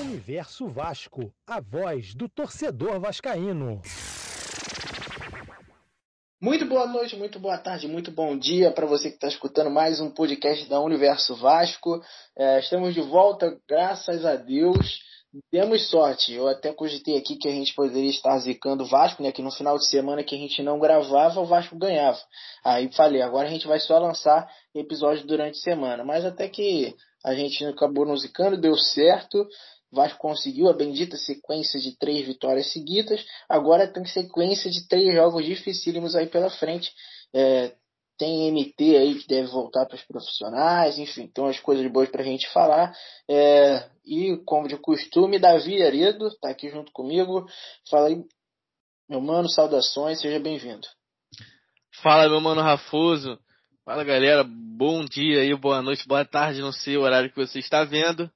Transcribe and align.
Universo 0.00 0.68
Vasco, 0.68 1.32
a 1.44 1.60
voz 1.60 2.14
do 2.14 2.28
torcedor 2.28 3.00
vascaíno. 3.00 3.82
Muito 6.40 6.66
boa 6.66 6.86
noite, 6.86 7.16
muito 7.16 7.40
boa 7.40 7.58
tarde, 7.58 7.88
muito 7.88 8.12
bom 8.12 8.38
dia 8.38 8.70
para 8.70 8.86
você 8.86 9.08
que 9.08 9.16
está 9.16 9.26
escutando 9.26 9.70
mais 9.70 10.00
um 10.00 10.08
podcast 10.08 10.68
da 10.68 10.78
Universo 10.78 11.34
Vasco. 11.34 12.00
É, 12.38 12.60
estamos 12.60 12.94
de 12.94 13.00
volta, 13.00 13.58
graças 13.68 14.24
a 14.24 14.36
Deus. 14.36 15.00
Demos 15.52 15.90
sorte. 15.90 16.32
Eu 16.32 16.46
até 16.46 16.72
cogitei 16.72 17.18
aqui 17.18 17.36
que 17.36 17.48
a 17.48 17.52
gente 17.52 17.74
poderia 17.74 18.08
estar 18.08 18.38
zicando 18.38 18.84
o 18.84 18.88
Vasco, 18.88 19.20
né? 19.20 19.32
Que 19.32 19.42
no 19.42 19.50
final 19.50 19.76
de 19.76 19.86
semana 19.86 20.22
que 20.22 20.34
a 20.34 20.38
gente 20.38 20.62
não 20.62 20.78
gravava, 20.78 21.40
o 21.40 21.44
Vasco 21.44 21.76
ganhava. 21.76 22.18
Aí 22.64 22.90
falei, 22.92 23.20
agora 23.20 23.48
a 23.48 23.50
gente 23.50 23.66
vai 23.66 23.80
só 23.80 23.98
lançar 23.98 24.48
episódios 24.74 25.26
durante 25.26 25.58
a 25.58 25.62
semana. 25.62 26.04
Mas 26.04 26.24
até 26.24 26.48
que 26.48 26.94
a 27.24 27.34
gente 27.34 27.64
acabou 27.64 28.06
não 28.06 28.16
zicando, 28.16 28.56
deu 28.56 28.74
certo. 28.76 29.46
Vasco 29.90 30.18
conseguiu 30.18 30.68
a 30.68 30.74
bendita 30.74 31.16
sequência 31.16 31.80
de 31.80 31.96
três 31.96 32.26
vitórias 32.26 32.70
seguidas. 32.72 33.24
Agora 33.48 33.90
tem 33.90 34.04
sequência 34.04 34.70
de 34.70 34.86
três 34.86 35.14
jogos 35.14 35.44
dificílimos 35.44 36.14
aí 36.14 36.26
pela 36.26 36.50
frente. 36.50 36.92
É, 37.34 37.74
tem 38.18 38.50
MT 38.52 38.96
aí 38.96 39.14
que 39.14 39.28
deve 39.28 39.48
voltar 39.48 39.86
para 39.86 39.94
os 39.94 40.02
profissionais, 40.02 40.98
enfim, 40.98 41.28
tem 41.28 41.42
umas 41.42 41.60
coisas 41.60 41.90
boas 41.90 42.10
para 42.10 42.22
a 42.22 42.24
gente 42.24 42.48
falar. 42.48 42.92
É, 43.30 43.88
e, 44.04 44.36
como 44.44 44.68
de 44.68 44.76
costume, 44.76 45.38
Davi 45.38 45.82
Aredo 45.82 46.26
está 46.26 46.50
aqui 46.50 46.68
junto 46.68 46.92
comigo. 46.92 47.46
Fala 47.88 48.08
aí, 48.08 48.22
meu 49.08 49.20
mano, 49.20 49.48
saudações, 49.48 50.20
seja 50.20 50.38
bem-vindo. 50.38 50.86
Fala, 52.02 52.28
meu 52.28 52.40
mano 52.40 52.60
Rafuso. 52.60 53.38
Fala, 53.84 54.04
galera. 54.04 54.44
Bom 54.44 55.04
dia 55.04 55.40
aí, 55.40 55.54
boa 55.56 55.80
noite, 55.80 56.06
boa 56.06 56.24
tarde, 56.24 56.60
não 56.60 56.72
sei 56.72 56.96
o 56.96 57.02
horário 57.02 57.30
que 57.30 57.36
você 57.36 57.58
está 57.58 57.84
vendo 57.84 58.30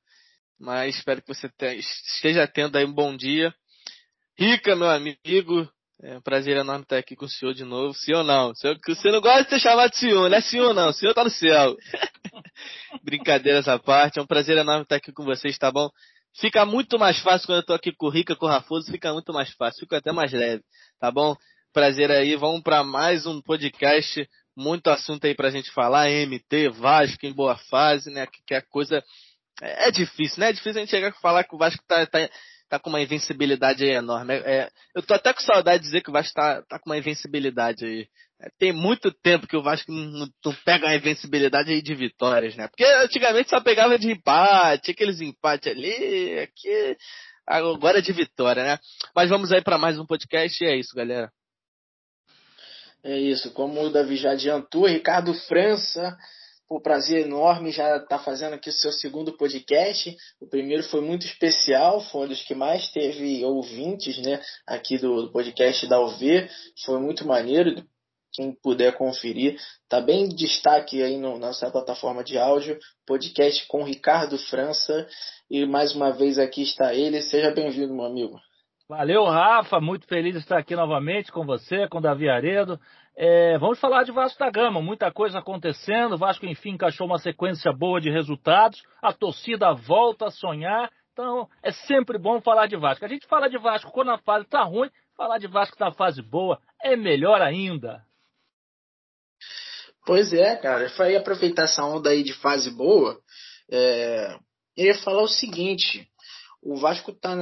mas 0.62 0.94
espero 0.94 1.20
que 1.20 1.34
você 1.34 1.50
esteja 1.76 2.46
tendo 2.46 2.76
aí 2.76 2.84
um 2.84 2.92
bom 2.92 3.16
dia. 3.16 3.52
Rica, 4.38 4.76
meu 4.76 4.88
amigo, 4.88 5.68
é 6.00 6.16
um 6.16 6.20
prazer 6.20 6.56
enorme 6.56 6.84
estar 6.84 6.98
aqui 6.98 7.16
com 7.16 7.24
o 7.24 7.28
senhor 7.28 7.52
de 7.52 7.64
novo. 7.64 7.92
Ou 8.14 8.22
não? 8.22 8.52
Você 8.54 9.10
não 9.10 9.20
gosta 9.20 9.42
de 9.42 9.50
ser 9.50 9.58
chamado 9.58 9.90
de 9.90 9.98
senhor, 9.98 10.30
não 10.30 10.36
é 10.36 10.40
senhor 10.40 10.72
não? 10.72 10.90
O 10.90 10.92
senhor 10.92 11.14
tá 11.14 11.24
no 11.24 11.30
céu. 11.30 11.76
Brincadeira 13.02 13.58
essa 13.58 13.76
parte, 13.76 14.20
é 14.20 14.22
um 14.22 14.26
prazer 14.26 14.56
enorme 14.56 14.84
estar 14.84 14.96
aqui 14.96 15.12
com 15.12 15.24
vocês, 15.24 15.58
tá 15.58 15.70
bom? 15.72 15.90
Fica 16.38 16.64
muito 16.64 16.96
mais 16.96 17.18
fácil 17.18 17.48
quando 17.48 17.58
eu 17.58 17.66
tô 17.66 17.74
aqui 17.74 17.92
com 17.92 18.06
o 18.06 18.10
Rica, 18.10 18.36
com 18.36 18.46
o 18.46 18.48
Rafoso, 18.48 18.90
fica 18.90 19.12
muito 19.12 19.32
mais 19.32 19.52
fácil, 19.54 19.80
fica 19.80 19.96
até 19.96 20.12
mais 20.12 20.32
leve, 20.32 20.62
tá 21.00 21.10
bom? 21.10 21.34
Prazer 21.72 22.10
aí, 22.12 22.36
vamos 22.36 22.62
para 22.62 22.84
mais 22.84 23.26
um 23.26 23.42
podcast, 23.42 24.28
muito 24.56 24.88
assunto 24.88 25.26
aí 25.26 25.34
pra 25.34 25.50
gente 25.50 25.72
falar, 25.72 26.08
MT, 26.08 26.68
Vasco 26.68 27.26
em 27.26 27.32
boa 27.32 27.56
fase, 27.68 28.10
né? 28.10 28.28
Que 28.46 28.54
é 28.54 28.58
a 28.58 28.62
coisa 28.62 29.02
é, 29.62 29.90
difícil, 29.90 30.40
né? 30.40 30.50
É 30.50 30.52
difícil 30.52 30.78
a 30.78 30.80
gente 30.80 30.90
chegar 30.90 31.08
a 31.08 31.12
falar 31.12 31.44
que 31.44 31.54
o 31.54 31.58
Vasco 31.58 31.82
tá, 31.86 32.04
tá, 32.06 32.28
tá 32.68 32.78
com 32.80 32.90
uma 32.90 33.00
invencibilidade 33.00 33.84
enorme. 33.84 34.34
É, 34.34 34.38
é, 34.38 34.70
eu 34.94 35.02
tô 35.02 35.14
até 35.14 35.32
com 35.32 35.40
saudade 35.40 35.78
de 35.78 35.84
dizer 35.84 36.02
que 36.02 36.10
o 36.10 36.12
Vasco 36.12 36.34
tá, 36.34 36.62
tá 36.62 36.78
com 36.80 36.90
uma 36.90 36.98
invencibilidade 36.98 37.84
aí. 37.84 38.08
É, 38.40 38.48
tem 38.58 38.72
muito 38.72 39.12
tempo 39.22 39.46
que 39.46 39.56
o 39.56 39.62
Vasco 39.62 39.92
não, 39.92 40.26
não 40.44 40.54
pega 40.64 40.86
uma 40.86 40.96
invencibilidade 40.96 41.70
aí 41.70 41.80
de 41.80 41.94
vitórias, 41.94 42.56
né? 42.56 42.66
Porque 42.66 42.84
antigamente 42.84 43.50
só 43.50 43.60
pegava 43.60 43.96
de 43.96 44.10
empate, 44.10 44.90
aqueles 44.90 45.20
empates 45.20 45.70
ali, 45.70 46.40
aqui. 46.40 46.96
Agora 47.46 47.98
é 47.98 48.02
de 48.02 48.12
vitória, 48.12 48.64
né? 48.64 48.78
Mas 49.14 49.30
vamos 49.30 49.52
aí 49.52 49.62
para 49.62 49.78
mais 49.78 49.98
um 49.98 50.06
podcast 50.06 50.62
e 50.62 50.66
é 50.66 50.76
isso, 50.76 50.94
galera. 50.94 51.30
É 53.04 53.16
isso, 53.18 53.52
como 53.52 53.80
o 53.80 53.90
Davi 53.90 54.16
já 54.16 54.32
adiantou, 54.32 54.86
Ricardo 54.86 55.34
França 55.34 56.16
um 56.76 56.80
prazer 56.80 57.26
enorme 57.26 57.70
já 57.70 57.96
estar 57.96 58.06
tá 58.06 58.18
fazendo 58.18 58.54
aqui 58.54 58.70
o 58.70 58.72
seu 58.72 58.92
segundo 58.92 59.36
podcast. 59.36 60.16
O 60.40 60.46
primeiro 60.46 60.82
foi 60.84 61.00
muito 61.00 61.26
especial, 61.26 62.00
foi 62.00 62.24
um 62.24 62.28
dos 62.28 62.42
que 62.42 62.54
mais 62.54 62.90
teve 62.90 63.44
ouvintes, 63.44 64.18
né, 64.18 64.40
aqui 64.66 64.98
do, 64.98 65.30
podcast 65.30 65.86
da 65.86 66.00
UV. 66.00 66.48
Foi 66.84 66.98
muito 66.98 67.26
maneiro. 67.26 67.82
Quem 68.34 68.50
puder 68.62 68.96
conferir, 68.96 69.58
tá 69.90 70.00
bem 70.00 70.24
em 70.24 70.28
destaque 70.34 71.02
aí 71.02 71.18
no, 71.18 71.38
na 71.38 71.48
nossa 71.48 71.70
plataforma 71.70 72.24
de 72.24 72.38
áudio, 72.38 72.78
podcast 73.06 73.66
com 73.66 73.84
Ricardo 73.84 74.38
França. 74.38 75.06
E 75.50 75.66
mais 75.66 75.94
uma 75.94 76.10
vez 76.10 76.38
aqui 76.38 76.62
está 76.62 76.94
ele. 76.94 77.20
Seja 77.20 77.50
bem-vindo, 77.50 77.92
meu 77.92 78.06
amigo. 78.06 78.40
Valeu, 78.88 79.24
Rafa. 79.24 79.80
Muito 79.80 80.06
feliz 80.06 80.32
de 80.32 80.40
estar 80.40 80.58
aqui 80.58 80.74
novamente 80.74 81.30
com 81.30 81.44
você, 81.44 81.86
com 81.88 82.00
Davi 82.00 82.28
Aredo. 82.28 82.80
É, 83.14 83.58
vamos 83.58 83.78
falar 83.78 84.04
de 84.04 84.12
Vasco 84.12 84.38
da 84.38 84.50
Gama, 84.50 84.80
muita 84.80 85.12
coisa 85.12 85.38
acontecendo. 85.38 86.14
O 86.14 86.18
Vasco, 86.18 86.46
enfim, 86.46 86.70
encaixou 86.70 87.06
uma 87.06 87.18
sequência 87.18 87.72
boa 87.72 88.00
de 88.00 88.10
resultados. 88.10 88.82
A 89.02 89.12
torcida 89.12 89.72
volta 89.72 90.26
a 90.26 90.30
sonhar. 90.30 90.90
Então, 91.12 91.48
é 91.62 91.70
sempre 91.72 92.18
bom 92.18 92.40
falar 92.40 92.66
de 92.66 92.76
Vasco. 92.76 93.04
A 93.04 93.08
gente 93.08 93.26
fala 93.26 93.48
de 93.48 93.58
Vasco 93.58 93.92
quando 93.92 94.10
a 94.10 94.18
fase 94.18 94.46
está 94.46 94.62
ruim, 94.62 94.90
falar 95.14 95.38
de 95.38 95.46
Vasco 95.46 95.76
na 95.78 95.92
fase 95.92 96.22
boa 96.22 96.58
é 96.82 96.96
melhor 96.96 97.42
ainda. 97.42 98.02
Pois 100.06 100.32
é, 100.32 100.56
cara. 100.56 100.90
Ia 101.10 101.18
aproveitar 101.18 101.64
essa 101.64 101.84
onda 101.84 102.10
aí 102.10 102.22
de 102.22 102.32
fase 102.34 102.70
boa. 102.70 103.20
É... 103.70 104.36
Eu 104.76 104.86
ia 104.86 104.98
falar 105.02 105.22
o 105.22 105.28
seguinte: 105.28 106.08
o 106.62 106.76
Vasco 106.76 107.10
está 107.10 107.36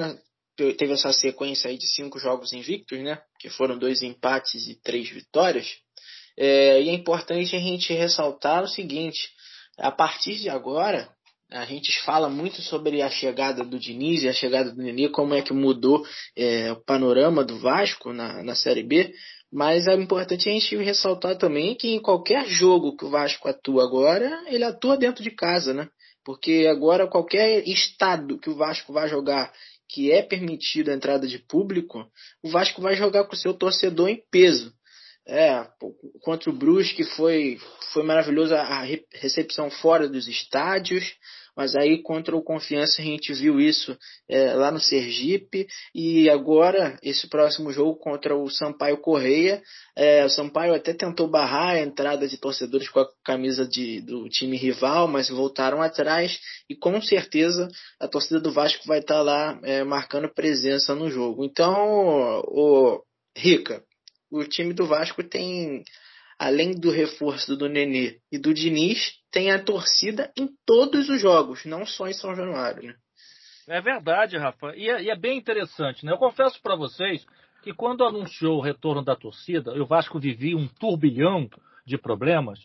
teve 0.77 0.93
essa 0.93 1.13
sequência 1.13 1.71
aí 1.71 1.79
de 1.79 1.87
cinco 1.89 2.19
jogos 2.19 2.53
invictos, 2.53 2.99
né? 3.01 3.21
Que 3.39 3.49
foram 3.49 3.79
dois 3.79 4.03
empates 4.03 4.67
e 4.69 4.81
três 4.81 5.09
vitórias. 5.09 5.77
É, 6.37 6.81
e 6.81 6.89
é 6.89 6.93
importante 6.93 7.55
a 7.55 7.59
gente 7.59 7.93
ressaltar 7.93 8.63
o 8.63 8.69
seguinte: 8.69 9.29
a 9.79 9.91
partir 9.91 10.37
de 10.37 10.49
agora, 10.49 11.09
a 11.51 11.65
gente 11.65 12.01
fala 12.03 12.29
muito 12.29 12.63
sobre 12.63 13.03
a 13.03 13.11
chegada 13.11 13.65
do 13.65 13.79
Diniz 13.79 14.23
e 14.23 14.29
a 14.29 14.33
chegada 14.33 14.71
do 14.71 14.83
Nenê, 14.83 15.09
como 15.09 15.35
é 15.35 15.43
que 15.43 15.53
mudou 15.53 16.05
é, 16.37 16.71
o 16.73 16.77
panorama 16.77 17.45
do 17.45 17.59
Vasco 17.59 18.13
na, 18.13 18.43
na 18.43 18.55
Série 18.55 18.83
B. 18.83 19.13
Mas 19.53 19.89
é 19.89 19.95
importante 19.95 20.49
a 20.49 20.53
gente 20.53 20.77
ressaltar 20.77 21.37
também 21.37 21.75
que 21.75 21.89
em 21.89 22.01
qualquer 22.01 22.47
jogo 22.47 22.97
que 22.97 23.05
o 23.05 23.11
Vasco 23.11 23.49
atua 23.49 23.83
agora, 23.83 24.45
ele 24.47 24.63
atua 24.63 24.97
dentro 24.97 25.25
de 25.25 25.31
casa, 25.33 25.75
né? 25.75 25.89
Porque 26.25 26.69
agora 26.71 27.09
qualquer 27.09 27.67
estado 27.67 28.39
que 28.39 28.49
o 28.49 28.55
Vasco 28.55 28.93
vai 28.93 29.09
jogar 29.09 29.53
que 29.93 30.13
é 30.13 30.23
permitida 30.23 30.93
a 30.93 30.95
entrada 30.95 31.27
de 31.27 31.39
público, 31.39 32.09
o 32.43 32.49
Vasco 32.49 32.81
vai 32.81 32.95
jogar 32.95 33.25
com 33.25 33.35
o 33.35 33.39
seu 33.39 33.53
torcedor 33.53 34.09
em 34.09 34.23
peso. 34.31 34.73
É, 35.27 35.67
contra 36.23 36.51
o 36.51 36.53
Brusque 36.53 37.05
foi, 37.05 37.59
foi 37.93 38.03
maravilhoso 38.03 38.55
a 38.55 38.85
recepção 39.13 39.71
fora 39.71 40.09
dos 40.09 40.27
estádios, 40.29 41.05
mas 41.61 41.77
aí 41.77 42.03
contra 42.03 42.35
o 42.35 42.43
Confiança 42.43 43.03
a 43.03 43.05
gente 43.05 43.35
viu 43.35 43.61
isso 43.61 43.95
é, 44.27 44.55
lá 44.55 44.71
no 44.71 44.81
Sergipe 44.81 45.67
e 45.95 46.31
agora 46.31 46.99
esse 47.03 47.29
próximo 47.29 47.71
jogo 47.71 47.99
contra 47.99 48.35
o 48.35 48.49
Sampaio 48.49 48.97
Correia, 48.97 49.63
é, 49.95 50.25
o 50.25 50.31
Sampaio 50.31 50.75
até 50.75 50.95
tentou 50.95 51.29
barrar 51.29 51.75
a 51.75 51.81
entrada 51.83 52.27
de 52.27 52.39
torcedores 52.39 52.89
com 52.89 53.01
a 53.01 53.09
camisa 53.23 53.69
de, 53.69 54.01
do 54.01 54.27
time 54.31 54.57
rival, 54.57 55.07
mas 55.07 55.29
voltaram 55.29 55.83
atrás 55.83 56.41
e 56.67 56.75
com 56.75 56.99
certeza 57.03 57.69
a 58.01 58.09
torcida 58.09 58.41
do 58.41 58.51
Vasco 58.51 58.87
vai 58.87 59.01
estar 59.01 59.21
lá 59.21 59.61
é, 59.63 59.85
marcando 59.85 60.33
presença 60.33 60.95
no 60.95 61.11
jogo. 61.11 61.45
Então, 61.45 62.43
o 62.47 63.03
Rica, 63.37 63.85
o 64.31 64.43
time 64.45 64.73
do 64.73 64.87
Vasco 64.87 65.23
tem 65.23 65.85
além 66.41 66.73
do 66.73 66.91
reforço 66.91 67.55
do 67.55 67.69
Nenê 67.69 68.17
e 68.33 68.39
do 68.39 68.55
Diniz, 68.55 69.13
tem 69.31 69.51
a 69.51 69.63
torcida 69.63 70.33
em 70.35 70.49
todos 70.65 71.11
os 71.11 71.21
jogos, 71.21 71.67
não 71.67 71.85
só 71.85 72.09
em 72.09 72.15
São 72.15 72.35
Januário, 72.35 72.83
né? 72.83 72.95
É 73.69 73.79
verdade, 73.83 74.39
Rafa. 74.39 74.75
E 74.75 74.89
é, 74.89 75.03
e 75.03 75.11
é 75.11 75.15
bem 75.17 75.37
interessante, 75.37 76.05
né? 76.05 76.13
Eu 76.13 76.17
confesso 76.17 76.59
para 76.63 76.75
vocês 76.75 77.27
que 77.63 77.75
quando 77.75 78.07
anunciou 78.07 78.57
o 78.57 78.63
retorno 78.63 79.05
da 79.05 79.15
torcida, 79.15 79.71
o 79.75 79.85
Vasco 79.85 80.19
vivia 80.19 80.57
um 80.57 80.67
turbilhão 80.67 81.47
de 81.87 81.99
problemas, 81.99 82.59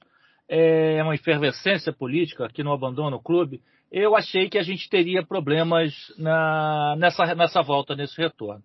é 0.48 1.04
uma 1.04 1.14
efervescência 1.14 1.92
política 1.92 2.48
que 2.48 2.64
não 2.64 2.72
abandona 2.72 3.18
o 3.18 3.22
clube. 3.22 3.62
Eu 3.92 4.16
achei 4.16 4.50
que 4.50 4.58
a 4.58 4.64
gente 4.64 4.90
teria 4.90 5.22
problemas 5.22 5.94
na, 6.18 6.96
nessa, 6.98 7.36
nessa 7.36 7.62
volta, 7.62 7.94
nesse 7.94 8.16
retorno. 8.18 8.64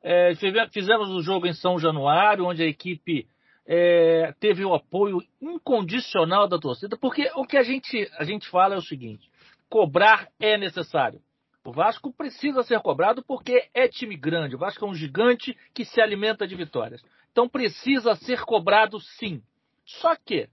É, 0.00 0.32
fizemos 0.72 1.10
o 1.10 1.20
jogo 1.20 1.48
em 1.48 1.52
São 1.52 1.80
Januário, 1.80 2.44
onde 2.44 2.62
a 2.62 2.66
equipe 2.66 3.26
é, 3.66 4.34
teve 4.40 4.64
o 4.64 4.74
apoio 4.74 5.18
incondicional 5.40 6.48
da 6.48 6.58
torcida, 6.58 6.96
porque 6.96 7.30
o 7.36 7.44
que 7.46 7.56
a 7.56 7.62
gente, 7.62 8.10
a 8.18 8.24
gente 8.24 8.48
fala 8.48 8.74
é 8.74 8.78
o 8.78 8.82
seguinte: 8.82 9.30
cobrar 9.68 10.28
é 10.40 10.56
necessário. 10.58 11.20
O 11.64 11.72
Vasco 11.72 12.12
precisa 12.12 12.64
ser 12.64 12.80
cobrado 12.80 13.22
porque 13.24 13.68
é 13.72 13.86
time 13.86 14.16
grande. 14.16 14.56
O 14.56 14.58
Vasco 14.58 14.84
é 14.84 14.88
um 14.88 14.94
gigante 14.94 15.56
que 15.72 15.84
se 15.84 16.00
alimenta 16.00 16.46
de 16.46 16.56
vitórias. 16.56 17.00
Então 17.30 17.48
precisa 17.48 18.16
ser 18.16 18.40
cobrado 18.40 18.98
sim. 19.00 19.40
Só 19.84 20.16
que, 20.16 20.48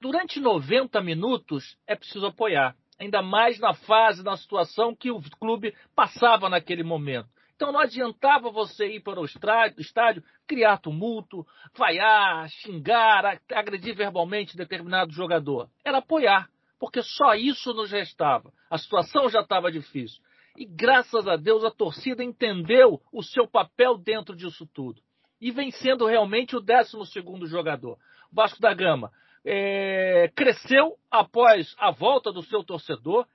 durante 0.00 0.38
90 0.38 1.00
minutos, 1.02 1.76
é 1.86 1.96
preciso 1.96 2.26
apoiar. 2.26 2.76
Ainda 3.00 3.20
mais 3.20 3.58
na 3.58 3.74
fase, 3.74 4.24
na 4.24 4.36
situação 4.36 4.94
que 4.94 5.10
o 5.10 5.20
clube 5.40 5.74
passava 5.94 6.48
naquele 6.48 6.84
momento. 6.84 7.28
Então 7.58 7.72
não 7.72 7.80
adiantava 7.80 8.52
você 8.52 8.86
ir 8.86 9.00
para 9.00 9.18
o 9.18 9.24
estádio, 9.24 10.22
criar 10.46 10.78
tumulto, 10.78 11.44
vaiar, 11.76 12.48
xingar, 12.48 13.40
agredir 13.52 13.96
verbalmente 13.96 14.56
determinado 14.56 15.10
jogador. 15.10 15.68
Era 15.84 15.98
apoiar, 15.98 16.48
porque 16.78 17.02
só 17.02 17.34
isso 17.34 17.74
nos 17.74 17.90
restava. 17.90 18.52
A 18.70 18.78
situação 18.78 19.28
já 19.28 19.40
estava 19.40 19.72
difícil. 19.72 20.22
E 20.56 20.64
graças 20.64 21.26
a 21.26 21.34
Deus 21.34 21.64
a 21.64 21.70
torcida 21.72 22.22
entendeu 22.22 23.02
o 23.12 23.24
seu 23.24 23.48
papel 23.48 23.98
dentro 23.98 24.36
disso 24.36 24.64
tudo. 24.72 25.02
E 25.40 25.50
vem 25.50 25.72
sendo 25.72 26.06
realmente 26.06 26.54
o 26.54 26.60
12 26.60 27.10
jogador. 27.46 27.98
Vasco 28.30 28.60
da 28.60 28.72
Gama 28.72 29.10
é, 29.44 30.30
cresceu 30.36 30.96
após 31.10 31.74
a 31.76 31.90
volta 31.90 32.30
do 32.30 32.44
seu 32.44 32.62
torcedor. 32.62 33.26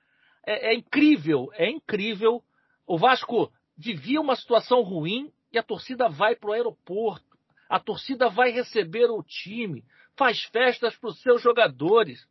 É, 0.46 0.72
é 0.72 0.74
incrível, 0.74 1.50
é 1.52 1.68
incrível. 1.68 2.42
O 2.86 2.96
Vasco 2.96 3.52
vivia 3.76 4.20
uma 4.20 4.36
situação 4.36 4.82
ruim 4.82 5.32
e 5.52 5.58
a 5.58 5.62
torcida 5.62 6.08
vai 6.08 6.34
para 6.36 6.50
o 6.50 6.52
aeroporto. 6.52 7.24
A 7.68 7.80
torcida 7.80 8.28
vai 8.28 8.50
receber 8.50 9.06
o 9.06 9.22
time, 9.22 9.84
faz 10.16 10.42
festas 10.44 10.96
para 10.96 11.10
os 11.10 11.20
seus 11.20 11.42
jogadores. 11.42 12.26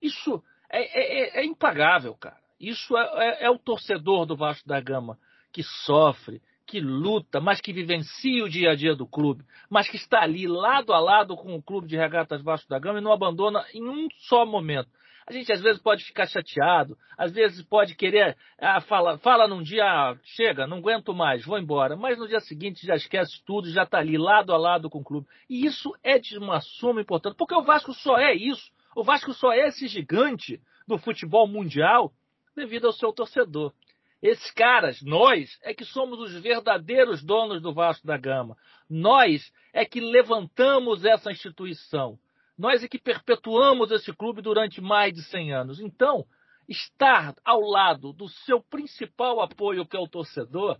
Isso 0.00 0.42
é, 0.70 0.82
é, 0.82 1.40
é, 1.40 1.40
é 1.40 1.44
impagável, 1.44 2.14
cara. 2.14 2.38
Isso 2.60 2.96
é, 2.96 3.04
é, 3.16 3.44
é 3.44 3.50
o 3.50 3.58
torcedor 3.58 4.26
do 4.26 4.36
Vasco 4.36 4.68
da 4.68 4.80
Gama 4.80 5.18
que 5.52 5.62
sofre, 5.62 6.42
que 6.66 6.80
luta, 6.80 7.40
mas 7.40 7.60
que 7.60 7.72
vivencia 7.72 8.44
o 8.44 8.48
dia 8.48 8.72
a 8.72 8.74
dia 8.74 8.94
do 8.94 9.06
clube, 9.06 9.44
mas 9.70 9.88
que 9.88 9.96
está 9.96 10.20
ali 10.20 10.46
lado 10.46 10.92
a 10.92 11.00
lado 11.00 11.36
com 11.36 11.54
o 11.54 11.62
clube 11.62 11.88
de 11.88 11.96
regatas 11.96 12.42
Vasco 12.42 12.68
da 12.68 12.78
Gama 12.78 12.98
e 12.98 13.02
não 13.02 13.12
abandona 13.12 13.64
em 13.72 13.82
um 13.82 14.08
só 14.28 14.44
momento. 14.44 14.90
A 15.28 15.32
gente 15.32 15.52
às 15.52 15.60
vezes 15.60 15.78
pode 15.82 16.04
ficar 16.04 16.26
chateado, 16.26 16.96
às 17.14 17.30
vezes 17.30 17.62
pode 17.62 17.94
querer, 17.94 18.34
ah, 18.58 18.80
fala, 18.80 19.18
fala 19.18 19.46
num 19.46 19.62
dia, 19.62 19.84
ah, 19.84 20.16
chega, 20.24 20.66
não 20.66 20.78
aguento 20.78 21.12
mais, 21.12 21.44
vou 21.44 21.58
embora, 21.58 21.96
mas 21.96 22.16
no 22.16 22.26
dia 22.26 22.40
seguinte 22.40 22.86
já 22.86 22.94
esquece 22.94 23.44
tudo, 23.44 23.70
já 23.70 23.82
está 23.82 23.98
ali 23.98 24.16
lado 24.16 24.54
a 24.54 24.56
lado 24.56 24.88
com 24.88 25.00
o 25.00 25.04
clube. 25.04 25.26
E 25.46 25.66
isso 25.66 25.94
é 26.02 26.18
de 26.18 26.38
uma 26.38 26.60
suma 26.62 27.02
importante, 27.02 27.36
porque 27.36 27.54
o 27.54 27.62
Vasco 27.62 27.92
só 27.92 28.16
é 28.16 28.34
isso, 28.34 28.72
o 28.96 29.04
Vasco 29.04 29.34
só 29.34 29.52
é 29.52 29.68
esse 29.68 29.86
gigante 29.86 30.58
do 30.86 30.96
futebol 30.96 31.46
mundial 31.46 32.10
devido 32.56 32.86
ao 32.86 32.92
seu 32.94 33.12
torcedor. 33.12 33.74
Esses 34.22 34.50
caras, 34.50 35.02
nós, 35.02 35.58
é 35.62 35.74
que 35.74 35.84
somos 35.84 36.18
os 36.20 36.40
verdadeiros 36.40 37.22
donos 37.22 37.60
do 37.60 37.74
Vasco 37.74 38.06
da 38.06 38.16
Gama. 38.16 38.56
Nós 38.88 39.52
é 39.74 39.84
que 39.84 40.00
levantamos 40.00 41.04
essa 41.04 41.30
instituição. 41.30 42.18
Nós 42.58 42.82
é 42.82 42.88
que 42.88 42.98
perpetuamos 42.98 43.92
esse 43.92 44.12
clube 44.12 44.42
durante 44.42 44.80
mais 44.80 45.14
de 45.14 45.22
100 45.22 45.52
anos. 45.52 45.80
Então, 45.80 46.26
estar 46.68 47.34
ao 47.44 47.60
lado 47.60 48.12
do 48.12 48.28
seu 48.28 48.60
principal 48.60 49.40
apoio, 49.40 49.86
que 49.86 49.96
é 49.96 50.00
o 50.00 50.08
torcedor, 50.08 50.76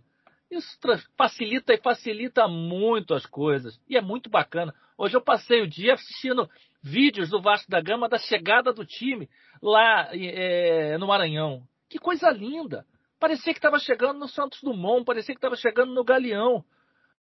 isso 0.51 0.77
facilita 1.17 1.73
e 1.73 1.81
facilita 1.81 2.47
muito 2.47 3.13
as 3.13 3.25
coisas. 3.25 3.79
E 3.87 3.95
é 3.95 4.01
muito 4.01 4.29
bacana. 4.29 4.73
Hoje 4.97 5.15
eu 5.15 5.21
passei 5.21 5.61
o 5.61 5.69
dia 5.69 5.93
assistindo 5.93 6.49
vídeos 6.83 7.29
do 7.29 7.41
Vasco 7.41 7.69
da 7.69 7.79
Gama 7.79 8.09
da 8.09 8.17
chegada 8.17 8.73
do 8.73 8.85
time 8.85 9.29
lá 9.61 10.09
é, 10.13 10.97
no 10.97 11.07
Maranhão. 11.07 11.63
Que 11.89 11.97
coisa 11.97 12.29
linda! 12.31 12.85
Parecia 13.19 13.53
que 13.53 13.59
estava 13.59 13.79
chegando 13.79 14.19
no 14.19 14.27
Santos 14.27 14.61
Dumont, 14.61 15.05
parecia 15.05 15.35
que 15.35 15.39
estava 15.39 15.55
chegando 15.55 15.93
no 15.93 16.03
Galeão. 16.03 16.63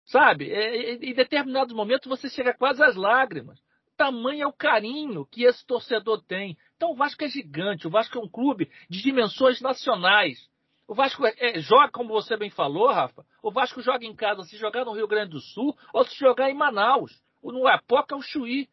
Sabe? 0.06 0.50
É, 0.50 0.76
é, 0.76 0.94
em 0.94 1.14
determinados 1.14 1.74
momentos 1.74 2.08
você 2.08 2.28
chega 2.28 2.52
quase 2.52 2.82
às 2.82 2.94
lágrimas. 2.94 3.58
Tamanho 3.96 4.42
é 4.42 4.46
o 4.46 4.52
carinho 4.52 5.26
que 5.26 5.44
esse 5.44 5.64
torcedor 5.66 6.22
tem. 6.22 6.56
Então 6.76 6.92
o 6.92 6.96
Vasco 6.96 7.24
é 7.24 7.28
gigante, 7.28 7.86
o 7.86 7.90
Vasco 7.90 8.18
é 8.18 8.20
um 8.20 8.28
clube 8.28 8.70
de 8.88 9.02
dimensões 9.02 9.60
nacionais. 9.60 10.48
O 10.86 10.94
Vasco 10.94 11.24
é, 11.26 11.34
é, 11.38 11.60
joga, 11.60 11.90
como 11.90 12.10
você 12.10 12.36
bem 12.36 12.50
falou, 12.50 12.88
Rafa, 12.88 13.24
o 13.42 13.50
Vasco 13.50 13.80
joga 13.80 14.04
em 14.04 14.14
casa 14.14 14.42
se 14.42 14.56
jogar 14.56 14.84
no 14.84 14.92
Rio 14.92 15.08
Grande 15.08 15.30
do 15.30 15.40
Sul 15.40 15.76
ou 15.92 16.04
se 16.04 16.16
jogar 16.16 16.50
em 16.50 16.54
Manaus, 16.54 17.22
ou 17.42 17.52
no 17.52 17.66
Apoca 17.66 18.14
ou 18.14 18.22
Chuí. 18.22 18.68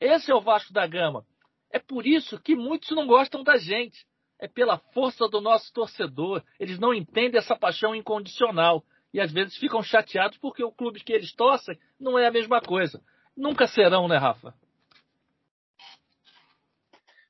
Esse 0.00 0.30
é 0.30 0.34
o 0.34 0.40
Vasco 0.40 0.72
da 0.72 0.86
Gama. 0.86 1.24
É 1.70 1.78
por 1.78 2.06
isso 2.06 2.40
que 2.40 2.54
muitos 2.54 2.90
não 2.90 3.06
gostam 3.06 3.42
da 3.42 3.56
gente 3.56 4.06
é 4.38 4.46
pela 4.46 4.78
força 4.94 5.28
do 5.28 5.40
nosso 5.40 5.72
torcedor. 5.72 6.42
Eles 6.60 6.78
não 6.78 6.94
entendem 6.94 7.38
essa 7.38 7.56
paixão 7.56 7.94
incondicional. 7.94 8.84
E 9.12 9.20
às 9.20 9.32
vezes 9.32 9.56
ficam 9.56 9.82
chateados 9.82 10.38
porque 10.38 10.62
o 10.62 10.70
clube 10.70 11.00
que 11.00 11.12
eles 11.12 11.34
torcem 11.34 11.78
não 11.98 12.18
é 12.18 12.26
a 12.26 12.30
mesma 12.30 12.60
coisa. 12.60 13.02
Nunca 13.38 13.68
serão, 13.68 14.08
né, 14.08 14.18
Rafa? 14.18 14.52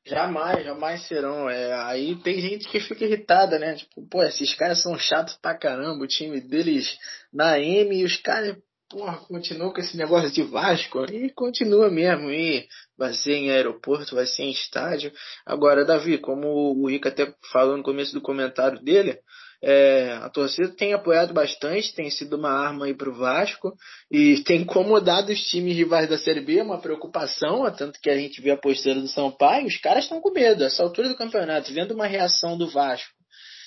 Jamais, 0.07 0.65
jamais 0.65 1.07
serão. 1.07 1.51
É, 1.51 1.75
aí 1.83 2.17
tem 2.23 2.41
gente 2.41 2.67
que 2.67 2.81
fica 2.81 3.05
irritada, 3.05 3.59
né? 3.59 3.75
Tipo, 3.75 4.09
pô, 4.09 4.23
esses 4.23 4.55
caras 4.55 4.83
são 4.83 4.99
chatos 4.99 5.37
pra 5.37 5.55
caramba. 5.55 6.03
O 6.03 6.09
time 6.09 6.41
deles 6.41 6.97
na 7.31 7.61
M 7.61 7.95
e 7.95 8.05
os 8.05 8.17
caras 8.17 8.57
porra, 8.89 9.19
continua 9.19 9.71
com 9.71 9.81
esse 9.81 9.99
negócio 9.99 10.31
de 10.31 10.43
Vasco 10.43 11.05
e 11.13 11.31
continua 11.31 11.91
mesmo. 11.91 12.31
E 12.31 12.67
vai 12.97 13.13
ser 13.13 13.35
em 13.35 13.51
aeroporto, 13.51 14.15
vai 14.15 14.25
ser 14.25 14.45
em 14.45 14.51
estádio. 14.51 15.13
Agora, 15.45 15.85
Davi, 15.85 16.17
como 16.17 16.49
o 16.75 16.89
Rico 16.89 17.07
até 17.07 17.31
falou 17.53 17.77
no 17.77 17.83
começo 17.83 18.15
do 18.15 18.23
comentário 18.23 18.83
dele, 18.83 19.19
é, 19.63 20.13
a 20.23 20.29
torcida 20.29 20.69
tem 20.69 20.93
apoiado 20.93 21.35
bastante, 21.35 21.95
tem 21.95 22.11
sido 22.11 22.37
uma 22.37 22.51
arma 22.51 22.87
aí 22.87 22.95
pro 22.95 23.15
Vasco 23.15 23.75
e 24.11 24.43
tem 24.45 24.63
incomodado 24.63 25.33
os 25.33 25.41
times 25.49 25.77
rivais 25.77 26.09
da 26.09 26.17
Série 26.17 26.41
B, 26.41 26.61
uma 26.63 26.81
preocupação, 26.81 27.71
tanto 27.73 28.01
que 28.01 28.09
a 28.09 28.17
gente 28.17 28.41
vê 28.41 28.53
a 28.53 28.57
postura 28.57 29.01
do 29.01 29.09
São 29.09 29.31
Paulo, 29.31 29.67
os 29.67 29.77
caras 29.77 30.05
estão 30.05 30.21
com 30.21 30.31
medo, 30.31 30.63
essa 30.63 30.83
altura 30.83 31.09
do 31.09 31.17
campeonato, 31.17 31.73
vendo 31.73 31.93
uma 31.93 32.07
reação 32.07 32.57
do 32.57 32.69
Vasco 32.69 33.13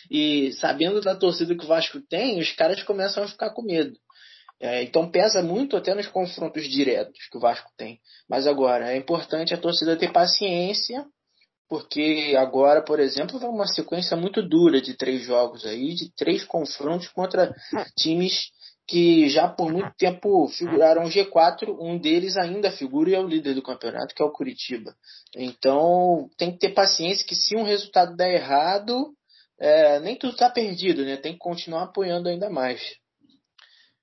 e 0.10 0.52
sabendo 0.54 1.02
da 1.02 1.16
torcida 1.16 1.56
que 1.56 1.64
o 1.64 1.68
Vasco 1.68 2.00
tem, 2.10 2.40
os 2.40 2.52
caras 2.52 2.82
começam 2.84 3.24
a 3.24 3.28
ficar 3.28 3.50
com 3.52 3.62
medo. 3.62 3.94
É, 4.60 4.84
então 4.84 5.10
pesa 5.10 5.42
muito 5.42 5.76
até 5.76 5.96
nos 5.96 6.08
confrontos 6.08 6.70
diretos 6.70 7.28
que 7.32 7.38
o 7.38 7.42
Vasco 7.42 7.70
tem. 7.76 8.00
Mas 8.30 8.46
agora, 8.46 8.92
é 8.92 8.96
importante 8.96 9.54
a 9.54 9.58
torcida 9.58 9.98
ter 9.98 10.12
paciência, 10.12 11.04
porque 11.72 12.36
agora, 12.38 12.84
por 12.84 13.00
exemplo, 13.00 13.40
vai 13.40 13.50
uma 13.50 13.66
sequência 13.66 14.18
muito 14.18 14.42
dura 14.46 14.82
de 14.82 14.94
três 14.94 15.22
jogos 15.22 15.66
aí, 15.66 15.94
de 15.94 16.14
três 16.14 16.44
confrontos 16.44 17.08
contra 17.08 17.56
times 17.98 18.52
que 18.86 19.30
já 19.30 19.48
por 19.48 19.72
muito 19.72 19.90
tempo 19.98 20.50
figuraram 20.50 21.06
G4, 21.06 21.74
um 21.80 21.98
deles 21.98 22.36
ainda 22.36 22.74
figura 22.74 23.12
e 23.12 23.14
é 23.14 23.20
o 23.22 23.26
líder 23.26 23.56
do 23.56 23.64
campeonato, 23.64 24.14
que 24.14 24.22
é 24.22 24.26
o 24.26 24.34
Curitiba. 24.34 24.94
Então 25.34 26.30
tem 26.38 26.52
que 26.52 26.58
ter 26.58 26.74
paciência 26.74 27.26
que 27.26 27.36
se 27.36 27.56
um 27.56 27.64
resultado 27.64 28.18
der 28.18 28.34
errado, 28.34 29.14
é, 29.58 29.98
nem 30.02 30.18
tudo 30.18 30.34
está 30.34 30.50
perdido, 30.50 31.06
né? 31.06 31.16
Tem 31.16 31.32
que 31.32 31.40
continuar 31.40 31.84
apoiando 31.84 32.28
ainda 32.28 32.50
mais. 32.50 32.82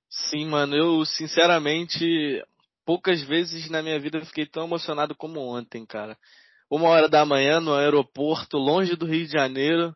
Sim, 0.09 0.47
mano, 0.47 0.75
eu 0.75 1.05
sinceramente 1.05 2.43
poucas 2.87 3.21
vezes 3.21 3.69
na 3.69 3.83
minha 3.83 4.01
vida 4.01 4.25
fiquei 4.25 4.47
tão 4.47 4.65
emocionado 4.65 5.15
como 5.15 5.39
ontem, 5.39 5.85
cara. 5.85 6.17
Uma 6.71 6.89
hora 6.89 7.09
da 7.09 7.25
manhã 7.25 7.61
no 7.61 7.75
aeroporto, 7.75 8.59
longe 8.59 8.95
do 8.95 9.07
Rio 9.07 9.27
de 9.27 9.33
Janeiro, 9.33 9.95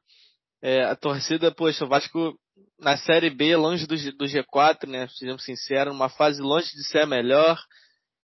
é, 0.63 0.85
a 0.85 0.97
torcida, 0.97 1.53
poxa, 1.53 1.85
o 1.85 1.89
Vasco 1.89 2.39
na 2.79 2.97
Série 2.97 3.31
B, 3.31 3.55
longe 3.57 3.87
do, 3.87 3.95
do 4.17 4.25
G4, 4.25 4.89
né? 4.89 5.07
Sejamos 5.09 5.45
sinceros, 5.45 5.95
uma 5.95 6.09
fase 6.09 6.41
longe 6.41 6.71
de 6.73 6.85
ser 6.87 7.01
a 7.01 7.07
melhor, 7.07 7.63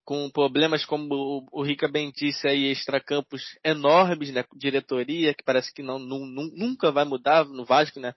com 0.05 0.29
problemas 0.31 0.85
como 0.85 1.15
o, 1.15 1.47
o 1.53 1.63
Rica 1.63 1.89
bem 1.89 2.13
disse 2.15 2.47
aí, 2.47 2.71
extracampos 2.71 3.43
enormes, 3.65 4.33
né? 4.33 4.45
Diretoria, 4.57 5.33
que 5.33 5.45
parece 5.45 5.73
que 5.73 5.83
não, 5.83 5.99
não, 5.99 6.21
nunca 6.27 6.91
vai 6.91 7.05
mudar 7.05 7.45
no 7.45 7.65
Vasco, 7.65 8.01
né? 8.01 8.13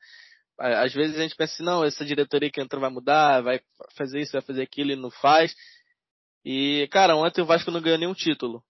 Às 0.60 0.94
vezes 0.94 1.18
a 1.18 1.22
gente 1.22 1.36
pensa 1.36 1.54
assim, 1.54 1.64
não, 1.64 1.84
essa 1.84 2.04
diretoria 2.04 2.50
que 2.50 2.60
entrou 2.60 2.82
vai 2.82 2.90
mudar, 2.90 3.42
vai 3.42 3.62
fazer 3.96 4.20
isso, 4.20 4.32
vai 4.32 4.42
fazer 4.42 4.64
aquilo 4.64 4.92
e 4.92 4.96
não 4.96 5.12
faz. 5.12 5.54
E, 6.44 6.88
cara, 6.92 7.16
ontem 7.16 7.42
o 7.42 7.46
Vasco 7.46 7.70
não 7.70 7.82
ganhou 7.82 8.00
nenhum 8.00 8.14
título. 8.14 8.64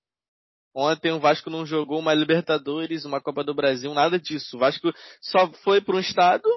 Ontem 0.79 1.11
o 1.11 1.19
Vasco 1.19 1.49
não 1.49 1.65
jogou 1.65 1.97
uma 1.97 2.13
Libertadores, 2.13 3.03
uma 3.03 3.19
Copa 3.19 3.43
do 3.43 3.51
Brasil, 3.51 3.91
nada 3.95 4.19
disso. 4.19 4.55
O 4.55 4.59
Vasco 4.59 4.93
só 5.19 5.51
foi 5.63 5.81
para 5.81 5.95
um 5.95 5.99
estado 5.99 6.47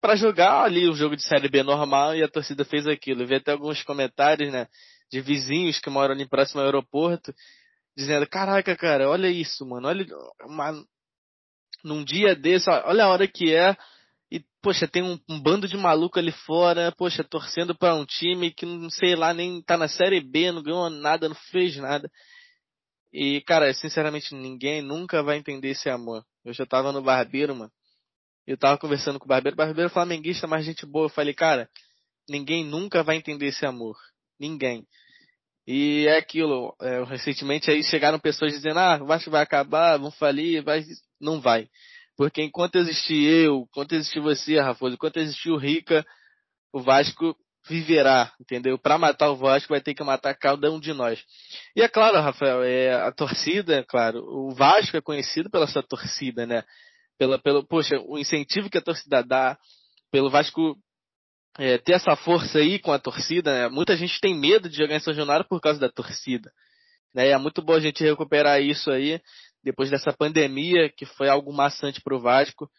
para 0.00 0.16
jogar 0.16 0.64
ali 0.64 0.88
o 0.88 0.94
jogo 0.94 1.14
de 1.14 1.22
Série 1.22 1.48
B 1.48 1.62
normal 1.62 2.16
e 2.16 2.24
a 2.24 2.28
torcida 2.28 2.64
fez 2.64 2.88
aquilo. 2.88 3.22
Eu 3.22 3.28
vi 3.28 3.36
até 3.36 3.52
alguns 3.52 3.84
comentários, 3.84 4.50
né, 4.52 4.66
de 5.12 5.20
vizinhos 5.20 5.78
que 5.78 5.88
moram 5.88 6.12
ali 6.12 6.28
próximo 6.28 6.60
ao 6.60 6.66
aeroporto, 6.66 7.32
dizendo, 7.96 8.26
caraca, 8.26 8.74
cara, 8.74 9.08
olha 9.08 9.28
isso, 9.28 9.64
mano, 9.64 9.86
olha, 9.86 10.04
uma, 10.44 10.84
num 11.84 12.02
dia 12.02 12.34
desse, 12.34 12.68
olha 12.68 13.04
a 13.04 13.10
hora 13.10 13.28
que 13.28 13.54
é 13.54 13.76
e, 14.28 14.42
poxa, 14.60 14.88
tem 14.88 15.04
um, 15.04 15.16
um, 15.28 15.40
bando 15.40 15.68
de 15.68 15.76
maluco 15.76 16.18
ali 16.18 16.32
fora, 16.32 16.92
poxa, 16.98 17.22
torcendo 17.22 17.76
para 17.76 17.94
um 17.94 18.04
time 18.04 18.50
que 18.50 18.66
não 18.66 18.90
sei 18.90 19.14
lá, 19.14 19.32
nem 19.32 19.62
tá 19.62 19.76
na 19.76 19.86
Série 19.86 20.20
B, 20.20 20.50
não 20.50 20.64
ganhou 20.64 20.90
nada, 20.90 21.28
não 21.28 21.36
fez 21.52 21.76
nada. 21.76 22.10
E, 23.12 23.40
cara, 23.42 23.72
sinceramente, 23.74 24.34
ninguém 24.34 24.82
nunca 24.82 25.22
vai 25.22 25.36
entender 25.36 25.70
esse 25.70 25.88
amor. 25.88 26.24
Eu 26.44 26.52
já 26.52 26.64
tava 26.64 26.92
no 26.92 27.02
barbeiro, 27.02 27.54
mano. 27.56 27.72
Eu 28.46 28.56
tava 28.56 28.78
conversando 28.78 29.18
com 29.18 29.24
o 29.24 29.28
barbeiro, 29.28 29.54
o 29.54 29.56
barbeiro 29.56 29.90
flamenguista, 29.90 30.46
mas 30.46 30.64
gente 30.64 30.86
boa. 30.86 31.06
Eu 31.06 31.10
falei, 31.10 31.34
cara, 31.34 31.68
ninguém 32.28 32.64
nunca 32.64 33.02
vai 33.02 33.16
entender 33.16 33.46
esse 33.46 33.66
amor. 33.66 33.96
Ninguém. 34.38 34.86
E 35.66 36.06
é 36.08 36.16
aquilo, 36.16 36.74
é, 36.80 37.04
recentemente 37.04 37.70
aí 37.70 37.82
chegaram 37.82 38.18
pessoas 38.18 38.52
dizendo, 38.52 38.78
ah, 38.78 38.98
o 39.00 39.06
Vasco 39.06 39.30
vai 39.30 39.42
acabar, 39.42 39.98
vão 39.98 40.10
falir, 40.10 40.62
vai. 40.62 40.82
Não 41.20 41.40
vai. 41.40 41.68
Porque 42.16 42.42
enquanto 42.42 42.76
existir 42.76 43.22
eu, 43.24 43.66
enquanto 43.70 43.92
existir 43.92 44.20
você, 44.20 44.58
Rafoso, 44.60 44.94
enquanto 44.94 45.18
existir 45.18 45.50
o 45.50 45.56
Rica, 45.56 46.04
o 46.72 46.80
Vasco 46.80 47.36
viverá, 47.68 48.32
entendeu? 48.40 48.78
Para 48.78 48.98
matar 48.98 49.30
o 49.30 49.36
Vasco 49.36 49.72
vai 49.72 49.80
ter 49.80 49.94
que 49.94 50.02
matar 50.02 50.34
cada 50.34 50.70
um 50.70 50.80
de 50.80 50.92
nós. 50.92 51.22
E 51.76 51.82
é 51.82 51.88
claro, 51.88 52.20
Rafael, 52.20 52.62
é, 52.62 52.94
a 52.94 53.12
torcida, 53.12 53.76
é 53.76 53.82
claro, 53.82 54.24
o 54.24 54.54
Vasco 54.54 54.96
é 54.96 55.00
conhecido 55.00 55.50
pela 55.50 55.66
sua 55.66 55.82
torcida, 55.82 56.46
né? 56.46 56.64
pela, 57.20 57.38
pelo, 57.38 57.62
poxa, 57.62 58.00
o 58.06 58.18
incentivo 58.18 58.70
que 58.70 58.78
a 58.78 58.82
torcida 58.82 59.22
dá, 59.22 59.58
pelo 60.10 60.30
Vasco 60.30 60.74
é, 61.58 61.76
ter 61.76 61.92
essa 61.92 62.16
força 62.16 62.58
aí 62.58 62.78
com 62.78 62.92
a 62.92 62.98
torcida. 62.98 63.52
Né? 63.52 63.68
Muita 63.68 63.94
gente 63.94 64.18
tem 64.20 64.34
medo 64.34 64.70
de 64.70 64.78
jogar 64.78 64.96
em 64.96 65.00
São 65.00 65.12
Januário 65.12 65.46
por 65.46 65.60
causa 65.60 65.78
da 65.78 65.90
torcida. 65.90 66.50
Né? 67.14 67.28
É 67.28 67.36
muito 67.36 67.60
bom 67.60 67.74
a 67.74 67.80
gente 67.80 68.02
recuperar 68.02 68.62
isso 68.62 68.90
aí 68.90 69.20
depois 69.62 69.90
dessa 69.90 70.14
pandemia 70.14 70.88
que 70.88 71.04
foi 71.04 71.28
algo 71.28 71.52
maçante 71.52 72.00
para 72.00 72.16
o 72.16 72.20
Vasco. 72.20 72.70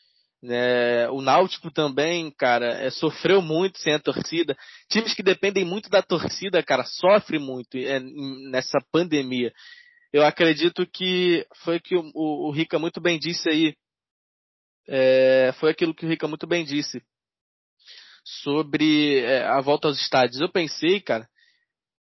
Né? 0.42 1.08
O 1.10 1.22
Náutico 1.22 1.70
também, 1.70 2.32
cara, 2.32 2.74
é, 2.84 2.90
sofreu 2.90 3.42
muito 3.42 3.78
sem 3.78 3.94
a 3.94 4.00
torcida. 4.00 4.58
Times 4.90 5.14
que 5.14 5.22
dependem 5.22 5.64
muito 5.64 5.90
da 5.90 6.02
torcida, 6.02 6.64
cara, 6.64 6.84
sofrem 6.84 7.40
muito 7.40 7.78
é, 7.78 8.00
nessa 8.50 8.80
pandemia. 8.92 9.54
Eu 10.12 10.26
acredito 10.26 10.86
que 10.86 11.46
foi 11.64 11.80
que 11.80 11.96
o, 11.96 12.12
o, 12.14 12.50
o 12.50 12.52
Rica 12.52 12.80
muito 12.80 13.00
bem 13.00 13.20
disse 13.20 13.50
aí. 13.50 13.76
É, 14.88 15.54
foi 15.60 15.72
aquilo 15.72 15.94
que 15.94 16.06
o 16.06 16.10
Rica 16.10 16.28
muito 16.28 16.48
bem 16.48 16.66
disse 16.66 17.02
sobre 18.24 19.20
é, 19.20 19.44
a 19.46 19.62
volta 19.62 19.88
aos 19.88 20.00
estádios. 20.02 20.42
Eu 20.42 20.52
pensei, 20.52 21.00
cara, 21.00 21.30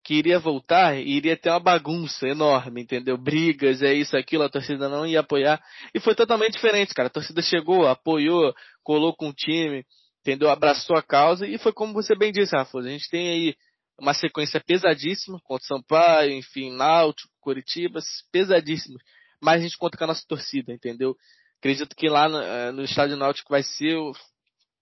que 0.04 0.16
iria 0.16 0.40
voltar 0.40 0.96
e 0.98 1.08
iria 1.08 1.38
ter 1.38 1.50
uma 1.50 1.60
bagunça 1.60 2.28
enorme, 2.28 2.82
entendeu? 2.82 3.18
Brigas, 3.18 3.82
é 3.82 3.94
isso, 3.94 4.18
aquilo, 4.18 4.44
a 4.44 4.50
torcida 4.50 4.90
não 4.90 5.06
ia 5.06 5.20
apoiar. 5.20 5.62
E 5.94 6.00
foi 6.00 6.16
totalmente 6.16 6.54
diferente, 6.54 6.94
cara. 6.94 7.08
A 7.08 7.12
torcida 7.12 7.42
chegou, 7.42 7.88
apoiou, 7.88 8.54
colou 8.84 9.16
com 9.16 9.30
o 9.30 9.34
time, 9.34 9.86
entendeu? 10.22 10.50
Abraçou 10.50 10.96
a 10.96 11.04
causa 11.04 11.46
e 11.46 11.58
foi 11.58 11.74
como 11.74 11.94
você 11.94 12.16
bem 12.16 12.32
disse, 12.32 12.56
Rafa. 12.56 12.80
A 12.80 12.84
gente 12.84 13.10
tem 13.10 13.30
aí 13.30 13.56
uma 14.00 14.14
sequência 14.14 14.62
pesadíssima 14.62 15.40
contra 15.44 15.68
Sampaio, 15.68 16.32
enfim, 16.32 16.72
Náutico, 16.72 17.34
Curitiba, 17.42 18.00
pesadíssimos. 18.32 19.02
Mas 19.42 19.60
a 19.60 19.64
gente 19.64 19.78
conta 19.78 19.98
com 19.98 20.06
a 20.06 20.08
nossa 20.08 20.26
torcida, 20.28 20.74
entendeu? 20.74 21.16
Acredito 21.60 21.96
que 21.96 22.08
lá 22.08 22.30
no, 22.30 22.42
eh, 22.42 22.72
no 22.72 22.84
estádio 22.84 23.18
Náutico 23.18 23.50
vai 23.52 23.64
ser 23.64 23.98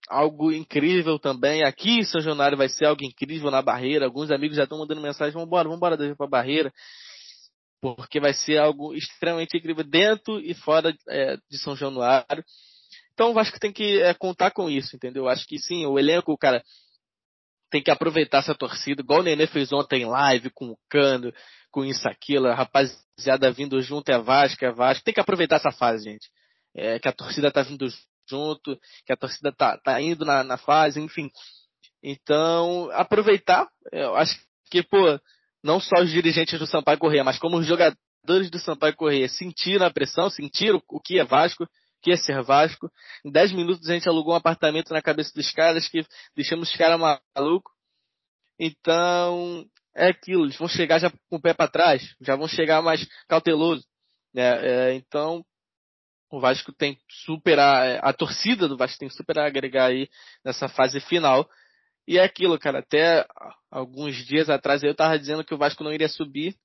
algo 0.07 0.51
incrível 0.51 1.19
também. 1.19 1.63
Aqui 1.63 1.99
em 1.99 2.03
São 2.03 2.21
Januário 2.21 2.57
vai 2.57 2.69
ser 2.69 2.85
algo 2.85 3.03
incrível 3.03 3.51
na 3.51 3.61
barreira. 3.61 4.05
Alguns 4.05 4.31
amigos 4.31 4.57
já 4.57 4.63
estão 4.63 4.79
mandando 4.79 5.01
mensagem, 5.01 5.33
vamos 5.33 5.47
embora, 5.47 5.63
vamos 5.65 5.77
embora 5.77 5.97
para 6.15 6.25
a 6.25 6.29
barreira. 6.29 6.73
Porque 7.81 8.19
vai 8.19 8.33
ser 8.33 8.57
algo 8.57 8.93
extremamente 8.93 9.57
incrível 9.57 9.83
dentro 9.83 10.39
e 10.39 10.53
fora 10.53 10.95
é, 11.07 11.37
de 11.49 11.57
São 11.59 11.75
Januário. 11.75 12.43
Então 13.13 13.37
acho 13.37 13.51
que 13.51 13.59
tem 13.59 13.71
que 13.71 14.01
é, 14.01 14.13
contar 14.13 14.51
com 14.51 14.69
isso, 14.69 14.95
entendeu? 14.95 15.27
Acho 15.27 15.45
que 15.45 15.57
sim, 15.59 15.85
o 15.85 15.99
elenco, 15.99 16.37
cara, 16.37 16.63
tem 17.69 17.81
que 17.81 17.91
aproveitar 17.91 18.39
essa 18.39 18.55
torcida, 18.55 19.01
igual 19.01 19.19
o 19.19 19.23
Nenê 19.23 19.47
fez 19.47 19.71
ontem 19.73 20.03
em 20.03 20.05
live 20.05 20.49
com 20.51 20.67
o 20.67 20.77
Cano, 20.89 21.33
com 21.71 21.83
isso, 21.83 22.07
aquilo, 22.07 22.47
a 22.47 22.55
rapaziada 22.55 23.51
vindo 23.51 23.81
junto, 23.81 24.09
é 24.09 24.19
Vasco, 24.19 24.63
é 24.63 24.71
Vasco. 24.71 25.03
Tem 25.03 25.13
que 25.13 25.19
aproveitar 25.19 25.57
essa 25.57 25.71
fase, 25.71 26.05
gente. 26.05 26.29
É, 26.75 26.99
que 26.99 27.07
a 27.07 27.11
torcida 27.11 27.51
tá 27.51 27.63
vindo 27.63 27.87
junto, 28.29 28.79
que 29.05 29.13
a 29.13 29.17
torcida 29.17 29.51
tá, 29.51 29.77
tá 29.77 30.01
indo 30.01 30.25
na, 30.25 30.43
na 30.43 30.57
fase, 30.57 30.99
enfim. 30.99 31.29
Então, 32.03 32.89
aproveitar, 32.91 33.67
eu 33.91 34.15
acho 34.15 34.39
que, 34.69 34.83
pô, 34.83 35.19
não 35.63 35.79
só 35.79 36.01
os 36.01 36.11
dirigentes 36.11 36.59
do 36.59 36.67
Sampaio 36.67 36.99
Correia, 36.99 37.23
mas 37.23 37.39
como 37.39 37.57
os 37.57 37.65
jogadores 37.65 38.49
do 38.49 38.59
Sampaio 38.59 38.95
Correia 38.95 39.27
sentiram 39.27 39.85
a 39.85 39.91
pressão, 39.91 40.29
sentiram 40.29 40.81
o 40.89 40.99
que 40.99 41.19
é 41.19 41.25
Vasco, 41.25 41.63
o 41.63 41.67
que 42.01 42.11
é 42.11 42.17
ser 42.17 42.41
Vasco. 42.43 42.89
Em 43.25 43.31
10 43.31 43.53
minutos 43.53 43.89
a 43.89 43.93
gente 43.93 44.07
alugou 44.07 44.33
um 44.33 44.37
apartamento 44.37 44.93
na 44.93 45.01
cabeça 45.01 45.31
dos 45.33 45.51
caras 45.51 45.87
que 45.87 46.05
deixamos 46.35 46.69
os 46.69 46.75
caras 46.75 46.99
malucos. 47.35 47.73
Então, 48.59 49.65
é 49.95 50.07
aquilo, 50.07 50.45
eles 50.45 50.57
vão 50.57 50.67
chegar 50.67 50.99
já 50.99 51.09
com 51.09 51.35
o 51.37 51.41
pé 51.41 51.53
para 51.53 51.69
trás, 51.69 52.15
já 52.21 52.35
vão 52.35 52.47
chegar 52.47 52.81
mais 52.81 53.07
cauteloso. 53.27 53.83
Né? 54.33 54.43
É, 54.43 54.93
então, 54.93 55.43
o 56.29 56.39
Vasco 56.39 56.73
tem 56.73 56.97
super 57.09 57.59
a, 57.59 57.85
é, 57.85 57.99
a 58.01 58.13
torcida 58.13 58.67
do 58.67 58.77
Vasco 58.77 58.99
tem 58.99 59.09
super 59.09 59.39
a 59.39 59.47
agregar 59.47 59.85
aí 59.85 60.09
nessa 60.43 60.67
fase 60.67 60.99
final. 60.99 61.49
E 62.07 62.17
é 62.17 62.23
aquilo, 62.23 62.57
cara, 62.57 62.79
até 62.79 63.25
alguns 63.69 64.15
dias 64.25 64.49
atrás 64.49 64.81
eu 64.83 64.95
tava 64.95 65.19
dizendo 65.19 65.43
que 65.43 65.53
o 65.53 65.57
Vasco 65.57 65.83
não 65.83 65.93
iria 65.93 66.07
subir. 66.07 66.55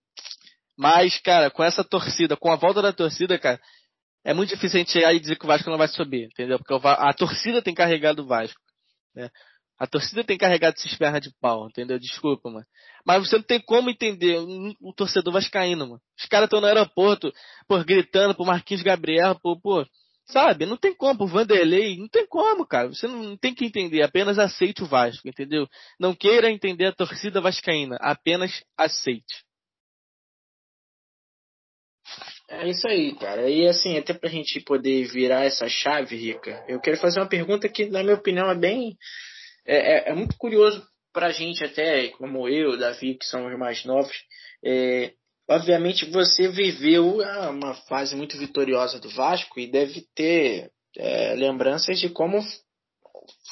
Mas, 0.77 1.19
cara, 1.19 1.51
com 1.51 1.63
essa 1.63 1.85
torcida, 1.85 2.37
com 2.37 2.51
a 2.51 2.57
volta 2.57 2.81
da 2.81 2.93
torcida, 2.93 3.39
cara, 3.39 3.61
é 4.25 4.33
muito 4.33 4.51
difícil 4.51 4.77
a 4.77 4.79
gente 4.79 4.93
chegar 4.93 5.13
e 5.13 5.21
dizer 5.21 5.37
que 5.37 5.45
o 5.45 5.49
Vasco 5.49 5.69
não 5.69 5.79
vai 5.79 5.89
subir, 5.89 6.25
entendeu? 6.25 6.59
Porque 6.59 6.75
a 6.87 7.13
torcida 7.13 7.61
tem 7.61 7.75
carregado 7.75 8.23
o 8.23 8.27
Vasco. 8.27 8.61
Né? 9.15 9.29
A 9.83 9.87
torcida 9.89 10.23
tem 10.23 10.39
carregado 10.39 10.77
esses 10.77 10.97
pernas 10.97 11.21
de 11.21 11.33
pau, 11.41 11.67
entendeu? 11.67 11.99
Desculpa, 11.99 12.49
mano. 12.49 12.65
Mas 13.05 13.27
você 13.27 13.35
não 13.35 13.43
tem 13.43 13.61
como 13.61 13.91
entender 13.91 14.39
o 14.81 14.93
torcedor 14.95 15.33
vascaíno, 15.33 15.89
mano. 15.89 16.01
Os 16.17 16.25
caras 16.27 16.47
estão 16.47 16.61
no 16.61 16.69
aeroporto, 16.69 17.33
por 17.67 17.85
gritando 17.85 18.33
pro 18.33 18.47
Marquinhos 18.47 18.81
Gabriel, 18.81 19.37
por, 19.43 19.61
pô, 19.61 19.85
sabe? 20.27 20.67
Não 20.67 20.77
tem 20.77 20.95
como, 20.95 21.19
pro 21.19 21.27
Vanderlei, 21.27 21.97
não 21.99 22.07
tem 22.07 22.25
como, 22.29 22.65
cara. 22.65 22.91
Você 22.91 23.09
não 23.09 23.37
tem 23.37 23.53
que 23.53 23.65
entender, 23.65 24.03
apenas 24.03 24.39
aceite 24.39 24.85
o 24.85 24.87
Vasco, 24.87 25.29
entendeu? 25.29 25.67
Não 25.99 26.15
queira 26.15 26.49
entender 26.49 26.87
a 26.87 26.95
torcida 26.95 27.41
vascaína, 27.41 27.97
apenas 28.01 28.63
aceite. 28.79 29.43
É 32.49 32.69
isso 32.69 32.87
aí, 32.87 33.17
cara. 33.17 33.51
E 33.51 33.67
assim, 33.67 33.99
até 33.99 34.15
pra 34.15 34.31
gente 34.31 34.61
poder 34.61 35.07
virar 35.09 35.43
essa 35.43 35.69
chave, 35.69 36.15
Rica, 36.15 36.65
eu 36.69 36.81
quero 36.81 36.99
fazer 36.99 37.19
uma 37.19 37.29
pergunta 37.29 37.69
que, 37.69 37.87
na 37.87 38.05
minha 38.05 38.15
opinião, 38.15 38.49
é 38.49 38.55
bem 38.55 38.97
é, 39.67 40.09
é, 40.09 40.11
é 40.11 40.15
muito 40.15 40.37
curioso 40.37 40.87
para 41.13 41.27
a 41.27 41.33
gente 41.33 41.63
até, 41.63 42.09
como 42.09 42.49
eu, 42.49 42.79
Davi, 42.79 43.15
que 43.15 43.25
somos 43.25 43.57
mais 43.59 43.85
novos, 43.85 44.17
é, 44.65 45.13
obviamente 45.49 46.11
você 46.11 46.49
viveu 46.49 47.19
uma 47.51 47.75
fase 47.87 48.17
muito 48.17 48.39
vitoriosa 48.39 48.99
do 48.99 49.11
Vasco 49.11 49.61
e 49.61 49.71
deve 49.71 50.07
ter 50.15 50.71
é, 50.97 51.35
lembranças 51.35 52.01
de 52.01 52.09
como 52.09 52.41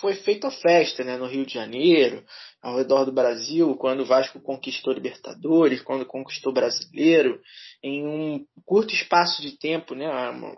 foi 0.01 0.15
feita 0.15 0.49
a 0.49 0.51
festa 0.51 1.05
né, 1.05 1.17
no 1.17 1.27
Rio 1.27 1.45
de 1.45 1.55
Janeiro, 1.55 2.25
ao 2.63 2.77
redor 2.77 3.05
do 3.05 3.13
Brasil, 3.13 3.77
quando 3.77 4.01
o 4.01 4.07
Vasco 4.07 4.41
conquistou 4.41 4.93
Libertadores, 4.93 5.83
quando 5.83 6.07
conquistou 6.07 6.53
Brasileiro, 6.53 7.41
em 7.83 8.07
um 8.07 8.45
curto 8.65 8.95
espaço 8.95 9.41
de 9.43 9.59
tempo, 9.59 9.95
né? 9.95 10.07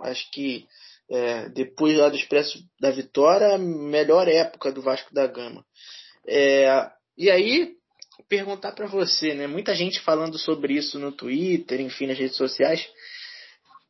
Acho 0.00 0.30
que 0.30 0.66
é, 1.12 1.48
depois 1.50 1.96
lá 1.96 2.08
do 2.08 2.16
Expresso 2.16 2.58
da 2.80 2.90
Vitória, 2.90 3.54
a 3.54 3.58
melhor 3.58 4.26
época 4.28 4.72
do 4.72 4.80
Vasco 4.80 5.12
da 5.12 5.26
Gama. 5.26 5.62
É, 6.26 6.90
e 7.18 7.30
aí, 7.30 7.74
perguntar 8.28 8.72
para 8.72 8.86
você, 8.86 9.34
né? 9.34 9.46
Muita 9.46 9.74
gente 9.74 10.00
falando 10.00 10.38
sobre 10.38 10.72
isso 10.72 10.98
no 10.98 11.12
Twitter, 11.12 11.82
enfim, 11.82 12.06
nas 12.06 12.18
redes 12.18 12.36
sociais. 12.36 12.88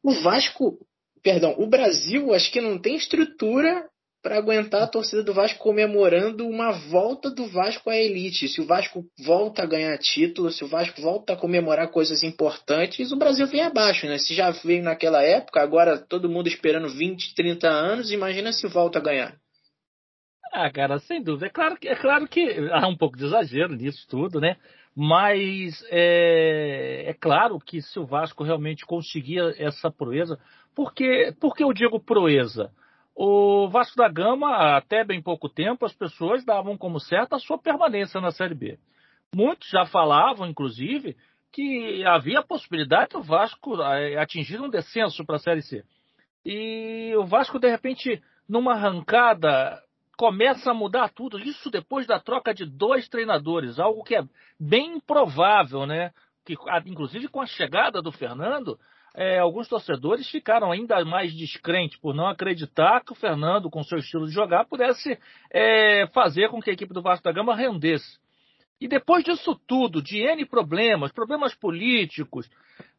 O 0.03 0.11
Vasco, 0.11 0.79
perdão, 1.23 1.55
o 1.59 1.67
Brasil 1.69 2.35
acho 2.35 2.51
que 2.51 2.61
não 2.61 2.77
tem 2.77 2.97
estrutura 2.97 3.89
para 4.23 4.39
aguentar 4.39 4.83
a 4.83 4.87
torcida 4.87 5.23
do 5.23 5.35
Vasco 5.35 5.59
comemorando 5.59 6.47
uma 6.47 6.71
volta 6.71 7.29
do 7.29 7.47
Vasco 7.49 7.91
à 7.91 7.97
elite. 7.97 8.47
Se 8.47 8.61
o 8.61 8.67
Vasco 8.67 9.05
volta 9.19 9.63
a 9.63 9.67
ganhar 9.67 9.99
título, 9.99 10.51
se 10.51 10.63
o 10.63 10.69
Vasco 10.69 11.03
volta 11.03 11.33
a 11.33 11.37
comemorar 11.37 11.91
coisas 11.91 12.23
importantes, 12.23 13.11
o 13.11 13.17
Brasil 13.17 13.47
vem 13.49 13.63
abaixo, 13.63 14.07
né? 14.07 14.19
Se 14.19 14.33
já 14.33 14.51
veio 14.51 14.85
naquela 14.85 15.23
época, 15.23 15.61
agora 15.61 15.99
todo 15.99 16.29
mundo 16.29 16.47
esperando 16.47 16.89
20, 16.89 17.35
30 17.35 17.69
anos, 17.69 18.13
imagina 18.13 18.53
se 18.53 18.67
volta 18.69 19.01
a 19.01 19.03
ganhar. 19.03 19.37
Ah, 20.53 20.71
cara, 20.71 20.99
sem 21.01 21.23
dúvida. 21.23 21.47
É 21.47 21.51
claro 21.51 21.77
que, 21.77 21.89
é 21.89 21.97
claro 21.97 22.29
que 22.29 22.69
há 22.71 22.87
um 22.87 22.97
pouco 22.97 23.17
de 23.17 23.25
exagero 23.25 23.75
nisso 23.75 24.07
tudo, 24.09 24.41
né? 24.41 24.57
Mas 24.95 25.83
é, 25.91 27.07
é 27.09 27.15
claro 27.15 27.59
que 27.59 27.81
se 27.81 27.99
o 27.99 28.05
Vasco 28.05 28.45
realmente 28.45 28.85
conseguir 28.85 29.41
essa 29.59 29.91
proeza, 29.91 30.39
porque, 30.75 31.35
porque 31.41 31.65
eu 31.65 31.73
digo 31.73 31.99
proeza? 31.99 32.71
O 33.15 33.69
Vasco 33.69 33.97
da 33.97 34.09
Gama, 34.09 34.77
até 34.77 35.05
bem 35.05 35.21
pouco 35.21 35.49
tempo, 35.49 35.85
as 35.85 35.93
pessoas 35.93 36.45
davam 36.45 36.77
como 36.77 36.99
certa 36.99 37.37
a 37.37 37.41
sua 37.41 37.59
permanência 37.59 38.21
na 38.21 38.31
Série 38.31 38.55
B. 38.55 38.79
Muitos 39.35 39.69
já 39.69 39.85
falavam, 39.87 40.47
inclusive, 40.47 41.17
que 41.53 42.05
havia 42.05 42.41
a 42.41 42.47
possibilidade 42.47 43.13
do 43.13 43.23
Vasco 43.23 43.81
eh, 43.83 44.17
atingir 44.19 44.61
um 44.61 44.71
descenso 44.71 45.25
para 45.25 45.37
a 45.37 45.39
Série 45.39 45.63
C. 45.63 45.85
E 46.45 47.15
o 47.17 47.25
Vasco, 47.25 47.59
de 47.59 47.71
repente, 47.71 48.23
numa 48.49 48.73
arrancada, 48.73 49.81
começa 50.17 50.71
a 50.71 50.75
mudar 50.75 51.11
tudo. 51.11 51.39
Isso 51.39 51.71
depois 51.71 52.07
da 52.07 52.19
troca 52.19 52.55
de 52.55 52.65
dois 52.65 53.09
treinadores, 53.09 53.79
algo 53.79 54.03
que 54.03 54.17
é 54.17 54.23
bem 54.59 54.97
improvável, 54.97 55.87
né? 55.87 56.13
Que, 56.45 56.55
inclusive 56.87 57.29
com 57.29 57.41
a 57.41 57.47
chegada 57.47 58.03
do 58.03 58.11
Fernando, 58.11 58.79
é, 59.15 59.39
alguns 59.39 59.69
torcedores 59.69 60.29
ficaram 60.31 60.73
ainda 60.73 61.05
mais 61.05 61.35
descrentes 61.35 61.99
por 61.99 62.15
não 62.15 62.27
acreditar 62.27 63.05
que 63.05 63.13
o 63.13 63.17
Fernando, 63.17 63.71
com 63.71 63.83
seu 63.83 63.99
estilo 63.99 64.27
de 64.27 64.33
jogar, 64.33 64.65
pudesse 64.65 65.19
é, 65.51 66.07
fazer 66.09 66.49
com 66.49 66.61
que 66.61 66.71
a 66.71 66.73
equipe 66.73 66.95
do 66.95 67.03
Vasco 67.03 67.25
da 67.25 67.33
Gama 67.33 67.55
rendesse. 67.55 68.19
E 68.81 68.89
depois 68.89 69.23
disso 69.23 69.55
tudo, 69.67 70.03
de 70.03 70.19
N 70.21 70.45
problemas, 70.47 71.13
problemas 71.13 71.55
políticos, 71.55 72.49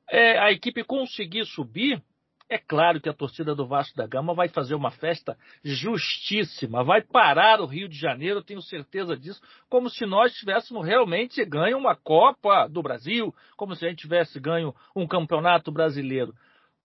é, 0.10 0.40
a 0.40 0.52
equipe 0.52 0.84
conseguir 0.84 1.46
subir, 1.46 2.02
é 2.50 2.58
claro 2.58 3.02
que 3.02 3.10
a 3.10 3.14
torcida 3.14 3.56
do 3.56 3.66
Vasco 3.66 3.98
da 3.98 4.06
Gama 4.06 4.34
vai 4.34 4.48
fazer 4.48 4.76
uma 4.76 4.92
festa 4.92 5.38
justíssima, 5.64 6.84
vai 6.84 7.02
parar 7.02 7.60
o 7.62 7.66
Rio 7.66 7.88
de 7.88 7.98
Janeiro, 7.98 8.44
tenho 8.44 8.62
certeza 8.62 9.18
disso, 9.18 9.42
como 9.70 9.90
se 9.90 10.06
nós 10.06 10.34
tivéssemos 10.34 10.86
realmente 10.86 11.44
ganho 11.46 11.78
uma 11.78 11.96
Copa 11.96 12.68
do 12.68 12.84
Brasil, 12.84 13.34
como 13.58 13.76
se 13.76 13.86
a 13.86 13.90
gente 13.90 14.02
tivesse 14.02 14.40
ganho 14.40 14.74
um 14.96 15.08
campeonato 15.08 15.72
brasileiro. 15.72 16.34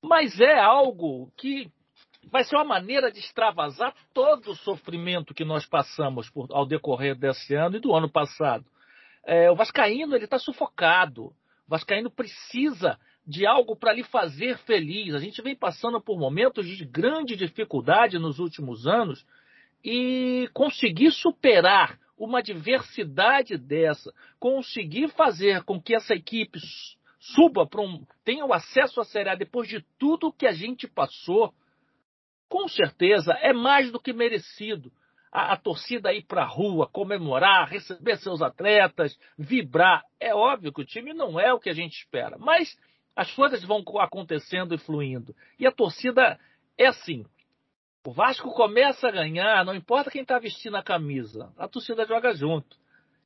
Mas 0.02 0.40
é 0.40 0.58
algo 0.58 1.30
que 1.36 1.70
vai 2.30 2.44
ser 2.44 2.56
uma 2.56 2.64
maneira 2.64 3.10
de 3.10 3.18
extravasar 3.18 3.94
todo 4.14 4.50
o 4.52 4.56
sofrimento 4.56 5.34
que 5.34 5.44
nós 5.44 5.66
passamos 5.66 6.30
por, 6.30 6.48
ao 6.50 6.66
decorrer 6.66 7.14
desse 7.14 7.54
ano 7.54 7.76
e 7.76 7.80
do 7.80 7.94
ano 7.94 8.10
passado. 8.10 8.64
É, 9.26 9.50
o 9.50 9.56
Vascaíno 9.56 10.14
ele 10.14 10.24
está 10.24 10.38
sufocado. 10.38 11.26
O 11.26 11.34
Vascaíno 11.68 12.10
precisa 12.10 12.98
de 13.28 13.46
algo 13.46 13.76
para 13.76 13.92
lhe 13.92 14.02
fazer 14.02 14.56
feliz. 14.60 15.14
A 15.14 15.18
gente 15.18 15.42
vem 15.42 15.54
passando 15.54 16.00
por 16.00 16.18
momentos 16.18 16.66
de 16.66 16.82
grande 16.86 17.36
dificuldade 17.36 18.18
nos 18.18 18.38
últimos 18.38 18.86
anos 18.86 19.22
e 19.84 20.48
conseguir 20.54 21.12
superar 21.12 21.98
uma 22.16 22.42
diversidade 22.42 23.58
dessa, 23.58 24.12
conseguir 24.40 25.08
fazer 25.10 25.62
com 25.64 25.80
que 25.80 25.94
essa 25.94 26.14
equipe 26.14 26.58
suba 27.20 27.66
para 27.66 27.82
um 27.82 28.02
tenha 28.24 28.46
o 28.46 28.52
acesso 28.52 28.98
à 28.98 29.04
Série 29.04 29.28
A 29.28 29.34
depois 29.34 29.68
de 29.68 29.84
tudo 29.98 30.32
que 30.32 30.46
a 30.46 30.52
gente 30.52 30.88
passou, 30.88 31.52
com 32.48 32.66
certeza 32.66 33.34
é 33.42 33.52
mais 33.52 33.92
do 33.92 34.00
que 34.00 34.12
merecido. 34.14 34.90
A, 35.30 35.52
a 35.52 35.56
torcida 35.58 36.14
ir 36.14 36.24
para 36.24 36.44
a 36.44 36.48
rua, 36.48 36.88
comemorar, 36.88 37.68
receber 37.68 38.16
seus 38.16 38.40
atletas, 38.40 39.14
vibrar. 39.36 40.02
É 40.18 40.34
óbvio 40.34 40.72
que 40.72 40.80
o 40.80 40.86
time 40.86 41.12
não 41.12 41.38
é 41.38 41.52
o 41.52 41.60
que 41.60 41.68
a 41.68 41.74
gente 41.74 41.98
espera, 41.98 42.38
mas 42.38 42.74
as 43.18 43.32
coisas 43.32 43.64
vão 43.64 43.82
acontecendo 43.98 44.76
e 44.76 44.78
fluindo. 44.78 45.34
E 45.58 45.66
a 45.66 45.72
torcida 45.72 46.38
é 46.78 46.86
assim. 46.86 47.26
O 48.06 48.12
Vasco 48.12 48.48
começa 48.52 49.08
a 49.08 49.10
ganhar, 49.10 49.64
não 49.64 49.74
importa 49.74 50.08
quem 50.08 50.22
está 50.22 50.38
vestindo 50.38 50.76
a 50.76 50.84
camisa, 50.84 51.52
a 51.58 51.66
torcida 51.66 52.06
joga 52.06 52.32
junto. 52.32 52.76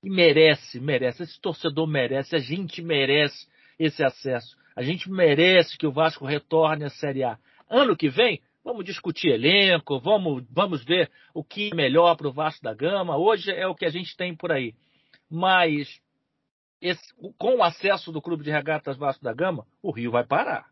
E 0.02 0.08
merece, 0.08 0.80
merece. 0.80 1.24
Esse 1.24 1.38
torcedor 1.38 1.86
merece, 1.86 2.34
a 2.34 2.38
gente 2.38 2.80
merece 2.80 3.46
esse 3.78 4.02
acesso. 4.02 4.56
A 4.74 4.82
gente 4.82 5.10
merece 5.10 5.76
que 5.76 5.86
o 5.86 5.92
Vasco 5.92 6.24
retorne 6.24 6.84
à 6.84 6.88
Série 6.88 7.22
A. 7.22 7.38
Ano 7.68 7.94
que 7.94 8.08
vem, 8.08 8.40
vamos 8.64 8.86
discutir 8.86 9.28
elenco, 9.28 10.00
vamos, 10.00 10.42
vamos 10.50 10.82
ver 10.82 11.10
o 11.34 11.44
que 11.44 11.68
é 11.70 11.76
melhor 11.76 12.16
para 12.16 12.28
o 12.28 12.32
Vasco 12.32 12.64
da 12.64 12.72
Gama. 12.72 13.18
Hoje 13.18 13.52
é 13.52 13.66
o 13.66 13.74
que 13.74 13.84
a 13.84 13.90
gente 13.90 14.16
tem 14.16 14.34
por 14.34 14.52
aí. 14.52 14.74
Mas 15.30 16.00
esse, 16.82 17.02
com 17.38 17.56
o 17.56 17.62
acesso 17.62 18.10
do 18.10 18.20
Clube 18.20 18.42
de 18.42 18.50
Regatas 18.50 18.98
Vasco 18.98 19.22
da 19.22 19.32
Gama, 19.32 19.64
o 19.80 19.92
Rio 19.92 20.10
vai 20.10 20.26
parar. 20.26 20.66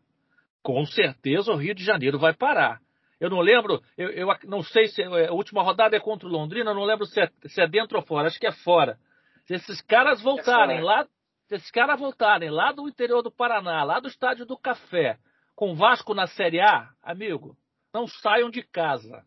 Com 0.61 0.85
certeza 0.85 1.51
o 1.51 1.55
Rio 1.55 1.73
de 1.73 1.83
Janeiro 1.83 2.19
vai 2.19 2.33
parar. 2.33 2.79
Eu 3.19 3.29
não 3.29 3.39
lembro, 3.39 3.81
eu, 3.97 4.09
eu 4.09 4.27
não 4.43 4.61
sei 4.61 4.87
se 4.87 5.01
é, 5.01 5.27
a 5.27 5.33
última 5.33 5.63
rodada 5.63 5.95
é 5.95 5.99
contra 5.99 6.27
o 6.27 6.31
Londrina, 6.31 6.71
eu 6.71 6.75
não 6.75 6.83
lembro 6.83 7.05
se 7.05 7.21
é, 7.21 7.29
se 7.45 7.61
é 7.61 7.67
dentro 7.67 7.97
ou 7.97 8.03
fora, 8.03 8.27
acho 8.27 8.39
que 8.39 8.47
é 8.47 8.51
fora. 8.51 8.97
Se 9.45 9.55
esses 9.55 9.81
caras 9.81 10.21
voltarem 10.21 10.79
é 10.79 10.81
lá 10.81 11.07
se 11.47 11.55
esses 11.55 11.71
caras 11.71 11.99
voltarem 11.99 12.49
lá 12.49 12.71
do 12.71 12.87
interior 12.87 13.21
do 13.21 13.29
Paraná, 13.29 13.83
lá 13.83 13.99
do 13.99 14.07
estádio 14.07 14.45
do 14.45 14.57
Café, 14.57 15.17
com 15.53 15.75
Vasco 15.75 16.13
na 16.13 16.25
Série 16.25 16.61
A, 16.61 16.89
amigo, 17.03 17.57
não 17.93 18.07
saiam 18.07 18.49
de 18.49 18.63
casa. 18.63 19.25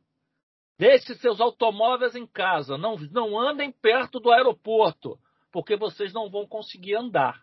Deixe 0.78 1.14
seus 1.16 1.38
automóveis 1.38 2.16
em 2.16 2.26
casa. 2.26 2.78
Não, 2.78 2.96
não 3.12 3.38
andem 3.38 3.70
perto 3.70 4.18
do 4.18 4.32
aeroporto, 4.32 5.18
porque 5.54 5.76
vocês 5.76 6.12
não 6.12 6.28
vão 6.28 6.48
conseguir 6.48 6.96
andar. 6.96 7.40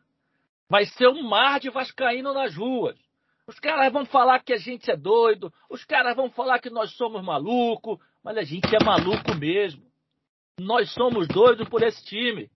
Vai 0.69 0.85
ser 0.85 1.07
um 1.07 1.23
mar 1.23 1.61
de 1.61 1.69
vascaíno 1.69 2.33
nas 2.33 2.53
ruas. 2.53 2.99
Os 3.47 3.57
caras 3.57 3.91
vão 3.91 4.05
falar 4.05 4.43
que 4.43 4.51
a 4.51 4.57
gente 4.57 4.91
é 4.91 4.97
doido, 4.97 5.49
os 5.69 5.85
caras 5.85 6.13
vão 6.13 6.29
falar 6.29 6.59
que 6.59 6.69
nós 6.69 6.93
somos 6.97 7.23
maluco, 7.23 8.01
mas 8.21 8.35
a 8.35 8.43
gente 8.43 8.67
é 8.75 8.83
maluco 8.83 9.33
mesmo. 9.39 9.81
Nós 10.59 10.93
somos 10.93 11.25
doidos 11.29 11.69
por 11.69 11.81
esse 11.83 12.03
time 12.03 12.51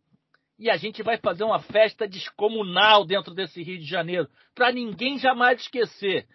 e 0.59 0.69
a 0.69 0.75
gente 0.75 1.01
vai 1.01 1.17
fazer 1.19 1.45
uma 1.45 1.61
festa 1.61 2.05
descomunal 2.05 3.05
dentro 3.05 3.33
desse 3.33 3.63
Rio 3.63 3.79
de 3.79 3.85
Janeiro, 3.85 4.27
para 4.53 4.73
ninguém 4.73 5.17
jamais 5.17 5.61
esquecer. 5.61 6.27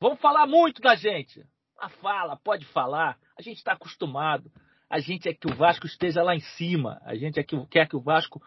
Vão 0.00 0.16
falar 0.16 0.48
muito 0.48 0.82
da 0.82 0.96
gente. 0.96 1.44
Ah, 1.78 1.90
fala, 1.90 2.36
pode 2.36 2.64
falar. 2.66 3.16
A 3.38 3.42
gente 3.42 3.58
está 3.58 3.74
acostumado. 3.74 4.50
A 4.88 5.00
gente 5.00 5.28
é 5.28 5.34
que 5.34 5.46
o 5.46 5.54
Vasco 5.54 5.86
esteja 5.86 6.22
lá 6.22 6.34
em 6.34 6.40
cima. 6.40 7.00
A 7.04 7.14
gente 7.14 7.38
é 7.38 7.42
que 7.42 7.56
quer 7.66 7.86
que 7.86 7.96
o 7.96 8.00
Vasco 8.00 8.42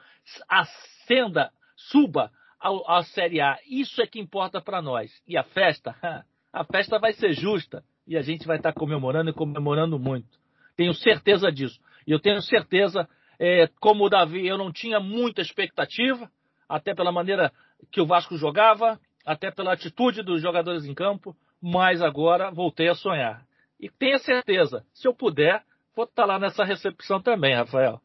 ascenda, 0.50 1.52
suba 1.76 2.32
à 2.60 3.04
Série 3.04 3.42
A. 3.42 3.58
Isso 3.68 4.02
é 4.02 4.08
que 4.08 4.20
importa 4.20 4.60
para 4.60 4.82
nós. 4.82 5.12
E 5.28 5.38
a 5.38 5.44
festa, 5.44 5.96
a 6.52 6.64
festa 6.64 7.00
vai 7.00 7.14
ser 7.14 7.34
justa. 7.34 7.84
E 8.08 8.18
a 8.18 8.22
gente 8.22 8.48
vai 8.48 8.58
estar 8.58 8.74
tá 8.74 8.80
comemorando 8.80 9.30
e 9.30 9.34
comemorando 9.34 10.00
muito. 10.00 10.40
Tenho 10.76 10.94
certeza 10.94 11.52
disso. 11.52 11.80
E 12.08 12.12
eu 12.12 12.20
tenho 12.20 12.42
certeza 12.42 13.08
é, 13.40 13.68
como 13.80 14.06
o 14.06 14.10
Davi, 14.10 14.46
eu 14.46 14.58
não 14.58 14.72
tinha 14.72 15.00
muita 15.00 15.42
expectativa, 15.42 16.30
até 16.68 16.94
pela 16.94 17.12
maneira 17.12 17.52
que 17.92 18.02
o 18.02 18.06
Vasco 18.06 18.38
jogava, 18.38 19.00
até 19.26 19.52
pela 19.52 19.74
atitude 19.74 20.24
dos 20.24 20.42
jogadores 20.42 20.86
em 20.86 20.94
campo, 20.94 21.36
mas 21.62 22.02
agora 22.02 22.52
voltei 22.52 22.88
a 22.88 22.96
sonhar. 22.96 23.46
E 23.80 23.90
tenha 23.90 24.20
certeza, 24.20 24.86
se 24.94 25.08
eu 25.08 25.14
puder, 25.14 25.64
vou 25.96 26.06
estar 26.06 26.26
lá 26.26 26.40
nessa 26.40 26.64
recepção 26.64 27.22
também, 27.22 27.56
Rafael. 27.56 28.02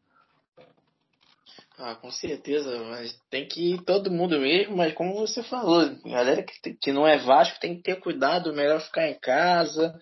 Ah, 1.79 1.94
com 1.94 2.11
certeza, 2.11 2.75
mas 2.85 3.20
tem 3.29 3.46
que 3.46 3.75
ir 3.75 3.83
todo 3.85 4.11
mundo 4.11 4.40
mesmo, 4.40 4.79
mas 4.79 4.94
como 4.94 5.12
você 5.14 5.42
falou, 5.42 5.85
galera 6.07 6.42
que, 6.42 6.75
que 6.75 6.90
não 6.90 7.07
é 7.07 7.18
Vasco 7.18 7.61
tem 7.61 7.77
que 7.77 7.83
ter 7.83 8.01
cuidado, 8.01 8.55
melhor 8.55 8.81
ficar 8.81 9.11
em 9.11 9.18
casa, 9.20 9.94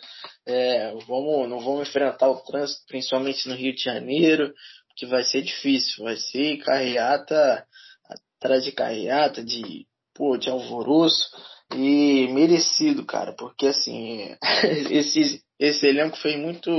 é, 0.46 0.92
vamos, 1.08 1.48
não 1.48 1.58
vamos 1.58 1.88
enfrentar 1.88 2.30
o 2.30 2.40
trânsito, 2.44 2.84
principalmente 2.86 3.48
no 3.48 3.56
Rio 3.56 3.74
de 3.74 3.82
Janeiro, 3.82 4.54
que 4.96 5.04
vai 5.04 5.24
ser 5.24 5.42
difícil, 5.42 6.04
vai 6.04 6.16
ser 6.16 6.58
carreata 6.58 7.66
atrás 8.38 8.62
de 8.62 8.70
carreata, 8.70 9.42
de, 9.42 9.84
pô, 10.14 10.36
de 10.36 10.48
alvoroço 10.48 11.28
e 11.74 12.28
merecido, 12.28 13.04
cara, 13.04 13.32
porque 13.32 13.66
assim, 13.66 14.36
esse, 14.92 15.42
esse 15.58 15.86
elenco 15.88 16.16
fez 16.18 16.38
muito 16.38 16.70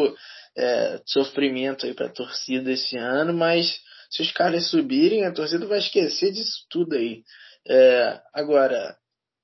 é, 0.57 1.01
sofrimento 1.05 1.85
aí 1.85 1.93
pra 1.93 2.09
torcida 2.09 2.71
esse 2.71 2.97
ano, 2.97 3.33
mas 3.33 3.79
se 4.09 4.21
os 4.21 4.31
caras 4.31 4.69
subirem, 4.69 5.25
a 5.25 5.33
torcida 5.33 5.65
vai 5.65 5.79
esquecer 5.79 6.31
disso 6.31 6.65
tudo 6.69 6.95
aí. 6.95 7.23
É, 7.67 8.21
agora, 8.33 8.97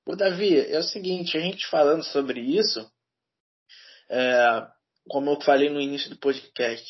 o 0.06 0.16
Davi, 0.16 0.58
é 0.58 0.78
o 0.78 0.82
seguinte, 0.82 1.36
a 1.36 1.40
gente 1.40 1.66
falando 1.66 2.04
sobre 2.04 2.40
isso, 2.40 2.90
é, 4.10 4.66
como 5.08 5.30
eu 5.30 5.40
falei 5.40 5.68
no 5.68 5.80
início 5.80 6.10
do 6.10 6.18
podcast, 6.18 6.86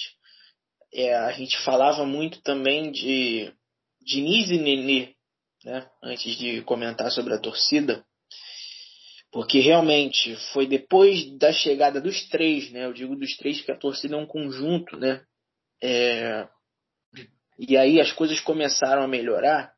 é, 0.92 1.14
a 1.14 1.32
gente 1.32 1.58
falava 1.64 2.04
muito 2.04 2.40
também 2.42 2.92
de 2.92 3.52
Diniz 4.00 4.50
e 4.50 4.58
Nenê, 4.58 5.14
né, 5.64 5.88
antes 6.02 6.36
de 6.36 6.62
comentar 6.62 7.10
sobre 7.10 7.34
a 7.34 7.40
torcida, 7.40 8.04
porque 9.32 9.60
realmente 9.60 10.36
foi 10.52 10.66
depois 10.66 11.26
da 11.38 11.52
chegada 11.52 12.00
dos 12.00 12.28
três, 12.28 12.70
né, 12.70 12.84
eu 12.84 12.92
digo 12.92 13.16
dos 13.16 13.34
três 13.38 13.62
que 13.62 13.72
a 13.72 13.76
torcida 13.76 14.14
é 14.14 14.18
um 14.18 14.26
conjunto, 14.26 14.98
né, 14.98 15.24
é, 15.82 16.46
e 17.58 17.76
aí 17.76 17.98
as 17.98 18.12
coisas 18.12 18.38
começaram 18.40 19.02
a 19.02 19.08
melhorar. 19.08 19.72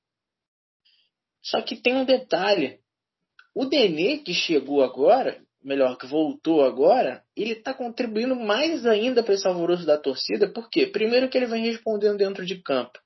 Só 1.41 1.63
que 1.63 1.77
tem 1.77 1.95
um 1.95 2.05
detalhe, 2.05 2.81
o 3.55 3.65
Nenê 3.65 4.19
que 4.19 4.35
chegou 4.35 4.83
agora, 4.83 5.41
melhor, 5.63 5.97
que 5.97 6.07
voltou 6.07 6.65
agora, 6.65 7.23
ele 7.37 7.53
está 7.53 7.73
contribuindo 7.73 8.35
mais 8.35 8.85
ainda 8.85 9.23
para 9.23 9.35
esse 9.35 9.47
alvoroço 9.47 9.87
da 9.87 9.97
torcida, 9.97 10.53
porque 10.53 10.87
primeiro 10.87 11.29
que 11.29 11.39
ele 11.39 11.47
vem 11.47 11.65
respondendo 11.65 12.19
dentro 12.19 12.45
de 12.45 12.61
campo. 12.61 12.99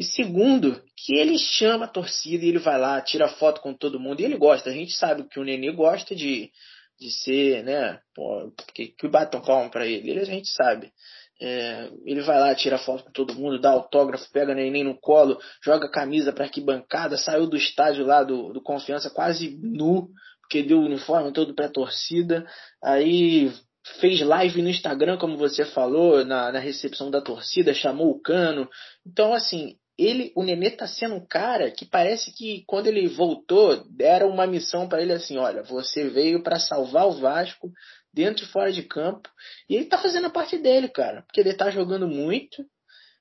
E 0.00 0.02
segundo, 0.02 0.82
que 0.96 1.14
ele 1.14 1.36
chama 1.36 1.84
a 1.84 1.88
torcida 1.88 2.42
e 2.42 2.48
ele 2.48 2.58
vai 2.58 2.80
lá, 2.80 3.02
tira 3.02 3.28
foto 3.28 3.60
com 3.60 3.74
todo 3.74 4.00
mundo. 4.00 4.20
E 4.20 4.24
ele 4.24 4.38
gosta. 4.38 4.70
A 4.70 4.72
gente 4.72 4.96
sabe 4.96 5.28
que 5.28 5.38
o 5.38 5.44
Nenê 5.44 5.70
gosta 5.72 6.16
de, 6.16 6.50
de 6.98 7.10
ser, 7.22 7.62
né? 7.62 8.00
Pô, 8.14 8.50
que, 8.74 8.94
que 8.98 9.06
batam 9.06 9.42
palma 9.42 9.68
para 9.68 9.86
ele. 9.86 10.08
ele. 10.08 10.20
A 10.20 10.24
gente 10.24 10.48
sabe. 10.48 10.90
É, 11.38 11.90
ele 12.06 12.22
vai 12.22 12.40
lá, 12.40 12.54
tira 12.54 12.78
foto 12.78 13.04
com 13.04 13.12
todo 13.12 13.34
mundo, 13.34 13.60
dá 13.60 13.72
autógrafo, 13.72 14.32
pega 14.32 14.52
o 14.52 14.54
neném 14.54 14.84
no 14.84 14.98
colo, 14.98 15.38
joga 15.62 15.86
camisa 15.86 16.32
para 16.32 16.44
arquibancada, 16.44 17.18
saiu 17.18 17.46
do 17.46 17.58
estádio 17.58 18.06
lá 18.06 18.22
do, 18.22 18.54
do 18.54 18.62
Confiança 18.62 19.10
quase 19.10 19.58
nu, 19.62 20.08
porque 20.40 20.62
deu 20.62 20.78
o 20.78 20.86
uniforme 20.86 21.30
todo 21.30 21.54
pra 21.54 21.68
torcida. 21.68 22.46
Aí 22.82 23.52
fez 24.00 24.22
live 24.22 24.62
no 24.62 24.70
Instagram, 24.70 25.18
como 25.18 25.36
você 25.36 25.66
falou, 25.66 26.24
na, 26.24 26.52
na 26.52 26.58
recepção 26.58 27.10
da 27.10 27.20
torcida, 27.20 27.74
chamou 27.74 28.10
o 28.10 28.20
Cano. 28.20 28.66
Então, 29.06 29.34
assim, 29.34 29.76
ele, 30.02 30.32
o 30.34 30.42
Nenê 30.42 30.70
tá 30.70 30.86
sendo 30.86 31.16
um 31.16 31.26
cara 31.26 31.70
que 31.70 31.84
parece 31.84 32.32
que 32.32 32.64
quando 32.66 32.86
ele 32.86 33.06
voltou, 33.08 33.84
deram 33.90 34.30
uma 34.30 34.46
missão 34.46 34.88
para 34.88 35.02
ele 35.02 35.12
assim, 35.12 35.36
olha, 35.36 35.62
você 35.62 36.08
veio 36.08 36.42
para 36.42 36.58
salvar 36.58 37.06
o 37.06 37.20
Vasco 37.20 37.70
dentro 38.12 38.44
e 38.44 38.48
fora 38.48 38.72
de 38.72 38.82
campo, 38.82 39.28
e 39.68 39.76
ele 39.76 39.84
tá 39.84 39.98
fazendo 39.98 40.26
a 40.26 40.30
parte 40.30 40.58
dele, 40.58 40.88
cara, 40.88 41.22
porque 41.22 41.40
ele 41.40 41.54
tá 41.54 41.70
jogando 41.70 42.08
muito 42.08 42.64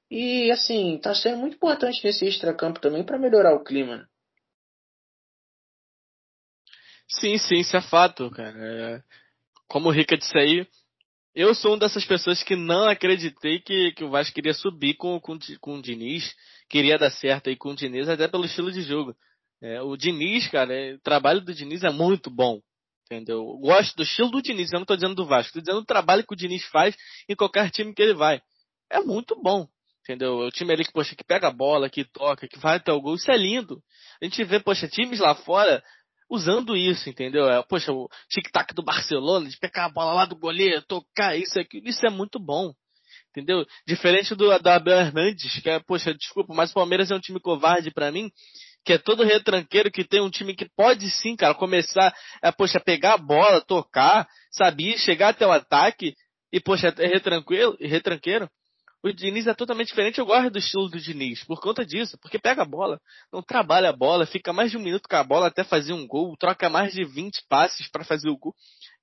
e 0.10 0.50
assim, 0.52 0.98
tá 0.98 1.13
sendo 1.13 1.38
muito 1.38 1.56
importante 1.56 2.04
nesse 2.04 2.26
extracampo 2.26 2.80
também 2.80 3.04
para 3.04 3.20
melhorar 3.20 3.54
o 3.54 3.63
clima. 3.63 3.98
Né? 3.98 4.06
Sim, 7.08 7.38
sim, 7.38 7.60
isso 7.60 7.76
é 7.76 7.82
fato, 7.82 8.30
cara. 8.32 9.04
Como 9.68 9.89
o 9.89 9.92
Rica 9.92 10.18
disse 10.18 10.38
aí, 10.38 10.68
eu 11.36 11.54
sou 11.54 11.72
uma 11.72 11.80
dessas 11.80 12.06
pessoas 12.06 12.42
que 12.44 12.56
não 12.56 12.88
acreditei 12.88 13.60
que, 13.60 13.92
que 13.92 14.04
o 14.04 14.10
Vasco 14.10 14.34
queria 14.34 14.54
subir 14.54 14.96
com, 14.96 15.20
com, 15.20 15.38
com 15.62 15.76
o 15.76 15.82
Diniz, 15.82 16.36
queria 16.69 16.97
dar 16.97 17.10
certo 17.12 17.49
aí 17.49 17.55
com 17.55 17.71
o 17.71 17.75
Diniz, 17.75 18.08
até 18.08 18.27
pelo 18.27 18.45
estilo 18.45 18.71
de 18.71 18.82
jogo. 18.82 19.15
É, 19.62 19.82
o 19.82 19.97
Diniz, 19.97 20.47
cara, 20.47 20.73
é, 20.73 20.93
o 20.93 20.99
trabalho 20.99 21.41
do 21.41 21.53
Diniz 21.53 21.84
é 21.84 21.89
muito 21.89 22.29
bom. 22.29 22.62
entendeu? 23.05 23.39
Eu 23.39 23.58
gosto 23.58 23.95
do 23.95 24.03
estilo 24.03 24.29
do 24.29 24.41
Diniz, 24.41 24.71
eu 24.71 24.79
não 24.79 24.86
tô 24.86 24.95
dizendo 24.95 25.15
do 25.15 25.25
Vasco, 25.25 25.53
tô 25.53 25.60
dizendo 25.60 25.82
do 25.82 25.86
trabalho 25.86 26.25
que 26.25 26.34
o 26.34 26.38
Diniz 26.38 26.63
faz 26.67 26.95
em 27.27 27.36
qualquer 27.36 27.69
time 27.71 27.93
que 27.93 28.01
ele 28.01 28.13
vai. 28.13 28.41
É 28.89 28.99
muito 28.99 29.36
bom, 29.41 29.67
entendeu? 30.03 30.38
O 30.38 30.51
time 30.51 30.71
ali 30.71 30.86
que, 30.86 30.93
poxa, 30.93 31.15
que 31.15 31.23
pega 31.23 31.47
a 31.47 31.51
bola, 31.51 31.89
que 31.89 32.05
toca, 32.05 32.47
que 32.47 32.60
vai 32.60 32.77
até 32.77 32.93
o 32.93 33.01
gol, 33.01 33.15
isso 33.15 33.32
é 33.32 33.38
lindo. 33.38 33.82
A 34.21 34.25
gente 34.25 34.43
vê, 34.43 34.60
poxa, 34.60 34.88
times 34.88 35.19
lá 35.19 35.36
fora 35.36 35.84
usando 36.29 36.77
isso, 36.77 37.10
entendeu? 37.10 37.49
É, 37.49 37.62
poxa, 37.63 37.91
o 37.91 38.08
tic-tac 38.29 38.73
do 38.73 38.84
Barcelona, 38.84 39.49
de 39.49 39.58
pegar 39.58 39.86
a 39.86 39.89
bola 39.89 40.13
lá 40.13 40.25
do 40.25 40.38
goleiro, 40.38 40.84
tocar 40.84 41.36
isso 41.36 41.60
aqui, 41.60 41.82
isso 41.84 42.05
é 42.05 42.10
muito 42.10 42.39
bom. 42.39 42.73
Entendeu? 43.32 43.65
Diferente 43.86 44.34
do 44.34 44.52
Abel 44.52 45.00
Hernandes, 45.00 45.62
que 45.62 45.70
é, 45.70 45.80
poxa, 45.80 46.13
desculpa, 46.13 46.54
mas 46.54 46.72
o 46.72 46.74
Palmeiras 46.74 47.12
é 47.12 47.15
um 47.15 47.20
time 47.20 47.39
covarde 47.39 47.92
para 47.92 48.12
mim, 48.12 48.32
que 48.84 48.94
é 48.94 48.98
todo 48.98 49.24
retranqueiro, 49.24 49.92
que 49.92 50.04
tem 50.04 50.22
um 50.22 50.30
time 50.30 50.56
que 50.56 50.68
pode 50.76 51.10
sim, 51.12 51.36
cara, 51.36 51.54
começar, 51.54 52.13
é, 52.42 52.52
poxa, 52.52 52.80
pegar 52.80 53.13
a 53.13 53.18
bola, 53.18 53.62
tocar, 53.62 54.28
sabia, 54.52 54.98
chegar 54.98 55.30
até 55.30 55.46
o 55.46 55.52
ataque, 55.52 56.15
e, 56.52 56.60
poxa, 56.60 56.94
é 56.98 57.08
retranqueiro, 57.08 57.78
retranqueiro. 57.80 58.50
O 59.02 59.13
Diniz 59.13 59.48
é 59.48 59.54
totalmente 59.54 59.88
diferente, 59.88 60.20
eu 60.20 60.26
gosto 60.26 60.50
do 60.50 60.60
estilo 60.60 60.89
do 60.89 61.00
Diniz, 61.00 61.44
por 61.46 61.62
conta 61.62 61.86
disso, 61.86 62.18
porque 62.22 62.38
pega 62.38 62.63
a 62.63 62.65
bola, 62.65 63.00
não 63.32 63.42
trabalha 63.42 63.89
a 63.89 63.94
bola, 63.94 64.26
fica 64.26 64.52
mais 64.52 64.72
de 64.72 64.78
um 64.78 64.82
minuto 64.82 65.08
com 65.08 65.15
a 65.15 65.24
bola 65.24 65.48
até 65.48 65.63
fazer 65.63 65.94
um 65.94 66.06
gol, 66.06 66.36
troca 66.38 66.68
mais 66.68 66.92
de 66.92 67.06
20 67.06 67.46
passes 67.48 67.88
para 67.89 68.04
fazer 68.04 68.30
o 68.30 68.38
gol. 68.38 68.54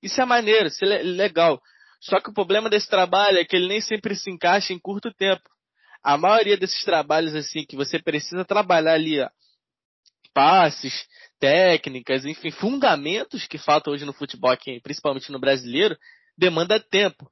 Isso 0.03 0.21
é 0.21 0.25
maneiro, 0.25 0.67
isso 0.67 0.85
é 0.85 1.01
legal. 1.01 1.59
Só 1.99 2.19
que 2.19 2.29
o 2.29 2.33
problema 2.33 2.69
desse 2.69 2.89
trabalho 2.89 3.37
é 3.37 3.45
que 3.45 3.55
ele 3.55 3.67
nem 3.67 3.81
sempre 3.81 4.15
se 4.15 4.29
encaixa 4.29 4.73
em 4.73 4.79
curto 4.79 5.13
tempo. 5.13 5.49
A 6.03 6.17
maioria 6.17 6.57
desses 6.57 6.83
trabalhos, 6.83 7.35
assim, 7.35 7.65
que 7.65 7.75
você 7.75 7.99
precisa 7.99 8.45
trabalhar 8.45 8.93
ali, 8.93 9.19
ó, 9.19 9.29
passes, 10.33 11.07
técnicas, 11.39 12.25
enfim, 12.25 12.51
fundamentos 12.51 13.47
que 13.47 13.57
faltam 13.57 13.93
hoje 13.93 14.05
no 14.05 14.13
futebol, 14.13 14.51
aqui, 14.51 14.79
principalmente 14.81 15.31
no 15.31 15.39
brasileiro, 15.39 15.97
demanda 16.37 16.79
tempo. 16.79 17.29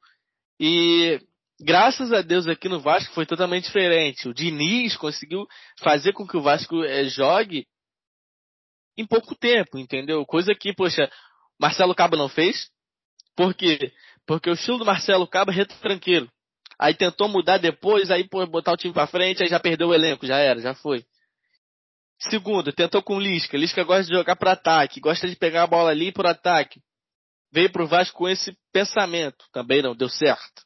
E 0.60 1.20
graças 1.60 2.12
a 2.12 2.22
Deus 2.22 2.48
aqui 2.48 2.68
no 2.68 2.80
Vasco 2.80 3.14
foi 3.14 3.26
totalmente 3.26 3.66
diferente. 3.66 4.28
O 4.28 4.34
Diniz 4.34 4.98
conseguiu 4.98 5.46
fazer 5.80 6.14
com 6.14 6.28
que 6.28 6.38
o 6.38 6.42
Vasco 6.42 6.84
é, 6.84 7.06
jogue 7.06 7.68
em 8.98 9.06
pouco 9.06 9.36
tempo, 9.36 9.78
entendeu? 9.78 10.26
Coisa 10.26 10.56
que, 10.56 10.74
poxa, 10.74 11.10
Marcelo 11.60 11.96
Cabo 11.96 12.16
não 12.16 12.30
fez. 12.30 12.70
Por 13.36 13.54
quê? 13.54 13.92
Porque 14.26 14.50
o 14.50 14.54
estilo 14.54 14.80
do 14.80 14.86
Marcelo 14.86 15.28
Cabo 15.28 15.52
é 15.52 15.56
retranqueiro. 15.56 16.30
Aí 16.80 16.94
tentou 16.94 17.28
mudar 17.28 17.58
depois, 17.58 18.12
aí 18.12 18.28
pô, 18.28 18.46
botar 18.46 18.74
o 18.74 18.78
time 18.78 18.94
pra 18.94 19.08
frente, 19.08 19.42
aí 19.42 19.50
já 19.50 19.60
perdeu 19.60 19.90
o 19.90 19.94
elenco, 19.94 20.26
já 20.26 20.38
era, 20.38 20.60
já 20.60 20.74
foi. 20.74 21.06
Segundo, 22.20 22.74
tentou 22.74 23.02
com 23.02 23.18
o 23.18 23.20
Lisca. 23.20 23.58
Lisca 23.58 23.84
gosta 23.84 24.04
de 24.04 24.18
jogar 24.18 24.36
para 24.36 24.54
ataque, 24.54 25.00
gosta 25.00 25.28
de 25.28 25.36
pegar 25.36 25.64
a 25.64 25.68
bola 25.68 25.92
ali 25.92 26.12
por 26.12 26.26
ataque. 26.26 26.82
Veio 27.52 27.72
pro 27.72 27.88
Vasco 27.88 28.18
com 28.18 28.28
esse 28.28 28.58
pensamento, 28.74 29.46
também 29.54 29.82
não 29.82 29.96
deu 29.96 30.10
certo. 30.10 30.64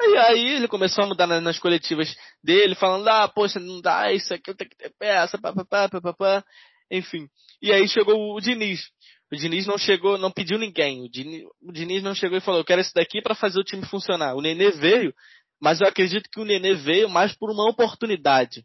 Aí, 0.00 0.16
aí 0.18 0.46
ele 0.56 0.68
começou 0.68 1.04
a 1.04 1.06
mudar 1.06 1.26
nas, 1.26 1.42
nas, 1.42 1.58
coletivas 1.58 2.14
dele, 2.42 2.74
falando, 2.74 3.06
ah, 3.08 3.28
poxa, 3.28 3.60
não 3.60 3.80
dá, 3.80 4.12
isso 4.12 4.34
aqui 4.34 4.50
eu 4.50 4.56
tenho 4.56 4.68
que 4.68 4.76
ter 4.76 4.92
peça, 4.98 5.38
papapá, 5.38 5.88
papapá, 5.88 6.44
enfim. 6.90 7.28
E 7.62 7.72
aí 7.72 7.88
chegou 7.88 8.34
o 8.34 8.40
Diniz. 8.40 8.90
O 9.34 9.36
Diniz 9.36 9.66
não 9.66 9.76
chegou, 9.76 10.16
não 10.16 10.30
pediu 10.30 10.56
ninguém. 10.56 11.02
O 11.02 11.08
Diniz, 11.08 11.42
o 11.60 11.72
Diniz 11.72 12.04
não 12.04 12.14
chegou 12.14 12.38
e 12.38 12.40
falou, 12.40 12.60
eu 12.60 12.64
quero 12.64 12.80
esse 12.80 12.94
daqui 12.94 13.20
para 13.20 13.34
fazer 13.34 13.58
o 13.58 13.64
time 13.64 13.84
funcionar. 13.84 14.36
O 14.36 14.40
Nenê 14.40 14.70
veio, 14.70 15.12
mas 15.60 15.80
eu 15.80 15.88
acredito 15.88 16.30
que 16.30 16.38
o 16.38 16.44
Nenê 16.44 16.72
veio 16.74 17.08
mais 17.08 17.34
por 17.34 17.50
uma 17.50 17.68
oportunidade. 17.68 18.64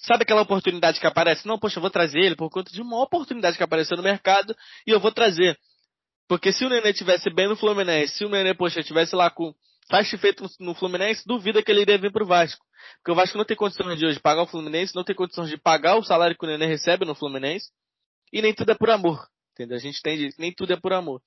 Sabe 0.00 0.22
aquela 0.22 0.40
oportunidade 0.40 0.98
que 0.98 1.06
aparece? 1.06 1.46
Não, 1.46 1.58
poxa, 1.58 1.76
eu 1.76 1.82
vou 1.82 1.90
trazer 1.90 2.20
ele 2.20 2.34
por 2.34 2.48
conta 2.48 2.72
de 2.72 2.80
uma 2.80 3.02
oportunidade 3.02 3.58
que 3.58 3.62
apareceu 3.62 3.94
no 3.94 4.02
mercado 4.02 4.56
e 4.86 4.90
eu 4.90 4.98
vou 4.98 5.12
trazer. 5.12 5.58
Porque 6.26 6.52
se 6.52 6.64
o 6.64 6.70
Nenê 6.70 6.94
tivesse 6.94 7.28
bem 7.28 7.46
no 7.46 7.54
Fluminense, 7.54 8.14
se 8.14 8.24
o 8.24 8.30
Nenê, 8.30 8.54
poxa, 8.54 8.82
tivesse 8.82 9.14
lá 9.14 9.28
com 9.28 9.54
faixa 9.90 10.16
feito 10.16 10.48
no 10.58 10.74
Fluminense, 10.74 11.22
duvida 11.26 11.62
que 11.62 11.70
ele 11.70 11.82
iria 11.82 11.98
vir 11.98 12.10
pro 12.10 12.24
Vasco. 12.24 12.64
Porque 12.96 13.12
o 13.12 13.14
Vasco 13.14 13.36
não 13.36 13.44
tem 13.44 13.58
condições 13.58 13.98
de 13.98 14.06
hoje 14.06 14.18
pagar 14.18 14.42
o 14.42 14.46
Fluminense, 14.46 14.96
não 14.96 15.04
tem 15.04 15.14
condições 15.14 15.50
de 15.50 15.58
pagar 15.58 15.96
o 15.96 16.02
salário 16.02 16.34
que 16.34 16.46
o 16.46 16.48
Nenê 16.48 16.64
recebe 16.64 17.04
no 17.04 17.14
Fluminense. 17.14 17.68
E 18.32 18.40
nem 18.40 18.54
tudo 18.54 18.72
é 18.72 18.74
por 18.74 18.88
amor. 18.88 19.28
Entendeu? 19.62 19.76
A 19.76 19.80
gente 19.80 20.02
tem 20.02 20.30
nem 20.38 20.52
tudo 20.52 20.72
é 20.72 20.76
por 20.76 20.92
amor. 20.92 21.22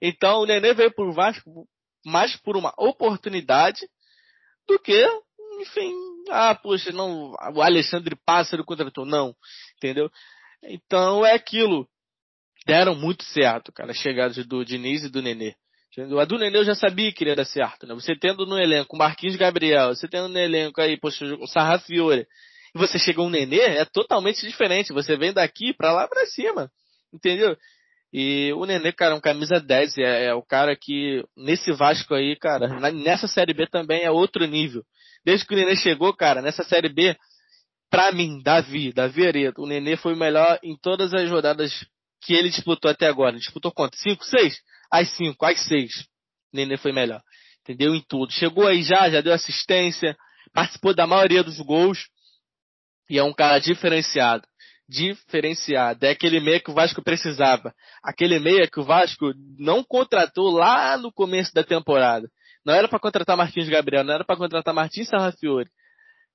Então 0.00 0.40
o 0.40 0.46
Nenê 0.46 0.72
veio 0.72 0.92
pro 0.94 1.12
Vasco 1.12 1.68
mais 2.04 2.34
por 2.36 2.56
uma 2.56 2.72
oportunidade 2.78 3.86
do 4.66 4.78
que, 4.78 5.06
enfim, 5.60 5.92
ah, 6.30 6.54
poxa, 6.54 6.92
não, 6.92 7.32
o 7.54 7.62
Alexandre 7.62 8.16
Pássaro 8.24 8.64
contratou. 8.64 9.04
Não, 9.04 9.34
entendeu? 9.76 10.10
Então 10.62 11.24
é 11.24 11.34
aquilo. 11.34 11.86
Deram 12.66 12.94
muito 12.94 13.22
certo, 13.24 13.70
cara, 13.70 13.90
a 13.90 13.94
chegada 13.94 14.42
do 14.44 14.64
Diniz 14.64 15.04
e 15.04 15.10
do 15.10 15.20
Nenê. 15.20 15.54
A 16.18 16.24
do 16.24 16.38
Nenê 16.38 16.58
eu 16.58 16.64
já 16.64 16.74
sabia 16.74 17.12
que 17.12 17.22
iria 17.22 17.36
dar 17.36 17.44
certo, 17.44 17.86
né? 17.86 17.94
Você 17.94 18.16
tendo 18.16 18.46
no 18.46 18.58
elenco 18.58 18.96
Marquinhos 18.96 19.36
Gabriel, 19.36 19.94
você 19.94 20.08
tendo 20.08 20.28
no 20.28 20.38
elenco 20.38 20.80
aí, 20.80 20.98
poxa, 20.98 21.24
o 21.38 21.46
Sarrafiore, 21.46 22.26
e 22.74 22.78
você 22.78 22.98
chega 22.98 23.20
um 23.20 23.28
Nenê, 23.28 23.60
é 23.60 23.84
totalmente 23.84 24.46
diferente. 24.46 24.92
Você 24.92 25.16
vem 25.16 25.32
daqui 25.32 25.74
pra 25.74 25.92
lá 25.92 26.08
pra 26.08 26.26
cima, 26.26 26.72
entendeu? 27.12 27.56
E 28.16 28.52
o 28.52 28.64
Nenê, 28.64 28.92
cara, 28.92 29.12
é 29.12 29.16
um 29.16 29.20
camisa 29.20 29.58
10, 29.58 29.98
é, 29.98 30.26
é 30.26 30.34
o 30.34 30.40
cara 30.40 30.76
que, 30.76 31.24
nesse 31.36 31.72
Vasco 31.72 32.14
aí, 32.14 32.36
cara, 32.36 32.68
nessa 32.92 33.26
Série 33.26 33.52
B 33.52 33.66
também 33.66 34.04
é 34.04 34.10
outro 34.10 34.46
nível. 34.46 34.84
Desde 35.24 35.44
que 35.44 35.52
o 35.52 35.56
Nenê 35.56 35.74
chegou, 35.74 36.14
cara, 36.14 36.40
nessa 36.40 36.62
Série 36.62 36.88
B, 36.88 37.16
pra 37.90 38.12
mim, 38.12 38.40
Davi, 38.40 38.92
Davi 38.92 39.26
Areto, 39.26 39.62
o 39.62 39.66
Nenê 39.66 39.96
foi 39.96 40.14
o 40.14 40.16
melhor 40.16 40.60
em 40.62 40.76
todas 40.76 41.12
as 41.12 41.28
rodadas 41.28 41.84
que 42.22 42.34
ele 42.34 42.50
disputou 42.50 42.88
até 42.88 43.08
agora. 43.08 43.36
Disputou 43.36 43.72
quanto? 43.72 43.96
5, 43.96 44.24
6? 44.24 44.60
As 44.92 45.08
5, 45.16 45.44
as 45.44 45.60
6. 45.64 46.02
O 46.02 46.04
Nenê 46.52 46.76
foi 46.76 46.92
melhor. 46.92 47.20
Entendeu? 47.62 47.96
Em 47.96 48.00
tudo. 48.08 48.32
Chegou 48.32 48.68
aí 48.68 48.84
já, 48.84 49.10
já 49.10 49.20
deu 49.22 49.32
assistência, 49.32 50.16
participou 50.52 50.94
da 50.94 51.04
maioria 51.04 51.42
dos 51.42 51.58
gols. 51.58 52.06
E 53.10 53.18
é 53.18 53.24
um 53.24 53.34
cara 53.34 53.58
diferenciado. 53.58 54.46
Diferenciado. 54.88 56.04
É 56.04 56.10
aquele 56.10 56.40
meia 56.40 56.60
que 56.60 56.70
o 56.70 56.74
Vasco 56.74 57.02
precisava. 57.02 57.74
Aquele 58.02 58.38
meia 58.38 58.68
que 58.68 58.80
o 58.80 58.84
Vasco 58.84 59.32
não 59.58 59.82
contratou 59.82 60.50
lá 60.50 60.96
no 60.98 61.12
começo 61.12 61.52
da 61.54 61.64
temporada. 61.64 62.28
Não 62.64 62.74
era 62.74 62.88
para 62.88 62.98
contratar 62.98 63.36
Marquinhos 63.36 63.68
Gabriel, 63.68 64.04
não 64.04 64.14
era 64.14 64.24
para 64.24 64.36
contratar 64.36 64.74
Martins 64.74 65.08
Sarrafiore 65.08 65.70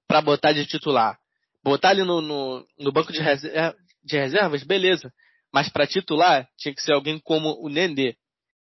para 0.07 0.21
botar 0.21 0.51
de 0.53 0.65
titular. 0.65 1.17
Botar 1.63 1.91
ele 1.91 2.03
no, 2.03 2.19
no, 2.21 2.65
no 2.79 2.91
banco 2.91 3.13
de, 3.13 3.21
reserva, 3.21 3.75
de 4.03 4.17
reservas, 4.17 4.63
beleza. 4.63 5.13
Mas 5.53 5.69
para 5.69 5.85
titular, 5.85 6.47
tinha 6.57 6.73
que 6.73 6.81
ser 6.81 6.93
alguém 6.93 7.19
como 7.19 7.55
o 7.63 7.69
Nenê. 7.69 8.15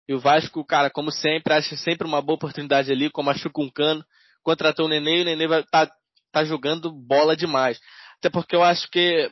E 0.09 0.15
o 0.15 0.21
Vasco, 0.21 0.65
cara, 0.65 0.91
como 0.91 1.11
sempre, 1.11 1.55
acha 1.55 1.77
sempre 1.77 2.07
uma 2.07 2.21
boa 2.21 2.37
oportunidade 2.37 2.91
ali, 2.91 3.11
como 3.11 3.31
achou 3.31 3.51
com 3.51 3.65
o 3.65 3.73
Cano. 3.73 4.05
Contratou 4.43 4.87
o 4.87 4.89
Nenê 4.89 5.19
e 5.19 5.23
o 5.23 5.25
Nenê 5.25 5.47
vai 5.47 5.65
tá, 5.65 5.91
tá 6.33 6.45
jogando 6.45 6.93
bola 6.93 7.37
demais. 7.37 7.79
Até 8.19 8.31
porque 8.31 8.57
eu 8.57 8.63
acho 8.63 8.89
que, 8.91 9.31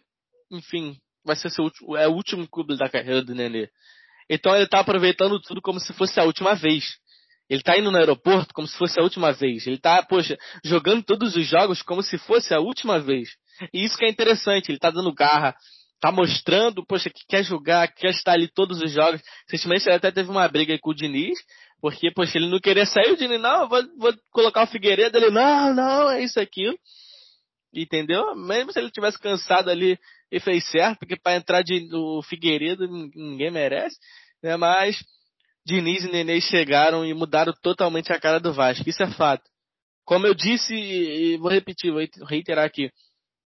enfim, 0.57 0.97
vai 1.25 1.37
ser 1.37 1.51
seu, 1.51 1.71
é 1.97 2.07
o 2.07 2.13
último 2.13 2.49
clube 2.49 2.77
da 2.77 2.89
carreira 2.89 3.23
do 3.23 3.35
Nenê. 3.35 3.69
Então 4.29 4.55
ele 4.57 4.67
tá 4.67 4.81
aproveitando 4.81 5.41
tudo 5.41 5.61
como 5.61 5.81
se 5.81 5.93
fosse 5.93 6.19
a 6.19 6.25
última 6.25 6.55
vez. 6.55 6.97
Ele 7.49 7.63
tá 7.63 7.77
indo 7.79 7.91
no 7.91 7.99
aeroporto 7.99 8.55
como 8.55 8.67
se 8.67 8.77
fosse 8.77 8.99
a 8.99 9.03
última 9.03 9.33
vez. 9.33 9.67
Ele 9.67 9.79
tá, 9.79 10.03
poxa, 10.03 10.37
jogando 10.65 11.03
todos 11.03 11.37
os 11.37 11.47
jogos 11.47 11.83
como 11.83 12.03
se 12.03 12.17
fosse 12.17 12.55
a 12.55 12.61
última 12.61 12.99
vez. 12.99 13.29
E 13.73 13.85
isso 13.85 13.97
que 13.97 14.05
é 14.05 14.09
interessante, 14.09 14.71
ele 14.71 14.79
tá 14.79 14.91
dando 14.91 15.13
garra, 15.13 15.55
tá 16.01 16.11
mostrando, 16.11 16.85
poxa, 16.87 17.11
que 17.11 17.25
quer 17.29 17.45
jogar, 17.45 17.89
que 17.89 18.01
quer 18.01 18.11
estar 18.11 18.33
ali 18.33 18.49
todos 18.49 18.81
os 18.81 18.91
jogos. 18.91 19.21
Recentemente 19.49 19.87
ele 19.87 19.97
até 19.97 20.11
teve 20.11 20.31
uma 20.31 20.49
briga 20.49 20.79
com 20.79 20.91
o 20.91 20.95
Diniz, 20.95 21.39
porque, 21.81 22.11
poxa, 22.11 22.39
ele 22.39 22.49
não 22.49 22.59
queria 22.59 22.87
sair, 22.87 23.13
o 23.13 23.17
Diniz, 23.17 23.41
não, 23.41 23.69
vou, 23.69 23.83
vou 23.99 24.15
colocar 24.31 24.65
o 24.65 24.67
Figueiredo, 24.67 25.19
ele, 25.19 25.31
não, 25.31 25.75
não, 25.75 26.11
é 26.11 26.23
isso 26.23 26.41
aqui. 26.41 26.75
Entendeu? 27.75 28.35
Mesmo 28.37 28.73
se 28.73 28.79
ele 28.79 28.91
tivesse 28.91 29.19
cansado 29.19 29.69
ali 29.69 29.99
e 30.35 30.41
fez 30.41 30.69
certo, 30.69 30.99
porque 30.99 31.17
para 31.17 31.37
entrar 31.37 31.63
de, 31.63 31.89
do 31.89 32.21
Figueiredo 32.23 32.89
ninguém 32.89 33.53
merece, 33.53 33.97
né? 34.43 34.57
Mas 34.57 34.97
Diniz 35.65 36.05
e 36.05 36.11
Nenê 36.11 36.41
chegaram 36.41 37.07
e 37.07 37.15
mudaram 37.15 37.53
totalmente 37.63 38.13
a 38.13 38.19
cara 38.19 38.41
do 38.41 38.53
Vasco. 38.53 38.89
Isso 38.89 39.03
é 39.03 39.11
fato. 39.13 39.45
Como 40.05 40.27
eu 40.27 40.35
disse, 40.35 40.75
e 40.75 41.37
vou 41.39 41.51
repetir, 41.51 41.93
vou 41.93 42.03
reiterar 42.27 42.65
aqui. 42.65 42.91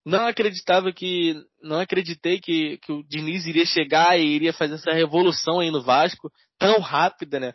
Não 0.06 0.26
acreditava 0.26 0.92
que, 0.92 1.34
não 1.60 1.80
acreditei 1.80 2.40
que, 2.40 2.78
que 2.78 2.92
o 2.92 3.02
Diniz 3.02 3.44
iria 3.46 3.66
chegar 3.66 4.18
e 4.18 4.24
iria 4.24 4.52
fazer 4.52 4.74
essa 4.74 4.92
revolução 4.92 5.58
aí 5.58 5.70
no 5.72 5.82
Vasco 5.82 6.30
tão 6.58 6.80
rápida, 6.80 7.40
né? 7.40 7.52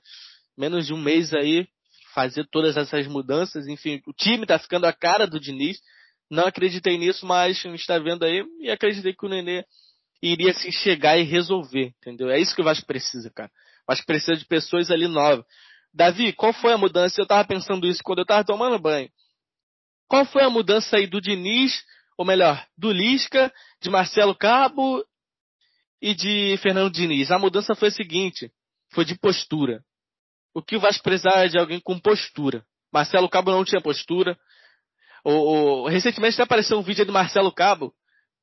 Menos 0.56 0.86
de 0.86 0.94
um 0.94 1.02
mês 1.02 1.34
aí, 1.34 1.66
fazer 2.14 2.46
todas 2.52 2.76
essas 2.76 3.08
mudanças, 3.08 3.68
enfim, 3.68 4.02
o 4.06 4.14
time 4.14 4.46
tá 4.46 4.60
ficando 4.60 4.86
a 4.86 4.94
cara 4.94 5.26
do 5.26 5.40
Diniz. 5.40 5.80
Não 6.34 6.48
acreditei 6.48 6.98
nisso, 6.98 7.26
mas 7.26 7.64
está 7.66 8.00
vendo 8.00 8.24
aí 8.24 8.44
e 8.60 8.70
acreditei 8.70 9.14
que 9.14 9.26
o 9.26 9.30
Nenê 9.30 9.64
iria 10.22 10.54
se 10.54 10.72
chegar 10.72 11.18
e 11.18 11.24
resolver, 11.24 11.94
entendeu? 12.00 12.30
É 12.30 12.40
isso 12.40 12.56
que 12.56 12.62
o 12.62 12.66
Vasco 12.66 12.86
precisa, 12.86 13.30
cara 13.30 13.52
mas 13.88 14.04
precisa 14.04 14.36
de 14.36 14.46
pessoas 14.46 14.90
ali 14.90 15.08
novas. 15.08 15.46
Davi, 15.94 16.34
qual 16.34 16.54
foi 16.54 16.74
a 16.74 16.78
mudança? 16.78 17.20
Eu 17.20 17.24
estava 17.24 17.46
pensando 17.48 17.86
isso 17.86 18.02
quando 18.04 18.20
eu 18.20 18.24
estava 18.24 18.44
tomando 18.44 18.80
banho. 18.80 19.10
Qual 20.08 20.26
foi 20.26 20.44
a 20.44 20.50
mudança 20.50 20.98
aí 20.98 21.08
do 21.08 21.22
Diniz, 21.22 21.84
ou 22.18 22.26
melhor, 22.26 22.66
do 22.78 22.92
Lisca, 22.92 23.54
de 23.82 23.90
Marcelo 23.90 24.36
Cabo 24.36 25.06
e 26.02 26.14
de 26.14 26.58
Fernando 26.58 26.92
Diniz. 26.92 27.32
A 27.32 27.40
mudança 27.40 27.76
foi 27.76 27.90
a 27.90 27.92
seguinte, 27.92 28.52
foi 28.92 29.06
de 29.06 29.18
postura. 29.18 29.84
O 30.54 30.62
que 30.62 30.76
o 30.76 30.80
Vasco 30.80 31.04
precisava 31.04 31.46
é 31.46 31.48
de 31.48 31.60
alguém 31.60 31.80
com 31.80 32.00
postura. 32.00 32.66
Marcelo 32.92 33.30
Cabo 33.30 33.52
não 33.52 33.66
tinha 33.66 33.82
postura. 33.82 34.38
O, 35.24 35.32
o, 35.32 35.88
recentemente 35.88 36.42
apareceu 36.42 36.78
um 36.78 36.84
vídeo 36.84 37.06
do 37.06 37.14
Marcelo 37.14 37.52
Cabo 37.52 37.94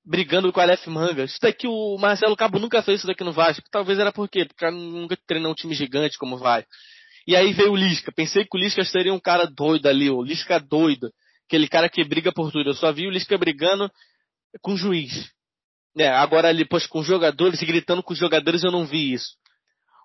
brigando 0.05 0.53
com 0.53 0.61
o 0.61 0.63
Aleph 0.63 0.87
Manga. 0.87 1.25
Isso 1.25 1.39
daqui 1.41 1.67
o 1.67 1.99
Marcelo 1.99 2.37
Cabo 2.37 2.59
nunca 2.59 2.83
fez 2.83 2.99
isso 2.99 3.07
daqui 3.07 3.23
no 3.23 3.33
Vasco. 3.33 3.69
Talvez 3.71 3.99
era 3.99 4.13
por 4.13 4.29
quê? 4.29 4.45
Porque 4.47 4.71
nunca 4.71 5.17
treinou 5.27 5.53
um 5.53 5.55
time 5.55 5.75
gigante 5.75 6.19
como 6.19 6.39
vai. 6.39 6.65
E 7.27 7.37
aí 7.37 7.53
veio 7.53 7.73
o 7.73 7.77
Lisca. 7.77 8.11
Pensei 8.11 8.45
que 8.45 8.57
o 8.57 8.61
Lisca 8.61 8.85
seria 8.85 9.13
um 9.13 9.21
cara 9.21 9.47
doido 9.47 9.87
ali, 9.87 10.11
o 10.11 10.23
Lisca 10.23 10.59
doido. 10.59 11.13
Aquele 11.47 11.69
cara 11.69 11.89
que 11.89 12.03
briga 12.05 12.33
por 12.33 12.51
tudo. 12.51 12.71
Eu 12.71 12.75
só 12.75 12.93
vi 12.93 13.07
o 13.07 13.11
Lisca 13.11 13.37
brigando 13.37 13.91
com 14.63 14.73
o 14.73 14.77
juiz. 14.77 15.31
É, 15.97 16.09
agora 16.09 16.49
ali, 16.49 16.65
pois, 16.65 16.87
com 16.87 17.01
os 17.01 17.07
jogadores, 17.07 17.61
gritando 17.63 18.03
com 18.03 18.13
os 18.13 18.19
jogadores, 18.19 18.63
eu 18.63 18.71
não 18.71 18.87
vi 18.87 19.13
isso. 19.13 19.35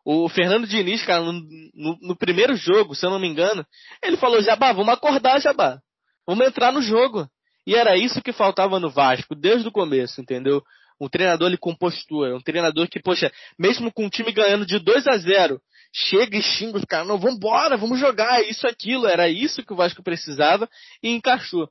O 0.04 0.28
Fernando 0.30 0.68
Diniz, 0.68 1.04
cara, 1.04 1.24
no, 1.24 1.32
no, 1.32 1.98
no, 2.02 2.16
primeiro 2.16 2.56
jogo, 2.56 2.94
se 2.94 3.06
eu 3.06 3.10
não 3.10 3.20
me 3.20 3.28
engano, 3.28 3.66
ele 4.04 4.18
falou, 4.18 4.42
Jabá, 4.42 4.72
vamos 4.72 4.94
acordar, 4.94 5.40
Jabá. 5.40 5.80
Vamos 6.28 6.46
entrar 6.46 6.72
no 6.72 6.82
jogo. 6.82 7.28
E 7.68 7.76
era 7.76 7.98
isso 7.98 8.22
que 8.22 8.32
faltava 8.32 8.80
no 8.80 8.90
Vasco, 8.90 9.36
desde 9.36 9.68
o 9.68 9.72
começo, 9.72 10.22
entendeu? 10.22 10.62
Um 11.00 11.10
treinador 11.10 11.48
ali 11.48 11.58
com 11.58 11.76
postura, 11.76 12.36
um 12.36 12.42
treinador 12.42 12.88
que, 12.88 13.02
poxa, 13.02 13.32
mesmo 13.58 13.92
com 13.92 14.06
o 14.06 14.10
time 14.10 14.32
ganhando 14.32 14.66
de 14.66 14.80
2 14.80 15.08
a 15.08 15.18
0 15.18 15.60
chega 15.92 16.38
e 16.38 16.42
xinga 16.42 16.78
os 16.78 16.86
caras, 16.86 17.08
não, 17.08 17.18
vambora, 17.18 17.78
vamos 17.78 18.00
jogar, 18.00 18.42
isso, 18.42 18.68
aquilo, 18.68 19.08
era 19.08 19.30
isso 19.30 19.64
que 19.64 19.72
o 19.72 19.76
Vasco 19.76 20.04
precisava 20.04 20.70
e 21.02 21.10
encaixou. 21.10 21.70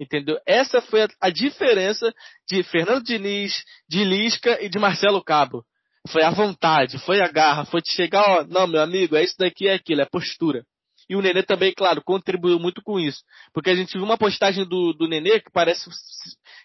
Entendeu? 0.00 0.38
Essa 0.46 0.80
foi 0.80 1.02
a, 1.02 1.08
a 1.20 1.30
diferença 1.30 2.12
de 2.48 2.62
Fernando 2.62 3.04
Diniz, 3.04 3.64
de 3.88 4.04
Lisca 4.04 4.58
e 4.62 4.68
de 4.68 4.78
Marcelo 4.78 5.22
Cabo. 5.22 5.64
Foi 6.08 6.22
a 6.22 6.30
vontade, 6.30 6.98
foi 6.98 7.20
a 7.20 7.28
garra, 7.28 7.64
foi 7.66 7.82
de 7.82 7.92
chegar, 7.92 8.22
ó, 8.22 8.44
não, 8.44 8.66
meu 8.66 8.80
amigo, 8.80 9.16
é 9.16 9.22
isso 9.22 9.36
daqui, 9.38 9.68
é 9.68 9.74
aquilo, 9.74 10.00
é 10.00 10.06
postura. 10.06 10.64
E 11.08 11.16
o 11.16 11.22
Nenê 11.22 11.42
também, 11.42 11.72
claro, 11.72 12.02
contribuiu 12.02 12.58
muito 12.58 12.82
com 12.82 13.00
isso. 13.00 13.22
Porque 13.52 13.70
a 13.70 13.74
gente 13.74 13.92
viu 13.92 14.04
uma 14.04 14.18
postagem 14.18 14.64
do, 14.66 14.92
do 14.92 15.08
Nenê 15.08 15.40
que 15.40 15.50
parece 15.50 15.88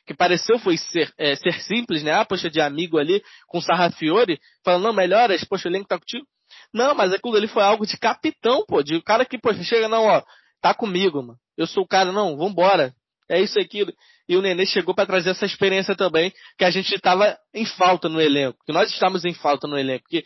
que 0.06 0.14
pareceu 0.14 0.60
foi 0.60 0.78
ser, 0.78 1.14
é, 1.18 1.36
ser 1.36 1.54
simples, 1.62 2.04
né? 2.04 2.12
Ah, 2.12 2.26
poxa, 2.26 2.50
de 2.50 2.60
amigo 2.60 2.98
ali, 2.98 3.24
com 3.48 3.62
Sarrafiore, 3.62 4.40
falando, 4.64 4.84
não, 4.84 4.94
melhoras, 4.94 5.44
poxa, 5.46 5.70
o 5.70 5.72
elenco 5.72 5.88
tá 5.88 5.98
contigo. 5.98 6.26
Não, 6.74 6.94
mas 6.94 7.14
aquilo 7.14 7.36
ali 7.38 7.48
foi 7.48 7.64
algo 7.64 7.86
de 7.86 7.98
capitão, 7.98 8.66
pô, 8.68 8.84
de 8.84 9.02
cara 9.02 9.26
que, 9.26 9.38
poxa, 9.38 9.64
chega, 9.64 9.88
não, 9.88 10.06
ó, 10.06 10.22
tá 10.62 10.74
comigo, 10.74 11.22
mano. 11.22 11.40
Eu 11.58 11.68
sou 11.68 11.84
o 11.84 11.88
cara, 11.88 12.12
não, 12.12 12.36
vambora. 12.36 12.94
É 13.30 13.40
isso 13.40 13.60
aquilo. 13.60 13.94
E 14.28 14.36
o 14.36 14.42
Nenê 14.42 14.66
chegou 14.66 14.94
para 14.94 15.06
trazer 15.06 15.32
essa 15.32 15.46
experiência 15.46 15.96
também, 15.96 16.34
que 16.58 16.66
a 16.66 16.70
gente 16.70 16.94
estava 16.94 17.38
em 17.54 17.66
falta 17.66 18.10
no 18.10 18.20
elenco, 18.20 18.60
que 18.66 18.74
nós 18.74 18.92
estamos 18.92 19.24
em 19.24 19.34
falta 19.34 19.68
no 19.68 19.78
elenco. 19.78 20.06
Que 20.10 20.24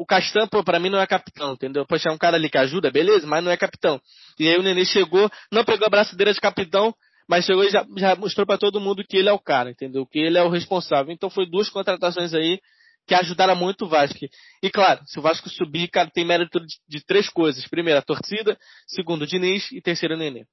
o 0.00 0.06
Castan, 0.06 0.48
pô, 0.48 0.64
pra 0.64 0.80
mim 0.80 0.88
não 0.88 0.98
é 0.98 1.06
capitão, 1.06 1.52
entendeu? 1.52 1.84
Poxa, 1.84 2.08
é 2.08 2.12
um 2.12 2.16
cara 2.16 2.38
ali 2.38 2.48
que 2.48 2.56
ajuda, 2.56 2.90
beleza, 2.90 3.26
mas 3.26 3.44
não 3.44 3.52
é 3.52 3.56
capitão. 3.58 4.00
E 4.38 4.48
aí 4.48 4.56
o 4.56 4.62
Nenê 4.62 4.82
chegou, 4.86 5.30
não 5.52 5.62
pegou 5.62 5.86
a 5.86 5.90
braçadeira 5.90 6.32
de 6.32 6.40
capitão, 6.40 6.94
mas 7.28 7.44
chegou 7.44 7.62
e 7.64 7.68
já, 7.68 7.86
já 7.98 8.16
mostrou 8.16 8.46
para 8.46 8.56
todo 8.56 8.80
mundo 8.80 9.04
que 9.06 9.18
ele 9.18 9.28
é 9.28 9.32
o 9.32 9.38
cara, 9.38 9.70
entendeu? 9.70 10.06
Que 10.06 10.18
ele 10.18 10.38
é 10.38 10.42
o 10.42 10.48
responsável. 10.48 11.12
Então 11.12 11.28
foi 11.28 11.44
duas 11.44 11.68
contratações 11.68 12.32
aí 12.32 12.58
que 13.06 13.14
ajudaram 13.14 13.54
muito 13.54 13.84
o 13.84 13.88
Vasco. 13.90 14.18
E 14.62 14.70
claro, 14.70 15.02
se 15.04 15.18
o 15.18 15.22
Vasco 15.22 15.50
subir, 15.50 15.88
cara, 15.88 16.08
tem 16.08 16.24
mérito 16.24 16.60
de, 16.60 16.76
de 16.88 17.04
três 17.04 17.28
coisas. 17.28 17.68
Primeiro, 17.68 17.98
a 17.98 18.02
torcida. 18.02 18.58
Segundo, 18.86 19.22
o 19.22 19.26
Diniz. 19.26 19.70
E 19.70 19.82
terceiro, 19.82 20.14
o 20.14 20.18
Nenê. 20.18 20.46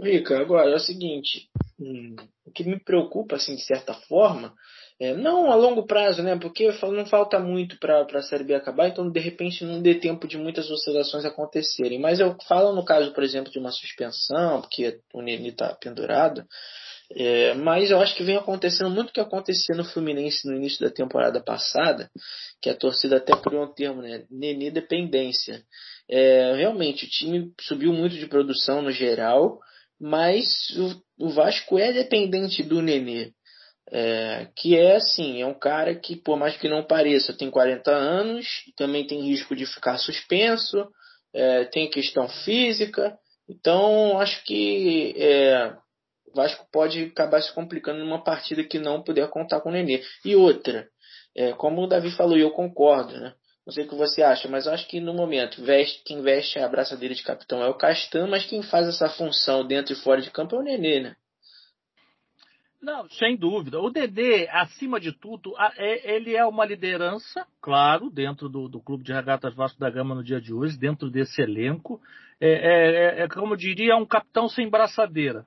Rica, 0.00 0.38
agora 0.38 0.70
é 0.70 0.76
o 0.76 0.78
seguinte, 0.78 1.48
o 1.78 2.50
que 2.52 2.64
me 2.64 2.78
preocupa, 2.78 3.36
assim, 3.36 3.54
de 3.54 3.64
certa 3.64 3.94
forma, 3.94 4.52
é, 5.00 5.14
não 5.14 5.50
a 5.50 5.54
longo 5.54 5.86
prazo, 5.86 6.22
né? 6.22 6.36
Porque 6.36 6.68
não 6.82 7.06
falta 7.06 7.38
muito 7.38 7.78
para 7.78 8.04
a 8.12 8.22
Série 8.22 8.42
B 8.42 8.54
acabar, 8.54 8.88
então 8.88 9.08
de 9.08 9.20
repente 9.20 9.64
não 9.64 9.80
dê 9.80 9.94
tempo 9.94 10.26
de 10.26 10.36
muitas 10.36 10.68
oscilações 10.70 11.24
acontecerem. 11.24 12.00
Mas 12.00 12.18
eu 12.18 12.36
falo 12.48 12.72
no 12.72 12.84
caso, 12.84 13.12
por 13.12 13.22
exemplo, 13.22 13.52
de 13.52 13.60
uma 13.60 13.70
suspensão, 13.70 14.60
porque 14.60 15.00
o 15.14 15.22
Neni 15.22 15.50
está 15.50 15.72
pendurado. 15.74 16.44
É, 17.14 17.54
mas 17.54 17.90
eu 17.90 18.00
acho 18.00 18.14
que 18.16 18.24
vem 18.24 18.36
acontecendo 18.36 18.90
muito 18.90 19.10
o 19.10 19.12
que 19.12 19.20
acontecia 19.20 19.74
no 19.74 19.84
Fluminense 19.84 20.46
no 20.46 20.54
início 20.54 20.84
da 20.84 20.90
temporada 20.90 21.40
passada, 21.40 22.10
que 22.60 22.68
a 22.68 22.74
torcida 22.74 23.16
até 23.16 23.34
criou 23.40 23.64
um 23.64 23.72
termo, 23.72 24.02
né? 24.02 24.24
Neni 24.30 24.70
dependência. 24.70 25.62
É, 26.10 26.54
realmente, 26.56 27.06
o 27.06 27.08
time 27.08 27.52
subiu 27.60 27.92
muito 27.92 28.16
de 28.16 28.26
produção 28.26 28.82
no 28.82 28.90
geral, 28.90 29.58
mas 30.00 30.70
o, 30.76 31.07
o 31.18 31.28
Vasco 31.30 31.78
é 31.78 31.92
dependente 31.92 32.62
do 32.62 32.80
Nenê. 32.80 33.32
É, 33.90 34.48
que 34.54 34.76
é 34.76 34.96
assim, 34.96 35.40
é 35.40 35.46
um 35.46 35.58
cara 35.58 35.94
que, 35.94 36.14
por 36.14 36.36
mais 36.36 36.56
que 36.58 36.68
não 36.68 36.84
pareça, 36.84 37.32
tem 37.32 37.50
40 37.50 37.90
anos, 37.90 38.46
também 38.76 39.06
tem 39.06 39.22
risco 39.22 39.56
de 39.56 39.64
ficar 39.64 39.96
suspenso, 39.96 40.86
é, 41.32 41.64
tem 41.64 41.88
questão 41.88 42.28
física, 42.28 43.18
então 43.48 44.18
acho 44.20 44.44
que 44.44 45.14
é, 45.16 45.74
o 46.26 46.36
Vasco 46.36 46.66
pode 46.70 47.04
acabar 47.04 47.40
se 47.40 47.52
complicando 47.54 48.00
numa 48.00 48.22
partida 48.22 48.62
que 48.62 48.78
não 48.78 49.02
puder 49.02 49.28
contar 49.30 49.60
com 49.60 49.70
o 49.70 49.72
Nenê. 49.72 50.02
E 50.22 50.36
outra, 50.36 50.86
é, 51.34 51.52
como 51.52 51.82
o 51.82 51.86
Davi 51.86 52.10
falou, 52.10 52.36
e 52.36 52.42
eu 52.42 52.50
concordo, 52.50 53.18
né? 53.18 53.32
Não 53.68 53.74
sei 53.74 53.84
o 53.84 53.88
que 53.90 53.96
você 53.96 54.22
acha, 54.22 54.48
mas 54.48 54.64
eu 54.64 54.72
acho 54.72 54.88
que 54.88 54.98
no 54.98 55.12
momento 55.12 55.62
veste, 55.62 56.02
quem 56.02 56.22
veste 56.22 56.58
a 56.58 56.66
braçadeira 56.66 57.14
de 57.14 57.22
capitão 57.22 57.62
é 57.62 57.68
o 57.68 57.74
Castan, 57.74 58.26
mas 58.26 58.46
quem 58.46 58.62
faz 58.62 58.88
essa 58.88 59.10
função 59.10 59.62
dentro 59.62 59.92
e 59.92 59.96
fora 59.96 60.22
de 60.22 60.30
campo 60.30 60.56
é 60.56 60.58
o 60.58 60.62
Nenê, 60.62 61.00
né? 61.00 61.16
Não, 62.80 63.06
sem 63.10 63.36
dúvida. 63.36 63.78
O 63.78 63.90
Dedê, 63.90 64.48
acima 64.48 64.98
de 64.98 65.12
tudo, 65.12 65.52
é, 65.76 66.14
ele 66.16 66.34
é 66.34 66.46
uma 66.46 66.64
liderança, 66.64 67.46
claro, 67.60 68.08
dentro 68.08 68.48
do, 68.48 68.70
do 68.70 68.80
Clube 68.80 69.04
de 69.04 69.12
Regatas 69.12 69.54
Vasco 69.54 69.78
da 69.78 69.90
Gama 69.90 70.14
no 70.14 70.24
dia 70.24 70.40
de 70.40 70.54
hoje, 70.54 70.78
dentro 70.78 71.10
desse 71.10 71.42
elenco. 71.42 72.00
É, 72.40 72.48
é, 72.48 73.20
é, 73.20 73.24
é 73.24 73.28
como 73.28 73.52
eu 73.52 73.58
diria, 73.58 73.98
um 73.98 74.06
capitão 74.06 74.48
sem 74.48 74.70
braçadeira. 74.70 75.44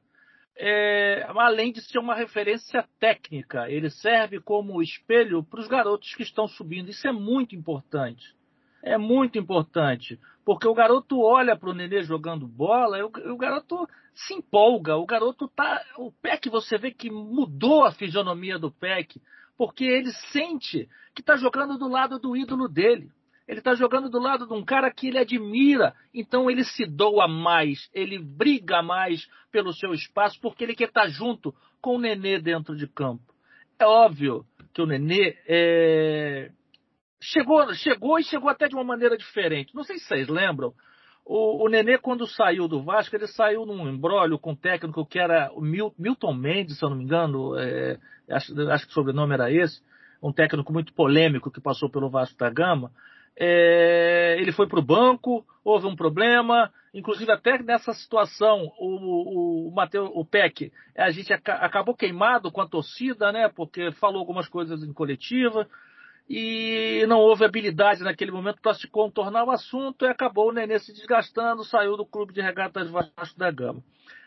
É, 0.63 1.25
além 1.27 1.71
de 1.71 1.81
ser 1.81 1.97
uma 1.97 2.13
referência 2.13 2.87
técnica, 2.99 3.67
ele 3.67 3.89
serve 3.89 4.39
como 4.39 4.79
espelho 4.79 5.43
para 5.43 5.59
os 5.59 5.67
garotos 5.67 6.13
que 6.13 6.21
estão 6.21 6.47
subindo. 6.47 6.91
Isso 6.91 7.07
é 7.07 7.11
muito 7.11 7.55
importante. 7.55 8.35
É 8.83 8.95
muito 8.95 9.39
importante, 9.39 10.19
porque 10.45 10.67
o 10.67 10.73
garoto 10.73 11.19
olha 11.19 11.55
para 11.55 11.69
o 11.69 11.73
Nenê 11.73 12.03
jogando 12.03 12.47
bola 12.47 12.99
e 12.99 13.01
o, 13.01 13.11
o, 13.33 13.37
garoto 13.37 13.87
se 14.13 14.35
empolga. 14.35 14.97
O 14.97 15.05
garoto 15.05 15.47
tá. 15.47 15.83
O 15.97 16.11
PEC, 16.11 16.47
você 16.47 16.77
vê 16.77 16.91
que 16.91 17.09
mudou 17.09 17.83
a 17.83 17.91
fisionomia 17.91 18.59
do 18.59 18.71
PEC, 18.71 19.19
porque 19.57 19.83
ele 19.83 20.11
sente 20.31 20.87
que 21.15 21.21
está 21.21 21.37
jogando 21.37 21.75
do 21.75 21.87
lado 21.87 22.19
do 22.19 22.37
ídolo 22.37 22.67
dele. 22.67 23.09
Ele 23.51 23.59
está 23.59 23.75
jogando 23.75 24.09
do 24.09 24.17
lado 24.17 24.47
de 24.47 24.53
um 24.53 24.63
cara 24.63 24.89
que 24.89 25.09
ele 25.09 25.17
admira. 25.17 25.93
Então 26.13 26.49
ele 26.49 26.63
se 26.63 26.85
doa 26.85 27.27
mais, 27.27 27.89
ele 27.93 28.17
briga 28.17 28.81
mais 28.81 29.27
pelo 29.51 29.73
seu 29.73 29.93
espaço, 29.93 30.39
porque 30.39 30.63
ele 30.63 30.73
quer 30.73 30.87
estar 30.87 31.01
tá 31.01 31.09
junto 31.09 31.53
com 31.81 31.97
o 31.97 31.99
Nenê 31.99 32.39
dentro 32.39 32.77
de 32.77 32.87
campo. 32.87 33.21
É 33.77 33.85
óbvio 33.85 34.45
que 34.73 34.81
o 34.81 34.85
Nenê 34.85 35.35
é... 35.45 36.49
chegou, 37.21 37.73
chegou 37.73 38.17
e 38.17 38.23
chegou 38.23 38.49
até 38.49 38.69
de 38.69 38.75
uma 38.75 38.85
maneira 38.85 39.17
diferente. 39.17 39.75
Não 39.75 39.83
sei 39.83 39.97
se 39.97 40.05
vocês 40.05 40.29
lembram. 40.29 40.73
O, 41.25 41.65
o 41.65 41.67
Nenê, 41.67 41.97
quando 41.97 42.25
saiu 42.27 42.69
do 42.69 42.81
Vasco, 42.81 43.13
ele 43.17 43.27
saiu 43.27 43.65
num 43.65 43.85
embrólio 43.85 44.39
com 44.39 44.51
um 44.53 44.55
técnico 44.55 45.05
que 45.05 45.19
era 45.19 45.51
o 45.53 45.59
Milton 45.59 46.33
Mendes, 46.33 46.79
se 46.79 46.85
eu 46.85 46.89
não 46.89 46.95
me 46.95 47.03
engano, 47.03 47.59
é... 47.59 47.99
acho, 48.29 48.57
acho 48.69 48.85
que 48.85 48.91
o 48.91 48.95
sobrenome 48.95 49.33
era 49.33 49.51
esse, 49.51 49.81
um 50.23 50.31
técnico 50.31 50.71
muito 50.71 50.93
polêmico 50.93 51.51
que 51.51 51.59
passou 51.59 51.89
pelo 51.89 52.09
Vasco 52.09 52.37
da 52.37 52.49
Gama 52.49 52.93
é, 53.37 54.35
ele 54.39 54.51
foi 54.51 54.67
para 54.67 54.79
o 54.79 54.85
banco, 54.85 55.45
houve 55.63 55.87
um 55.87 55.95
problema, 55.95 56.71
inclusive 56.93 57.31
até 57.31 57.61
nessa 57.61 57.93
situação 57.93 58.71
o, 58.79 59.69
o, 59.69 59.73
o 59.73 60.19
o 60.19 60.25
PEC, 60.25 60.71
a 60.95 61.11
gente 61.11 61.33
ac 61.33 61.49
acabou 61.49 61.95
queimado 61.95 62.51
com 62.51 62.61
a 62.61 62.67
torcida, 62.67 63.31
né? 63.31 63.49
Porque 63.49 63.91
falou 63.93 64.19
algumas 64.19 64.47
coisas 64.47 64.83
em 64.83 64.93
coletiva 64.93 65.67
e 66.29 67.05
não 67.07 67.19
houve 67.19 67.43
habilidade 67.43 68.03
naquele 68.03 68.31
momento 68.31 68.61
para 68.61 68.73
se 68.73 68.87
contornar 68.87 69.43
o 69.43 69.51
assunto 69.51 70.05
e 70.05 70.09
acabou 70.09 70.49
o 70.49 70.53
Nenê 70.53 70.79
se 70.79 70.93
desgastando, 70.93 71.63
saiu 71.65 71.97
do 71.97 72.05
clube 72.05 72.33
de 72.33 72.41
regatas 72.41 72.89
Vasco 72.89 73.37
da 73.37 73.51
Gama. 73.51 73.83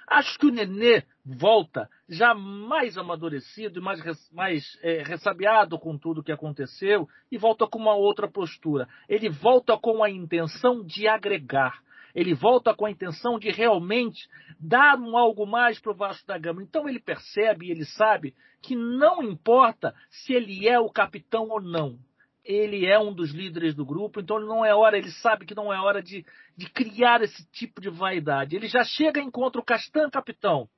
Acho 0.07 0.39
que 0.39 0.47
o 0.47 0.51
Nenê 0.51 1.03
volta 1.25 1.89
já 2.09 2.35
mais 2.35 2.99
amadurecido 2.99 3.79
e 3.79 3.83
mais, 3.83 4.01
mais 4.31 4.79
é, 4.83 5.03
ressabiado 5.03 5.79
com 5.79 5.97
tudo 5.97 6.23
que 6.23 6.33
aconteceu 6.33 7.09
e 7.33 7.39
volta 7.39 7.67
com 7.67 7.79
uma 7.79 7.95
outra 7.95 8.29
postura. 8.29 8.87
Ele 9.09 9.29
volta 9.29 9.77
com 9.79 10.05
a 10.05 10.11
intenção 10.11 10.85
de 10.85 11.09
agregar. 11.09 11.83
Ele 12.15 12.35
volta 12.35 12.75
com 12.75 12.87
a 12.87 12.91
intenção 12.91 13.39
de 13.39 13.51
realmente 13.51 14.29
dar 14.61 14.99
um 14.99 15.17
algo 15.17 15.47
mais 15.47 15.81
para 15.81 15.93
o 15.93 15.97
Vasco 15.97 16.27
da 16.27 16.39
Gama. 16.39 16.63
Então 16.63 16.89
ele 16.89 17.01
percebe 17.01 17.67
e 17.67 17.71
ele 17.71 17.85
sabe 17.85 18.35
que 18.63 18.77
não 18.77 19.23
importa 19.23 19.95
se 20.09 20.33
ele 20.33 20.69
é 20.69 20.79
o 20.79 20.91
capitão 20.91 21.49
ou 21.49 21.61
não 21.61 21.99
ele 22.45 22.87
é 22.87 22.99
um 22.99 23.13
dos 23.13 23.33
líderes 23.33 23.75
do 23.75 23.87
grupo, 23.87 24.21
então 24.21 24.39
não 24.39 24.65
é 24.65 24.75
hora, 24.75 24.99
ele 24.99 25.11
sabe 25.11 25.47
que 25.47 25.55
não 25.55 25.73
é 25.73 25.81
hora 25.81 26.03
de, 26.03 26.25
de 26.57 26.69
criar 26.69 27.23
esse 27.23 27.49
tipo 27.51 27.81
de 27.81 27.89
vaidade. 27.89 28.55
Ele 28.55 28.69
já 28.69 28.85
chega 28.85 29.21
e 29.21 29.25
encontra 29.25 29.61
o 29.61 29.65
Castan 29.65 30.11
capitão. 30.11 30.69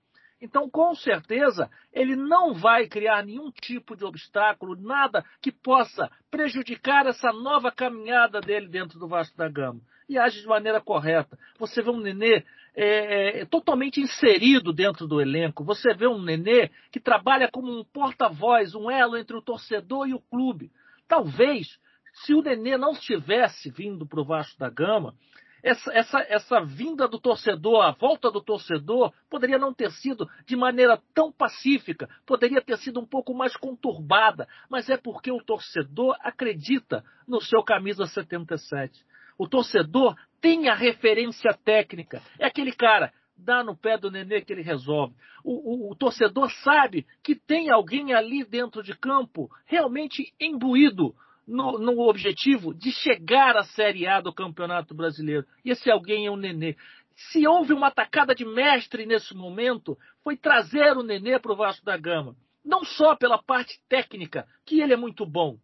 Então, 0.41 0.69
com 0.69 0.95
certeza, 0.95 1.71
ele 1.93 2.15
não 2.15 2.53
vai 2.53 2.87
criar 2.87 3.25
nenhum 3.25 3.51
tipo 3.51 3.97
de 3.97 4.05
obstáculo, 4.05 4.77
nada 4.77 5.25
que 5.41 5.51
possa 5.51 6.11
prejudicar 6.31 7.07
essa 7.07 7.33
nova 7.33 7.73
caminhada 7.73 8.41
dele 8.41 8.69
dentro 8.69 8.99
do 8.99 9.09
Vasco 9.09 9.37
da 9.37 9.49
Gama. 9.49 9.81
E 10.09 10.19
age 10.19 10.43
de 10.43 10.47
maneira 10.47 10.81
correta. 10.81 11.39
Você 11.59 11.83
vê 11.83 11.91
um 11.91 12.01
Nenê 12.01 12.45
é, 12.77 13.41
é, 13.41 13.45
totalmente 13.47 14.01
inserido 14.01 14.73
dentro 14.73 15.09
do 15.09 15.21
elenco. 15.21 15.65
Você 15.65 15.95
vê 15.95 16.07
um 16.07 16.23
Nenê 16.23 16.71
que 16.93 17.01
trabalha 17.01 17.51
como 17.51 17.73
um 17.73 17.83
porta-voz, 17.83 18.75
um 18.75 18.91
elo 18.91 19.17
entre 19.17 19.37
o 19.37 19.43
torcedor 19.43 20.07
e 20.07 20.15
o 20.15 20.21
clube. 20.21 20.71
Talvez, 21.09 21.79
se 22.13 22.35
o 22.35 22.43
Nenê 22.43 22.77
não 22.77 22.95
tivesse 22.95 23.71
vindo 23.71 24.07
para 24.07 24.21
o 24.21 24.25
Vasco 24.25 24.59
da 24.59 24.71
Gama, 24.71 25.15
essa, 25.63 25.93
essa, 25.93 26.27
essa 26.29 26.61
vinda 26.61 27.09
do 27.09 27.19
torcedor, 27.19 27.83
a 27.83 27.91
volta 27.91 28.31
do 28.31 28.41
torcedor, 28.41 29.13
poderia 29.29 29.59
não 29.59 29.75
ter 29.75 29.91
sido 29.91 30.29
de 30.47 30.55
maneira 30.55 31.01
tão 31.13 31.33
pacífica, 31.33 32.09
poderia 32.25 32.63
ter 32.63 32.79
sido 32.79 33.01
um 33.01 33.07
pouco 33.07 33.35
mais 33.35 33.57
conturbada, 33.57 34.47
mas 34.71 34.89
é 34.89 34.97
porque 34.97 35.33
o 35.33 35.43
torcedor 35.43 36.17
acredita 36.21 37.05
no 37.27 37.41
seu 37.41 37.65
camisa 37.65 38.07
77. 38.07 39.05
O 39.37 39.49
torcedor 39.49 40.17
tem 40.41 40.69
a 40.69 40.75
referência 40.75 41.53
técnica. 41.65 42.23
É 42.39 42.47
aquele 42.47 42.73
cara, 42.73 43.13
dá 43.37 43.63
no 43.63 43.77
pé 43.77 43.99
do 43.99 44.11
nenê 44.11 44.41
que 44.41 44.53
ele 44.53 44.63
resolve. 44.63 45.15
O, 45.45 45.89
o, 45.89 45.93
o, 45.93 45.95
torcedor 45.95 46.51
sabe 46.63 47.07
que 47.23 47.35
tem 47.35 47.71
alguém 47.71 48.15
ali 48.15 48.45
dentro 48.45 48.83
de 48.83 48.97
campo 48.97 49.51
realmente 49.67 50.33
imbuído 50.41 51.15
no, 51.47 51.79
no, 51.79 52.01
objetivo 52.01 52.75
de 52.75 52.91
chegar 52.91 53.57
à 53.57 53.65
Série 53.65 54.07
A 54.07 54.21
do 54.21 54.33
Campeonato 54.33 54.95
Brasileiro. 54.95 55.47
E 55.65 55.71
esse 55.71 55.91
alguém 55.91 56.27
é 56.27 56.31
o 56.31 56.37
Nenê. 56.37 56.77
Se 57.15 57.47
houve 57.47 57.73
uma 57.73 57.87
atacada 57.89 58.35
de 58.35 58.45
mestre 58.45 59.07
nesse 59.07 59.35
momento, 59.35 59.97
foi 60.23 60.37
trazer 60.37 60.97
o 60.97 61.03
Nenê 61.03 61.39
para 61.39 61.53
o 61.53 61.57
Vasco 61.57 61.85
da 61.85 61.97
Gama. 61.97 62.37
Não 62.65 62.85
só 62.85 63.15
pela 63.15 63.41
parte 63.41 63.79
técnica, 63.89 64.47
que 64.65 64.81
ele 64.81 64.93
é 64.93 64.97
muito 64.97 65.25
bom, 65.25 65.57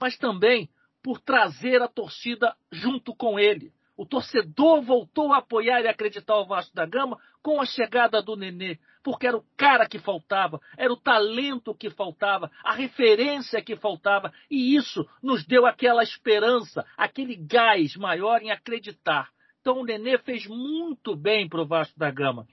mas 0.00 0.16
também 0.16 0.68
por 1.02 1.20
trazer 1.20 1.82
a 1.82 1.88
torcida 1.88 2.54
junto 2.70 3.14
com 3.14 3.38
ele. 3.38 3.72
O 3.96 4.04
torcedor 4.04 4.82
voltou 4.82 5.32
a 5.32 5.38
apoiar 5.38 5.80
e 5.80 5.88
acreditar 5.88 6.36
o 6.36 6.44
Vasco 6.44 6.74
da 6.74 6.84
Gama 6.84 7.18
com 7.42 7.60
a 7.60 7.64
chegada 7.64 8.20
do 8.20 8.36
Nenê, 8.36 8.78
porque 9.02 9.26
era 9.26 9.36
o 9.36 9.44
cara 9.56 9.88
que 9.88 9.98
faltava, 9.98 10.60
era 10.76 10.92
o 10.92 11.00
talento 11.00 11.74
que 11.74 11.88
faltava, 11.88 12.50
a 12.62 12.72
referência 12.72 13.62
que 13.62 13.74
faltava, 13.74 14.32
e 14.50 14.74
isso 14.74 15.08
nos 15.22 15.46
deu 15.46 15.64
aquela 15.64 16.02
esperança, 16.02 16.84
aquele 16.96 17.36
gás 17.36 17.96
maior 17.96 18.42
em 18.42 18.50
acreditar. 18.50 19.30
Então 19.60 19.80
o 19.80 19.84
Nenê 19.84 20.18
fez 20.18 20.46
muito 20.46 21.16
bem 21.16 21.48
para 21.48 21.62
o 21.62 21.66
Vasco 21.66 21.98
da 21.98 22.10
Gama, 22.10 22.46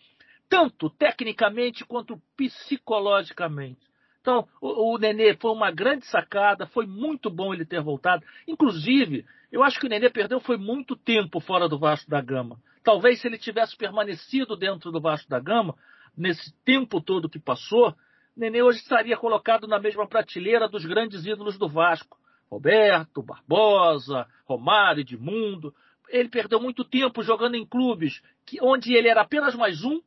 tanto 0.48 0.90
tecnicamente 0.92 1.84
quanto 1.84 2.22
psicologicamente. 2.38 3.82
Então, 4.22 4.48
o, 4.62 4.94
o 4.94 4.98
Nenê 4.98 5.36
foi 5.36 5.52
uma 5.52 5.70
grande 5.70 6.06
sacada, 6.06 6.66
foi 6.68 6.86
muito 6.88 7.30
bom 7.30 7.54
ele 7.54 7.66
ter 7.66 7.82
voltado. 7.82 8.26
Inclusive, 8.48 9.26
eu 9.54 9.64
acho 9.64 9.80
que 9.80 9.86
o 9.86 9.90
Nenê 9.90 10.10
perdeu 10.10 10.40
foi 10.40 10.58
muito 10.58 10.96
tempo 10.96 11.40
fora 11.40 11.70
do 11.70 11.78
Vasco 11.78 12.10
da 12.10 12.20
Gama. 12.20 12.60
Talvez 12.84 13.22
se 13.22 13.28
ele 13.28 13.38
tivesse 13.38 13.78
permanecido 13.78 14.58
dentro 14.58 14.92
do 14.92 15.00
Vasco 15.00 15.30
da 15.30 15.40
Gama, 15.40 15.76
nesse 16.18 16.52
tempo 16.66 17.00
todo 17.00 17.30
que 17.30 17.38
passou, 17.38 17.96
Nenê 18.36 18.64
hoje 18.64 18.80
estaria 18.80 19.16
colocado 19.16 19.68
na 19.68 19.80
mesma 19.80 20.08
prateleira 20.08 20.68
dos 20.68 20.84
grandes 20.84 21.24
ídolos 21.28 21.56
do 21.56 21.70
Vasco. 21.70 22.18
Roberto, 22.50 23.22
Barbosa, 23.22 24.28
Romário, 24.44 25.02
Edmundo. 25.02 25.72
Ele 26.10 26.30
perdeu 26.30 26.60
muito 26.60 26.84
tempo 26.84 27.22
jogando 27.22 27.54
em 27.54 27.64
clubes 27.64 28.24
que, 28.48 28.58
onde 28.60 28.96
ele 28.96 29.08
era 29.08 29.22
apenas 29.22 29.54
mais 29.54 29.84
um. 29.84 30.02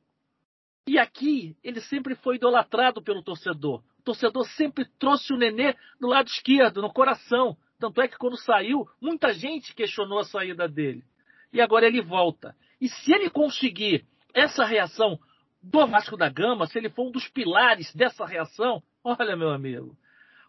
E 0.89 0.99
aqui 0.99 1.57
ele 1.63 1.81
sempre 1.81 2.17
foi 2.17 2.35
idolatrado 2.35 3.01
pelo 3.01 3.23
torcedor. 3.23 3.81
O 4.01 4.03
torcedor 4.03 4.45
sempre 4.57 4.87
trouxe 4.99 5.33
o 5.33 5.37
Nenê 5.37 5.77
do 6.01 6.09
lado 6.09 6.27
esquerdo, 6.27 6.83
no 6.83 6.93
coração. 6.93 7.57
Tanto 7.79 8.01
é 8.01 8.09
que 8.09 8.17
quando 8.17 8.37
saiu, 8.37 8.89
muita 9.01 9.33
gente 9.33 9.75
questionou 9.75 10.19
a 10.19 10.25
saída 10.25 10.69
dele. 10.69 11.05
E 11.53 11.61
agora 11.61 11.87
ele 11.87 12.03
volta. 12.03 12.55
E 12.81 12.89
se 12.89 13.13
ele 13.13 13.31
conseguir 13.31 14.05
essa 14.35 14.65
reação 14.65 15.19
do 15.63 15.87
Vasco 15.87 16.17
da 16.17 16.29
Gama, 16.29 16.67
se 16.67 16.79
ele 16.79 16.91
for 16.91 17.09
um 17.09 17.11
dos 17.11 17.29
pilares 17.29 17.95
dessa 17.95 18.25
reação, 18.25 18.83
olha, 19.03 19.37
meu 19.37 19.51
amigo, 19.51 19.97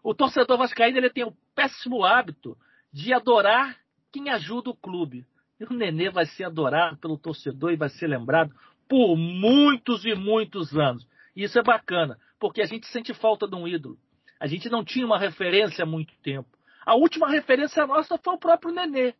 o 0.03 0.13
torcedor 0.13 0.57
vascaíno 0.57 0.97
ele 0.97 1.09
tem 1.09 1.23
o 1.23 1.35
péssimo 1.55 2.03
hábito 2.03 2.57
de 2.93 3.13
adorar 3.13 3.77
quem 4.11 4.29
ajuda 4.29 4.69
o 4.69 4.75
clube. 4.75 5.25
E 5.59 5.65
o 5.65 5.73
Nenê 5.73 6.09
vai 6.09 6.25
ser 6.25 6.45
adorado 6.45 6.97
pelo 6.97 7.17
torcedor 7.17 7.71
e 7.71 7.77
vai 7.77 7.89
ser 7.89 8.07
lembrado 8.07 8.53
por 8.87 9.17
muitos 9.17 10.05
e 10.05 10.15
muitos 10.15 10.77
anos. 10.77 11.07
E 11.35 11.43
isso 11.43 11.59
é 11.59 11.63
bacana, 11.63 12.17
porque 12.39 12.61
a 12.61 12.65
gente 12.65 12.87
sente 12.87 13.13
falta 13.13 13.47
de 13.47 13.55
um 13.55 13.67
ídolo. 13.67 13.97
A 14.39 14.47
gente 14.47 14.69
não 14.69 14.83
tinha 14.83 15.05
uma 15.05 15.19
referência 15.19 15.83
há 15.83 15.85
muito 15.85 16.13
tempo. 16.21 16.56
A 16.87 16.95
última 16.95 17.29
referência 17.29 17.85
nossa 17.85 18.17
foi 18.17 18.35
o 18.35 18.39
próprio 18.39 18.73
Nenê, 18.73 19.13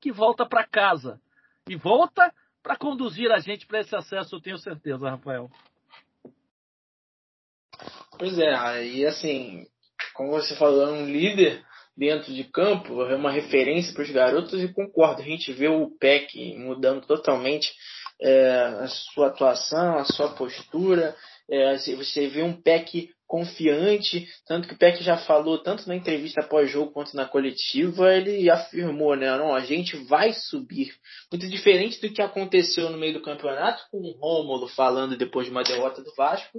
que 0.00 0.12
volta 0.12 0.46
para 0.46 0.62
casa. 0.62 1.20
E 1.68 1.74
volta 1.74 2.32
para 2.62 2.76
conduzir 2.76 3.32
a 3.32 3.40
gente 3.40 3.66
para 3.66 3.80
esse 3.80 3.96
acesso, 3.96 4.36
eu 4.36 4.40
tenho 4.40 4.56
certeza, 4.56 5.10
Rafael. 5.10 5.50
Pois 8.16 8.38
é, 8.38 8.86
e 8.86 9.04
assim, 9.04 9.66
como 10.14 10.30
você 10.30 10.54
falou, 10.54 10.86
é 10.86 10.92
um 10.92 11.06
líder 11.06 11.66
dentro 11.96 12.32
de 12.32 12.44
campo, 12.44 13.02
é 13.02 13.16
uma 13.16 13.32
referência 13.32 13.92
para 13.92 14.04
os 14.04 14.10
garotos 14.12 14.62
e 14.62 14.72
concordo, 14.72 15.20
a 15.20 15.24
gente 15.24 15.52
vê 15.52 15.66
o 15.66 15.90
PEC 15.98 16.56
mudando 16.56 17.04
totalmente 17.04 17.68
é, 18.22 18.60
a 18.80 18.86
sua 18.86 19.26
atuação, 19.26 19.98
a 19.98 20.04
sua 20.04 20.36
postura, 20.36 21.16
é, 21.50 21.76
você 21.76 22.28
vê 22.28 22.44
um 22.44 22.62
PEC 22.62 23.10
confiante, 23.28 24.26
tanto 24.46 24.66
que 24.66 24.74
o 24.74 24.78
Peck 24.78 25.04
já 25.04 25.18
falou, 25.18 25.58
tanto 25.58 25.86
na 25.86 25.94
entrevista 25.94 26.42
pós-jogo 26.42 26.90
quanto 26.90 27.14
na 27.14 27.26
coletiva, 27.26 28.12
ele 28.12 28.50
afirmou, 28.50 29.14
né, 29.14 29.36
não, 29.36 29.54
a 29.54 29.60
gente 29.60 29.96
vai 29.96 30.32
subir. 30.32 30.94
Muito 31.30 31.46
diferente 31.46 32.00
do 32.00 32.12
que 32.12 32.22
aconteceu 32.22 32.88
no 32.88 32.96
meio 32.96 33.12
do 33.12 33.22
campeonato, 33.22 33.84
com 33.90 33.98
o 33.98 34.18
Rômulo 34.18 34.66
falando 34.68 35.16
depois 35.16 35.46
de 35.46 35.52
uma 35.52 35.62
derrota 35.62 36.02
do 36.02 36.12
Vasco, 36.16 36.58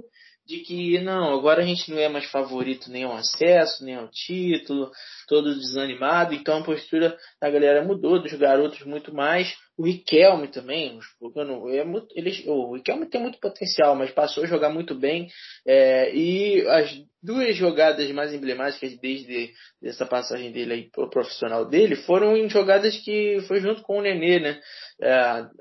de 0.50 0.58
que 0.58 0.98
não, 0.98 1.32
agora 1.32 1.62
a 1.62 1.64
gente 1.64 1.88
não 1.92 1.98
é 1.98 2.08
mais 2.08 2.24
favorito 2.24 2.90
nem 2.90 3.04
ao 3.04 3.14
acesso, 3.14 3.84
nem 3.84 3.94
ao 3.94 4.08
título, 4.08 4.90
todo 5.28 5.54
desanimado, 5.54 6.34
então 6.34 6.58
a 6.58 6.64
postura 6.64 7.16
da 7.40 7.48
galera 7.48 7.84
mudou, 7.84 8.20
dos 8.20 8.32
garotos 8.32 8.84
muito 8.84 9.14
mais. 9.14 9.54
O 9.78 9.84
Riquelme 9.84 10.48
também, 10.48 10.98
é 11.72 11.84
muito, 11.84 12.08
ele, 12.16 12.44
o 12.48 12.74
Riquelme 12.74 13.08
tem 13.08 13.22
muito 13.22 13.38
potencial, 13.38 13.94
mas 13.94 14.10
passou 14.10 14.42
a 14.42 14.46
jogar 14.46 14.70
muito 14.70 14.92
bem. 14.92 15.28
É, 15.64 16.12
e 16.14 16.66
as 16.66 16.90
duas 17.22 17.54
jogadas 17.54 18.10
mais 18.10 18.34
emblemáticas 18.34 18.98
desde 18.98 19.52
essa 19.84 20.04
passagem 20.04 20.50
dele 20.50 20.72
aí 20.72 20.90
pro 20.90 21.08
profissional 21.08 21.64
dele 21.64 21.94
foram 21.94 22.36
em 22.36 22.48
jogadas 22.50 22.96
que 22.98 23.38
foi 23.46 23.60
junto 23.60 23.82
com 23.82 23.98
o 23.98 24.02
Nenê, 24.02 24.40
né? 24.40 24.60
É, 25.00 25.14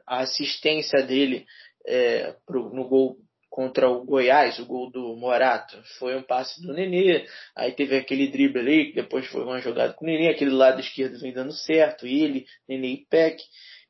a 0.07 0.21
assistência 0.21 1.03
dele 1.03 1.45
é, 1.85 2.35
pro, 2.45 2.73
no 2.73 2.89
gol 2.89 3.17
contra 3.49 3.89
o 3.89 4.05
Goiás, 4.05 4.59
o 4.59 4.65
gol 4.65 4.91
do 4.91 5.15
Morato, 5.15 5.75
foi 5.97 6.15
um 6.15 6.21
passe 6.21 6.61
do 6.61 6.73
Nenê, 6.73 7.25
aí 7.55 7.71
teve 7.71 7.97
aquele 7.97 8.27
drible 8.27 8.59
ali, 8.59 8.93
depois 8.93 9.25
foi 9.27 9.43
uma 9.43 9.59
jogada 9.59 9.93
com 9.93 10.05
o 10.05 10.07
Nenê, 10.07 10.29
aquele 10.29 10.51
lado 10.51 10.79
esquerdo 10.79 11.19
vem 11.19 11.33
dando 11.33 11.51
certo, 11.51 12.05
ele, 12.05 12.45
Nenê 12.67 12.87
e 12.89 13.05
Peck, 13.09 13.41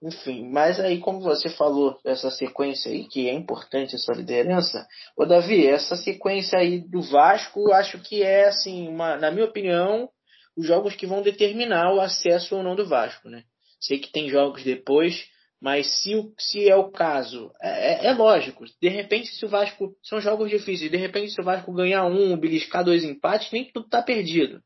enfim, 0.02 0.50
mas 0.50 0.80
aí 0.80 1.00
como 1.00 1.20
você 1.20 1.50
falou, 1.50 2.00
essa 2.06 2.32
sequência 2.32 2.90
aí, 2.90 3.06
que 3.08 3.28
é 3.28 3.34
importante 3.34 3.96
essa 3.96 4.14
liderança, 4.14 4.88
ô 5.18 5.26
Davi, 5.26 5.68
essa 5.68 5.98
sequência 5.98 6.58
aí 6.58 6.80
do 6.80 7.02
Vasco, 7.02 7.74
acho 7.74 8.00
que 8.00 8.24
é 8.24 8.48
assim, 8.48 8.88
uma, 8.88 9.18
na 9.18 9.30
minha 9.30 9.46
opinião, 9.46 10.10
os 10.56 10.66
jogos 10.66 10.96
que 10.96 11.06
vão 11.06 11.22
determinar 11.22 11.94
o 11.94 12.00
acesso 12.00 12.56
ou 12.56 12.64
não 12.64 12.76
do 12.76 12.88
Vasco, 12.88 13.30
né? 13.30 13.44
Sei 13.80 14.00
que 14.00 14.12
tem 14.12 14.30
jogos 14.30 14.64
depois, 14.64 15.26
mas 15.62 15.88
se, 16.02 16.12
se 16.38 16.70
é 16.70 16.76
o 16.76 16.90
caso, 16.90 17.52
é, 17.62 17.94
é, 17.94 18.06
é, 18.08 18.14
lógico. 18.14 18.64
De 18.82 18.88
repente, 18.88 19.28
se 19.28 19.46
o 19.46 19.50
Vasco. 19.50 19.94
São 20.02 20.22
jogos 20.22 20.50
difíceis. 20.50 20.90
De 20.90 20.98
repente, 20.98 21.34
se 21.34 21.42
o 21.42 21.44
Vasco 21.44 21.74
ganhar 21.74 22.06
um, 22.06 22.38
beliscar 22.38 22.84
dois 22.84 23.04
empates, 23.04 23.52
nem 23.52 23.70
tudo 23.70 23.86
está 23.86 24.02
perdido. 24.02 24.62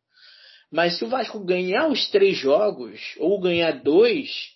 Mas 0.71 0.97
se 0.97 1.05
o 1.05 1.09
Vasco 1.09 1.43
ganhar 1.43 1.87
os 1.87 2.09
três 2.09 2.37
jogos, 2.37 3.15
ou 3.17 3.39
ganhar 3.39 3.71
dois, 3.83 4.51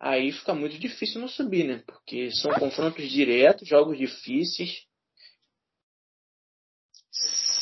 aí 0.00 0.32
fica 0.32 0.54
muito 0.54 0.78
difícil 0.78 1.20
não 1.20 1.28
subir, 1.28 1.64
né? 1.64 1.82
Porque 1.86 2.30
são 2.30 2.52
confrontos 2.54 3.10
diretos, 3.10 3.68
jogos 3.68 3.98
difíceis. 3.98 4.86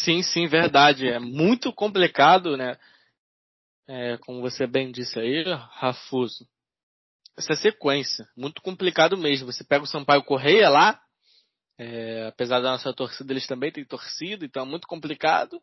Sim, 0.04 0.22
sim, 0.22 0.46
verdade. 0.46 1.08
É 1.08 1.18
muito 1.18 1.72
complicado, 1.72 2.56
né? 2.56 2.78
É, 3.88 4.16
como 4.18 4.40
você 4.40 4.68
bem 4.68 4.92
disse 4.92 5.18
aí, 5.18 5.42
Rafuso 5.72 6.46
essa 7.36 7.54
sequência. 7.54 8.26
Muito 8.36 8.60
complicado 8.62 9.16
mesmo. 9.16 9.52
Você 9.52 9.64
pega 9.64 9.84
o 9.84 9.86
Sampaio 9.86 10.22
Correia 10.22 10.68
lá, 10.68 11.00
é, 11.78 12.26
apesar 12.26 12.60
da 12.60 12.72
nossa 12.72 12.92
torcida, 12.92 13.32
eles 13.32 13.46
também 13.46 13.72
têm 13.72 13.84
torcida, 13.84 14.44
então 14.44 14.62
é 14.64 14.66
muito 14.66 14.86
complicado. 14.86 15.60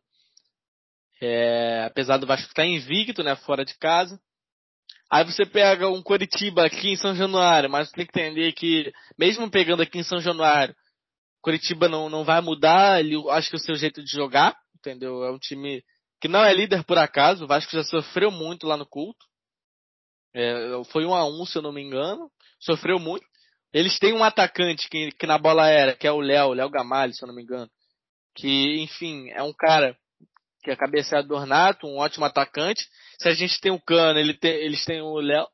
É, 1.22 1.84
apesar 1.86 2.18
do 2.18 2.28
Vasco 2.28 2.48
estar 2.48 2.66
invicto, 2.66 3.24
né, 3.24 3.36
fora 3.36 3.64
de 3.64 3.78
casa. 3.78 4.20
Aí 5.10 5.24
você 5.24 5.46
pega 5.46 5.88
um 5.88 6.02
Coritiba 6.02 6.66
aqui 6.66 6.90
em 6.90 6.98
São 6.98 7.16
Januário, 7.16 7.70
mas 7.70 7.92
tem 7.92 8.06
que 8.06 8.20
entender 8.20 8.52
que, 8.54 8.92
mesmo 9.18 9.50
pegando 9.50 9.82
aqui 9.82 10.00
em 10.00 10.04
São 10.04 10.20
Januário, 10.20 10.76
Curitiba 11.42 11.88
não, 11.88 12.10
não 12.10 12.26
vai 12.26 12.42
mudar, 12.42 13.00
ele, 13.00 13.16
acho 13.30 13.50
que 13.50 13.56
o 13.56 13.60
seu 13.60 13.76
jeito 13.76 14.04
de 14.04 14.12
jogar, 14.12 14.58
entendeu? 14.76 15.24
É 15.24 15.32
um 15.32 15.40
time 15.40 15.84
que 16.20 16.28
não 16.28 16.44
é 16.44 16.54
líder 16.54 16.84
por 16.84 16.98
acaso, 16.98 17.46
o 17.46 17.48
Vasco 17.48 17.72
já 17.72 17.84
sofreu 17.84 18.32
muito 18.32 18.68
lá 18.68 18.76
no 18.76 18.86
culto. 18.86 19.26
É, 20.40 20.84
foi 20.92 21.04
um 21.04 21.16
a 21.16 21.26
um, 21.26 21.44
se 21.48 21.58
eu 21.58 21.64
não 21.64 21.72
me 21.72 21.82
engano. 21.82 22.30
Sofreu 22.60 23.00
muito. 23.00 23.26
Eles 23.74 23.98
têm 23.98 24.14
um 24.14 24.24
atacante 24.24 24.88
que, 24.88 25.12
que 25.14 25.26
na 25.26 25.38
bola 25.38 25.68
era, 25.68 25.96
que 25.96 26.06
é 26.06 26.12
o 26.12 26.22
Léo, 26.22 26.54
Léo 26.54 26.70
Gamalho, 26.70 27.12
se 27.14 27.24
eu 27.24 27.28
não 27.28 27.34
me 27.34 27.42
engano. 27.42 27.68
Que, 28.36 28.80
enfim, 28.82 29.32
é 29.32 29.42
um 29.42 29.52
cara 29.52 29.98
que 30.64 30.70
é 30.70 30.76
cabeceado 30.76 31.28
do 31.28 31.36
Ornato, 31.36 31.88
um 31.88 31.98
ótimo 31.98 32.24
atacante. 32.24 32.88
Se 33.18 33.28
a 33.28 33.34
gente 33.34 33.60
tem 33.60 33.72
o 33.72 33.82
Cano, 33.82 34.20
ele 34.20 34.36
tem, 34.36 34.52
eles 34.52 34.86
têm 34.86 35.02
o 35.02 35.16
Léo. 35.16 35.48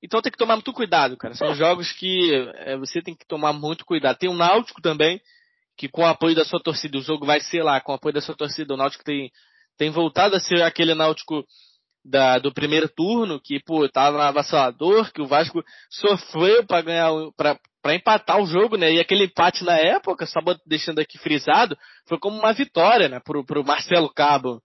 Então 0.00 0.22
tem 0.22 0.30
que 0.30 0.38
tomar 0.38 0.54
muito 0.54 0.72
cuidado, 0.72 1.16
cara. 1.16 1.34
São 1.34 1.52
jogos 1.54 1.90
que 1.90 2.30
é, 2.58 2.76
você 2.76 3.02
tem 3.02 3.16
que 3.16 3.26
tomar 3.26 3.52
muito 3.52 3.84
cuidado. 3.84 4.16
Tem 4.16 4.30
o 4.30 4.34
Náutico 4.34 4.80
também, 4.80 5.20
que 5.76 5.88
com 5.88 6.02
o 6.02 6.06
apoio 6.06 6.36
da 6.36 6.44
sua 6.44 6.62
torcida, 6.62 6.98
o 6.98 7.02
jogo 7.02 7.26
vai 7.26 7.40
ser 7.40 7.64
lá, 7.64 7.80
com 7.80 7.90
o 7.90 7.94
apoio 7.96 8.14
da 8.14 8.20
sua 8.20 8.36
torcida, 8.36 8.74
o 8.74 8.76
Náutico 8.76 9.02
tem, 9.02 9.32
tem 9.76 9.90
voltado 9.90 10.36
a 10.36 10.40
ser 10.40 10.62
aquele 10.62 10.94
Náutico 10.94 11.44
da, 12.04 12.38
do 12.38 12.52
primeiro 12.52 12.88
turno, 12.88 13.40
que, 13.40 13.60
pô, 13.60 13.88
tava 13.88 14.24
avassalador, 14.24 15.10
que 15.12 15.22
o 15.22 15.26
Vasco 15.26 15.64
sofreu 15.90 16.66
para 16.66 16.82
ganhar, 16.82 17.10
para 17.36 17.94
empatar 17.94 18.40
o 18.40 18.46
jogo, 18.46 18.76
né? 18.76 18.92
E 18.92 19.00
aquele 19.00 19.24
empate 19.24 19.64
na 19.64 19.76
época, 19.76 20.26
só 20.26 20.40
deixando 20.66 20.98
aqui 20.98 21.18
frisado, 21.18 21.76
foi 22.06 22.18
como 22.18 22.38
uma 22.38 22.52
vitória, 22.52 23.08
né, 23.08 23.20
pro, 23.24 23.44
pro 23.44 23.64
Marcelo 23.64 24.12
Cabo. 24.12 24.62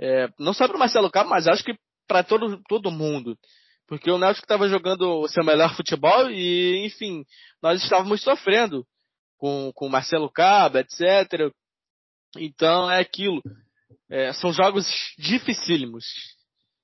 É, 0.00 0.28
não 0.38 0.52
só 0.52 0.68
pro 0.68 0.78
Marcelo 0.78 1.10
Cabo, 1.10 1.30
mas 1.30 1.46
acho 1.48 1.64
que 1.64 1.74
para 2.06 2.22
todo, 2.22 2.60
todo 2.68 2.90
mundo. 2.90 3.36
Porque 3.86 4.10
o 4.10 4.18
Náutico 4.18 4.44
estava 4.44 4.68
jogando 4.68 5.02
o 5.20 5.28
seu 5.28 5.44
melhor 5.44 5.74
futebol 5.74 6.30
e, 6.30 6.86
enfim, 6.86 7.24
nós 7.60 7.82
estávamos 7.82 8.22
sofrendo 8.22 8.86
com, 9.36 9.72
com 9.74 9.86
o 9.86 9.90
Marcelo 9.90 10.30
Cabo, 10.30 10.78
etc. 10.78 11.52
Então 12.36 12.90
é 12.90 13.00
aquilo. 13.00 13.42
É, 14.08 14.32
são 14.32 14.52
jogos 14.52 14.86
dificílimos. 15.18 16.04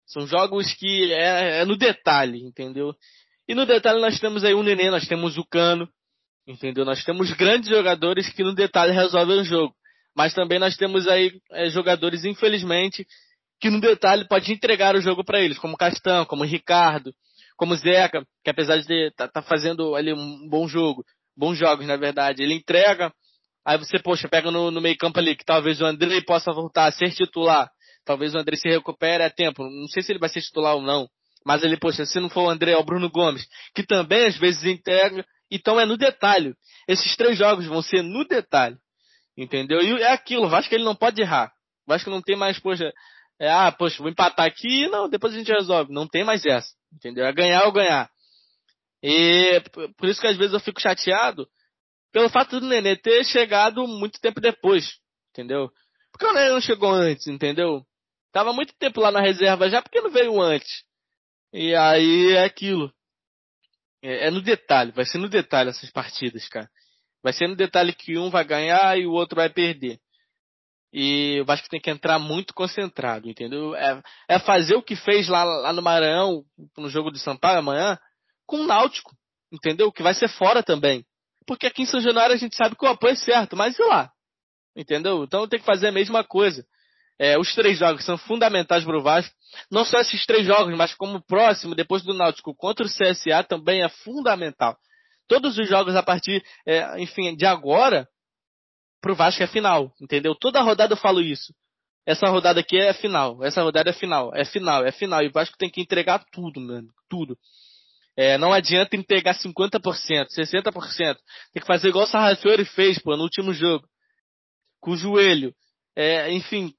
São 0.09 0.27
jogos 0.27 0.73
que 0.75 1.13
é, 1.13 1.61
é, 1.61 1.65
no 1.65 1.77
detalhe, 1.77 2.43
entendeu? 2.43 2.95
E 3.47 3.55
no 3.55 3.67
detalhe 3.67 4.01
nós 4.01 4.19
temos 4.19 4.43
aí 4.43 4.55
o 4.55 4.63
Nenê, 4.63 4.91
nós 4.91 5.07
temos 5.07 5.37
o 5.37 5.45
Cano, 5.45 5.89
entendeu? 6.47 6.85
Nós 6.85 7.05
temos 7.05 7.31
grandes 7.33 7.69
jogadores 7.69 8.29
que 8.31 8.43
no 8.43 8.55
detalhe 8.55 8.93
resolvem 8.93 9.41
o 9.41 9.45
jogo. 9.45 9.75
Mas 10.17 10.35
também 10.35 10.59
nós 10.59 10.77
temos 10.77 11.07
aí 11.07 11.39
é, 11.53 11.69
jogadores, 11.69 12.25
infelizmente, 12.25 13.07
que 13.61 13.69
no 13.69 13.81
detalhe 13.81 14.27
pode 14.27 14.51
entregar 14.51 14.97
o 14.97 15.01
jogo 15.01 15.23
para 15.23 15.41
eles, 15.41 15.59
como 15.59 15.77
Castão, 15.77 16.25
como 16.25 16.43
Ricardo, 16.43 17.15
como 17.57 17.77
Zeca, 17.77 18.25
que 18.43 18.51
apesar 18.51 18.79
de 18.79 19.13
tá, 19.17 19.29
tá 19.29 19.43
fazendo 19.43 19.95
ali 19.95 20.13
um 20.13 20.49
bom 20.49 20.67
jogo, 20.67 21.05
bons 21.37 21.59
jogos 21.59 21.87
na 21.87 21.97
verdade, 21.97 22.43
ele 22.43 22.55
entrega, 22.55 23.13
aí 23.65 23.77
você, 23.77 23.99
poxa, 23.99 24.29
pega 24.29 24.51
no, 24.51 24.71
no 24.71 24.81
meio 24.81 24.97
campo 24.97 25.19
ali, 25.19 25.37
que 25.37 25.45
talvez 25.45 25.81
o 25.81 25.87
André 25.87 26.21
possa 26.23 26.53
voltar 26.53 26.87
a 26.87 26.93
ser 26.93 27.13
titular, 27.13 27.71
talvez 28.09 28.35
o 28.35 28.39
André 28.39 28.57
se 28.57 28.67
recupere 28.67 29.23
a 29.23 29.29
tempo, 29.29 29.63
não 29.63 29.87
sei 29.87 30.03
se 30.03 30.11
ele 30.11 30.19
vai 30.19 30.31
ser 30.31 30.41
titular 30.41 30.75
ou 30.75 30.81
não, 30.81 31.07
mas 31.45 31.63
ele, 31.63 31.77
poxa, 31.77 32.07
se 32.07 32.19
não 32.19 32.31
for 32.31 32.45
o 32.45 32.49
André, 32.49 32.73
é 32.73 32.77
o 32.79 32.83
Bruno 32.83 33.11
Gomes, 33.11 33.47
que 33.75 33.83
também 33.83 34.25
às 34.27 34.37
vezes 34.39 34.65
entrega, 34.65 35.23
então 35.51 35.79
é 35.79 35.85
no 35.85 35.99
detalhe. 35.99 36.55
Esses 36.89 37.15
três 37.17 37.37
jogos 37.37 37.67
vão 37.67 37.83
ser 37.83 38.03
no 38.03 38.27
detalhe. 38.27 38.79
Entendeu? 39.37 39.83
E 39.83 40.03
é 40.03 40.11
aquilo, 40.11 40.47
o 40.47 40.49
Vasco 40.49 40.75
ele 40.75 40.85
não 40.85 40.97
pode 40.97 41.21
errar. 41.21 41.53
O 41.87 41.93
Vasco 41.93 42.09
não 42.09 42.23
tem 42.23 42.35
mais, 42.35 42.59
poxa, 42.59 42.91
é, 43.39 43.51
ah, 43.51 43.71
poxa, 43.71 43.99
vou 43.99 44.11
empatar 44.11 44.47
aqui, 44.47 44.89
não, 44.89 45.07
depois 45.07 45.35
a 45.35 45.37
gente 45.37 45.53
resolve. 45.53 45.93
Não 45.93 46.09
tem 46.09 46.25
mais 46.25 46.47
essa, 46.47 46.71
entendeu? 46.95 47.27
É 47.27 47.33
ganhar 47.33 47.67
ou 47.67 47.73
ganhar. 47.73 48.11
E 49.03 49.63
por 49.99 50.09
isso 50.09 50.21
que 50.21 50.27
às 50.27 50.37
vezes 50.37 50.55
eu 50.55 50.61
fico 50.61 50.81
chateado 50.81 51.47
pelo 52.11 52.31
fato 52.31 52.59
do 52.59 52.67
Nenê 52.67 52.97
ter 52.97 53.23
chegado 53.25 53.87
muito 53.87 54.19
tempo 54.19 54.41
depois, 54.41 54.95
entendeu? 55.31 55.71
Porque 56.11 56.25
o 56.25 56.33
Nenê 56.33 56.49
não 56.49 56.61
chegou 56.61 56.91
antes, 56.91 57.27
entendeu? 57.27 57.85
Tava 58.33 58.53
muito 58.53 58.75
tempo 58.79 59.01
lá 59.01 59.11
na 59.11 59.21
reserva 59.21 59.69
já, 59.71 59.83
porque 59.83 60.01
não 60.01 60.11
veio 60.11 60.41
antes. 60.41 60.85
E 61.53 61.75
aí 61.75 62.33
é 62.33 62.45
aquilo. 62.45 62.93
É, 64.03 64.27
é 64.27 64.31
no 64.31 64.43
detalhe, 64.43 64.93
vai 64.93 65.05
ser 65.05 65.19
no 65.19 65.29
detalhe 65.29 65.71
essas 65.71 65.91
partidas, 65.91 66.49
cara. 66.49 66.69
Vai 67.23 67.33
ser 67.33 67.49
no 67.49 67.57
detalhe 67.57 67.93
que 67.93 68.17
um 68.17 68.31
vai 68.31 68.45
ganhar 68.45 68.99
e 68.99 69.07
o 69.07 69.13
outro 69.13 69.37
vai 69.37 69.49
perder. 69.49 69.99
E 70.93 71.41
o 71.41 71.45
Vasco 71.45 71.69
tem 71.69 71.81
que 71.81 71.91
entrar 71.91 72.19
muito 72.19 72.55
concentrado, 72.55 73.29
entendeu? 73.29 73.75
É, 73.75 74.03
é 74.29 74.39
fazer 74.39 74.75
o 74.75 74.83
que 74.83 74.97
fez 74.97 75.29
lá, 75.29 75.45
lá 75.45 75.73
no 75.73 75.83
Maranhão, 75.83 76.45
no 76.77 76.89
jogo 76.89 77.11
de 77.11 77.19
Sampaio 77.19 77.59
amanhã, 77.59 77.99
com 78.47 78.61
o 78.61 78.67
Náutico, 78.67 79.15
entendeu? 79.53 79.93
Que 79.93 80.03
vai 80.03 80.15
ser 80.15 80.29
fora 80.29 80.63
também. 80.63 81.05
Porque 81.47 81.67
aqui 81.67 81.83
em 81.83 81.87
São 81.87 82.01
Januário 82.01 82.35
a 82.35 82.39
gente 82.39 82.57
sabe 82.57 82.77
que 82.77 82.85
o 82.85 82.89
apoio 82.89 83.13
é 83.13 83.17
certo, 83.17 83.57
mas 83.57 83.79
e 83.79 83.83
lá? 83.83 84.11
Entendeu? 84.75 85.25
Então 85.25 85.49
tem 85.49 85.59
que 85.59 85.67
fazer 85.67 85.89
a 85.89 85.93
mesma 85.93 86.25
coisa. 86.25 86.65
É, 87.19 87.37
os 87.39 87.53
três 87.55 87.79
jogos 87.79 88.05
são 88.05 88.17
fundamentais 88.17 88.85
para 88.85 88.97
o 88.97 89.03
Vasco. 89.03 89.35
Não 89.71 89.85
só 89.85 89.99
esses 89.99 90.25
três 90.25 90.47
jogos, 90.47 90.77
mas 90.77 90.95
como 90.95 91.17
o 91.17 91.23
próximo, 91.23 91.75
depois 91.75 92.03
do 92.03 92.15
Náutico, 92.15 92.55
contra 92.55 92.87
o 92.87 92.89
CSA, 92.89 93.43
também 93.43 93.83
é 93.83 93.89
fundamental. 93.89 94.77
Todos 95.27 95.59
os 95.59 95.69
jogos 95.69 95.97
a 95.97 96.03
partir, 96.03 96.45
é, 96.67 97.01
enfim, 97.01 97.37
de 97.37 97.45
agora, 97.45 98.09
pro 99.01 99.15
Vasco 99.15 99.43
é 99.43 99.47
final, 99.47 99.93
entendeu? 100.01 100.35
Toda 100.35 100.63
rodada 100.63 100.93
eu 100.93 100.97
falo 100.97 101.21
isso. 101.21 101.53
Essa 102.07 102.29
rodada 102.29 102.61
aqui 102.61 102.79
é 102.79 102.95
final, 102.95 103.45
essa 103.45 103.63
rodada 103.63 103.91
é 103.91 103.93
final, 103.93 104.35
é 104.35 104.45
final, 104.45 104.87
é 104.87 104.91
final. 104.91 105.23
E 105.23 105.27
o 105.27 105.33
Vasco 105.33 105.59
tem 105.59 105.69
que 105.69 105.81
entregar 105.81 106.25
tudo, 106.33 106.61
mano, 106.61 106.89
tudo. 107.09 107.37
É, 108.17 108.39
não 108.39 108.53
adianta 108.53 108.97
entregar 108.97 109.35
50%, 109.35 109.81
60%. 109.81 111.17
Tem 111.53 111.61
que 111.61 111.67
fazer 111.67 111.89
igual 111.89 112.05
o 112.05 112.09
Sarrafiori 112.09 112.65
fez, 112.65 112.99
pô, 112.99 113.17
no 113.17 113.25
último 113.25 113.53
jogo. 113.53 113.87
Com 114.81 114.93
o 114.93 114.97
joelho. 114.97 115.55
É, 116.01 116.31
enfim, 116.31 116.73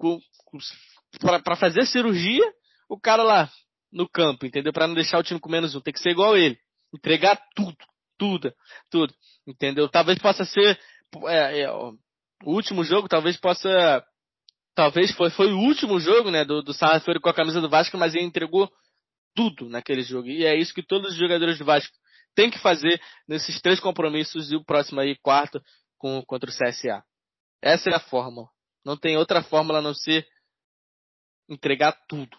para 1.43 1.57
fazer 1.57 1.85
cirurgia, 1.85 2.45
o 2.87 2.97
cara 2.97 3.21
lá 3.21 3.51
no 3.91 4.07
campo, 4.07 4.45
entendeu? 4.45 4.71
Para 4.71 4.87
não 4.87 4.95
deixar 4.95 5.19
o 5.19 5.23
time 5.23 5.41
com 5.41 5.49
menos 5.49 5.75
um. 5.75 5.81
Tem 5.81 5.93
que 5.93 5.99
ser 5.99 6.11
igual 6.11 6.37
ele. 6.37 6.57
Entregar 6.95 7.37
tudo, 7.53 7.77
tudo, 8.17 8.53
tudo. 8.89 9.13
Entendeu? 9.45 9.89
Talvez 9.89 10.17
possa 10.19 10.45
ser 10.45 10.79
é, 11.27 11.63
é, 11.63 11.71
o 11.71 11.97
último 12.45 12.81
jogo 12.81 13.09
talvez 13.09 13.35
possa. 13.35 14.01
Talvez 14.73 15.11
foi, 15.11 15.29
foi 15.31 15.51
o 15.51 15.59
último 15.59 15.99
jogo, 15.99 16.31
né, 16.31 16.45
do, 16.45 16.61
do 16.61 16.73
Sarrafiori 16.73 17.19
com 17.19 17.27
a 17.27 17.33
camisa 17.33 17.59
do 17.59 17.69
Vasco, 17.69 17.97
mas 17.97 18.15
ele 18.15 18.23
entregou 18.23 18.71
tudo 19.35 19.67
naquele 19.67 20.01
jogo. 20.01 20.29
E 20.29 20.45
é 20.45 20.55
isso 20.55 20.73
que 20.73 20.81
todos 20.81 21.11
os 21.11 21.17
jogadores 21.17 21.59
do 21.59 21.65
Vasco 21.65 21.93
têm 22.33 22.49
que 22.49 22.59
fazer 22.59 23.01
nesses 23.27 23.59
três 23.59 23.81
compromissos 23.81 24.49
e 24.49 24.55
o 24.55 24.63
próximo 24.63 25.01
aí, 25.01 25.17
quarto, 25.17 25.61
com, 25.97 26.23
contra 26.25 26.49
o 26.49 26.53
CSA. 26.53 27.03
Essa 27.61 27.89
é 27.89 27.95
a 27.95 27.99
fórmula. 27.99 28.47
Não 28.85 28.97
tem 28.97 29.17
outra 29.17 29.43
fórmula 29.43 29.79
a 29.79 29.81
não 29.81 29.93
ser 29.93 30.27
entregar 31.47 31.93
tudo. 32.07 32.37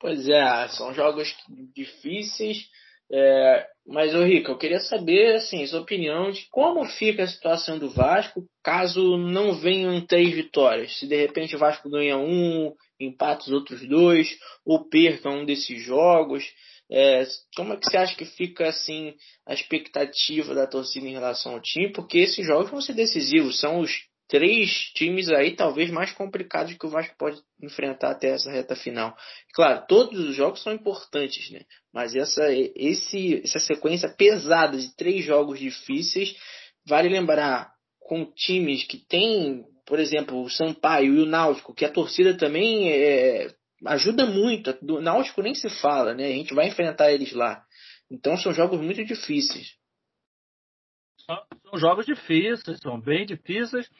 Pois 0.00 0.28
é, 0.28 0.68
são 0.68 0.92
jogos 0.92 1.34
difíceis 1.74 2.68
é, 3.12 3.66
mas, 3.86 4.14
ô 4.14 4.24
Rica, 4.24 4.50
eu 4.50 4.58
queria 4.58 4.80
saber, 4.80 5.36
assim, 5.36 5.66
sua 5.66 5.80
opinião 5.80 6.30
de 6.30 6.46
como 6.50 6.84
fica 6.84 7.22
a 7.22 7.28
situação 7.28 7.78
do 7.78 7.90
Vasco 7.90 8.44
caso 8.62 9.16
não 9.18 9.54
venham 9.54 10.04
três 10.06 10.34
vitórias. 10.34 10.98
Se 10.98 11.06
de 11.06 11.16
repente 11.16 11.54
o 11.54 11.58
Vasco 11.58 11.90
ganha 11.90 12.16
um, 12.16 12.72
empata 12.98 13.42
os 13.42 13.52
outros 13.52 13.86
dois, 13.86 14.28
ou 14.64 14.88
perca 14.88 15.28
um 15.28 15.44
desses 15.44 15.82
jogos. 15.82 16.44
É, 16.90 17.26
como 17.56 17.72
é 17.72 17.76
que 17.76 17.86
você 17.86 17.96
acha 17.96 18.16
que 18.16 18.24
fica, 18.24 18.68
assim, 18.68 19.14
a 19.46 19.54
expectativa 19.54 20.54
da 20.54 20.66
torcida 20.66 21.06
em 21.06 21.12
relação 21.12 21.52
ao 21.52 21.60
time? 21.60 21.92
Porque 21.92 22.18
esses 22.18 22.46
jogos 22.46 22.70
vão 22.70 22.80
ser 22.80 22.94
decisivos, 22.94 23.58
são 23.58 23.80
os 23.80 23.90
três 24.28 24.90
times 24.94 25.28
aí 25.28 25.54
talvez 25.54 25.90
mais 25.90 26.10
complicados 26.12 26.74
que 26.74 26.86
o 26.86 26.88
Vasco 26.88 27.14
pode 27.18 27.40
enfrentar 27.62 28.10
até 28.10 28.30
essa 28.30 28.50
reta 28.50 28.74
final. 28.74 29.16
Claro, 29.54 29.84
todos 29.86 30.18
os 30.18 30.34
jogos 30.34 30.62
são 30.62 30.72
importantes, 30.72 31.50
né? 31.50 31.60
Mas 31.92 32.14
essa, 32.14 32.42
esse, 32.74 33.42
essa 33.44 33.58
sequência 33.60 34.08
pesada 34.08 34.76
de 34.78 34.94
três 34.96 35.24
jogos 35.24 35.58
difíceis, 35.58 36.34
vale 36.86 37.08
lembrar 37.08 37.72
com 38.00 38.24
times 38.32 38.84
que 38.84 38.98
tem, 38.98 39.64
por 39.86 39.98
exemplo, 39.98 40.42
o 40.42 40.50
Sampaio 40.50 41.14
e 41.14 41.20
o 41.20 41.26
Náutico, 41.26 41.74
que 41.74 41.84
a 41.84 41.90
torcida 41.90 42.36
também 42.36 42.90
é, 42.90 43.53
ajuda 43.86 44.26
muito. 44.26 44.72
Do 44.82 45.00
Náutico 45.00 45.42
nem 45.42 45.54
se 45.54 45.68
fala, 45.80 46.14
né? 46.14 46.26
A 46.26 46.36
gente 46.36 46.54
vai 46.54 46.68
enfrentar 46.68 47.12
eles 47.12 47.32
lá. 47.32 47.64
Então 48.10 48.36
são 48.36 48.52
jogos 48.52 48.80
muito 48.80 49.04
difíceis. 49.04 49.76
São 51.26 51.78
jogos 51.78 52.06
difíceis, 52.06 52.78
são 52.80 53.00
bem 53.00 53.24
difíceis. 53.26 53.90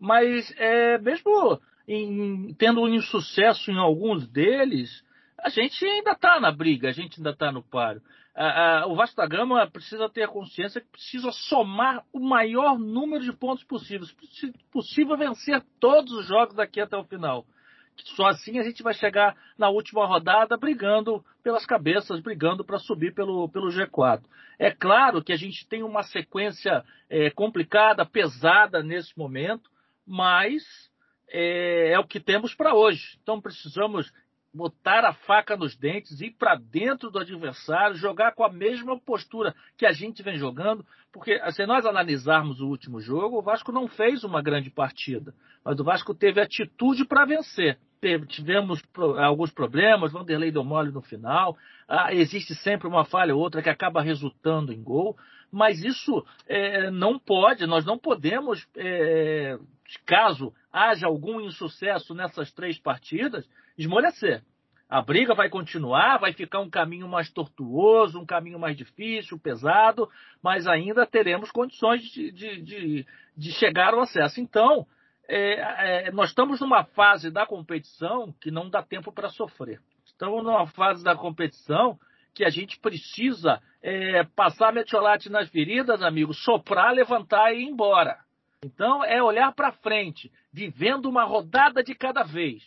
Mas 0.00 0.52
é, 0.56 0.98
mesmo 0.98 1.60
em, 1.86 2.54
tendo 2.54 2.82
um 2.82 3.00
sucesso 3.00 3.70
em 3.70 3.78
alguns 3.78 4.28
deles, 4.28 5.02
a 5.38 5.48
gente 5.48 5.84
ainda 5.84 6.12
está 6.12 6.38
na 6.38 6.52
briga, 6.52 6.88
a 6.88 6.92
gente 6.92 7.18
ainda 7.18 7.30
está 7.30 7.50
no 7.50 7.62
páreo. 7.62 8.02
A, 8.34 8.82
a, 8.82 8.86
o 8.86 8.94
Vasco 8.94 9.16
da 9.16 9.26
Gama 9.26 9.68
precisa 9.68 10.08
ter 10.08 10.22
a 10.22 10.28
consciência 10.28 10.80
que 10.80 10.88
precisa 10.88 11.32
somar 11.32 12.04
o 12.12 12.20
maior 12.20 12.78
número 12.78 13.24
de 13.24 13.32
pontos 13.32 13.64
possíveis. 13.64 14.14
Se 14.32 14.52
possível 14.70 15.16
vencer 15.16 15.60
todos 15.80 16.12
os 16.12 16.26
jogos 16.26 16.54
daqui 16.54 16.80
até 16.80 16.96
o 16.96 17.04
final. 17.04 17.44
Só 18.04 18.26
assim 18.26 18.58
a 18.58 18.62
gente 18.62 18.82
vai 18.82 18.94
chegar 18.94 19.36
na 19.56 19.68
última 19.68 20.06
rodada 20.06 20.56
brigando 20.56 21.24
pelas 21.42 21.66
cabeças, 21.66 22.20
brigando 22.20 22.64
para 22.64 22.78
subir 22.78 23.14
pelo, 23.14 23.48
pelo 23.48 23.68
G4. 23.68 24.22
É 24.58 24.70
claro 24.70 25.22
que 25.22 25.32
a 25.32 25.36
gente 25.36 25.66
tem 25.68 25.82
uma 25.82 26.02
sequência 26.02 26.84
é, 27.08 27.30
complicada, 27.30 28.04
pesada 28.04 28.82
nesse 28.82 29.16
momento, 29.16 29.70
mas 30.06 30.62
é, 31.28 31.92
é 31.92 31.98
o 31.98 32.06
que 32.06 32.20
temos 32.20 32.54
para 32.54 32.74
hoje. 32.74 33.18
Então 33.22 33.40
precisamos 33.40 34.12
botar 34.52 35.04
a 35.04 35.12
faca 35.12 35.56
nos 35.56 35.76
dentes, 35.76 36.20
ir 36.20 36.32
para 36.32 36.56
dentro 36.56 37.10
do 37.10 37.18
adversário, 37.18 37.96
jogar 37.96 38.32
com 38.32 38.42
a 38.44 38.52
mesma 38.52 38.98
postura 38.98 39.54
que 39.76 39.86
a 39.86 39.92
gente 39.92 40.22
vem 40.22 40.36
jogando, 40.38 40.84
porque 41.12 41.38
se 41.52 41.64
nós 41.66 41.86
analisarmos 41.86 42.60
o 42.60 42.66
último 42.66 43.00
jogo, 43.00 43.38
o 43.38 43.42
Vasco 43.42 43.70
não 43.70 43.86
fez 43.86 44.24
uma 44.24 44.42
grande 44.42 44.70
partida, 44.70 45.34
mas 45.64 45.78
o 45.78 45.84
Vasco 45.84 46.14
teve 46.14 46.40
atitude 46.40 47.04
para 47.04 47.24
vencer. 47.24 47.78
Tivemos 48.28 48.82
alguns 49.18 49.50
problemas, 49.50 50.12
Vanderlei 50.12 50.50
deu 50.50 50.62
mole 50.62 50.92
no 50.92 51.02
final, 51.02 51.56
ah, 51.88 52.14
existe 52.14 52.54
sempre 52.56 52.86
uma 52.86 53.04
falha 53.04 53.34
ou 53.34 53.40
outra 53.40 53.62
que 53.62 53.68
acaba 53.68 54.02
resultando 54.02 54.72
em 54.72 54.82
gol, 54.82 55.16
mas 55.50 55.82
isso 55.82 56.24
é, 56.46 56.90
não 56.90 57.18
pode, 57.18 57.66
nós 57.66 57.84
não 57.84 57.98
podemos, 57.98 58.66
é, 58.76 59.58
caso 60.04 60.52
haja 60.72 61.06
algum 61.06 61.40
insucesso 61.40 62.14
nessas 62.14 62.52
três 62.52 62.78
partidas, 62.78 63.48
esmorecer. 63.76 64.42
A 64.88 65.02
briga 65.02 65.34
vai 65.34 65.50
continuar, 65.50 66.18
vai 66.18 66.32
ficar 66.32 66.60
um 66.60 66.70
caminho 66.70 67.06
mais 67.06 67.30
tortuoso, 67.30 68.18
um 68.18 68.24
caminho 68.24 68.58
mais 68.58 68.74
difícil, 68.74 69.38
pesado, 69.38 70.08
mas 70.42 70.66
ainda 70.66 71.06
teremos 71.06 71.50
condições 71.50 72.02
de, 72.02 72.32
de, 72.32 72.62
de, 72.62 73.06
de 73.36 73.52
chegar 73.52 73.92
ao 73.92 74.00
acesso. 74.00 74.40
Então, 74.40 74.86
é, 75.28 76.06
é, 76.06 76.10
nós 76.12 76.30
estamos 76.30 76.60
numa 76.60 76.84
fase 76.84 77.30
da 77.30 77.46
competição 77.46 78.34
que 78.40 78.50
não 78.50 78.68
dá 78.70 78.82
tempo 78.82 79.12
para 79.12 79.28
sofrer. 79.28 79.80
Estamos 80.04 80.42
numa 80.42 80.66
fase 80.66 81.04
da 81.04 81.14
competição 81.14 81.98
que 82.34 82.44
a 82.44 82.50
gente 82.50 82.78
precisa 82.80 83.60
é, 83.82 84.24
passar 84.24 84.72
metiolate 84.72 85.28
nas 85.28 85.48
feridas, 85.50 86.02
amigos, 86.02 86.42
soprar, 86.42 86.92
levantar 86.92 87.52
e 87.52 87.60
ir 87.60 87.68
embora. 87.68 88.18
Então, 88.64 89.04
é 89.04 89.22
olhar 89.22 89.52
para 89.52 89.70
frente, 89.70 90.32
vivendo 90.52 91.06
uma 91.06 91.24
rodada 91.24 91.82
de 91.82 91.94
cada 91.94 92.22
vez 92.22 92.62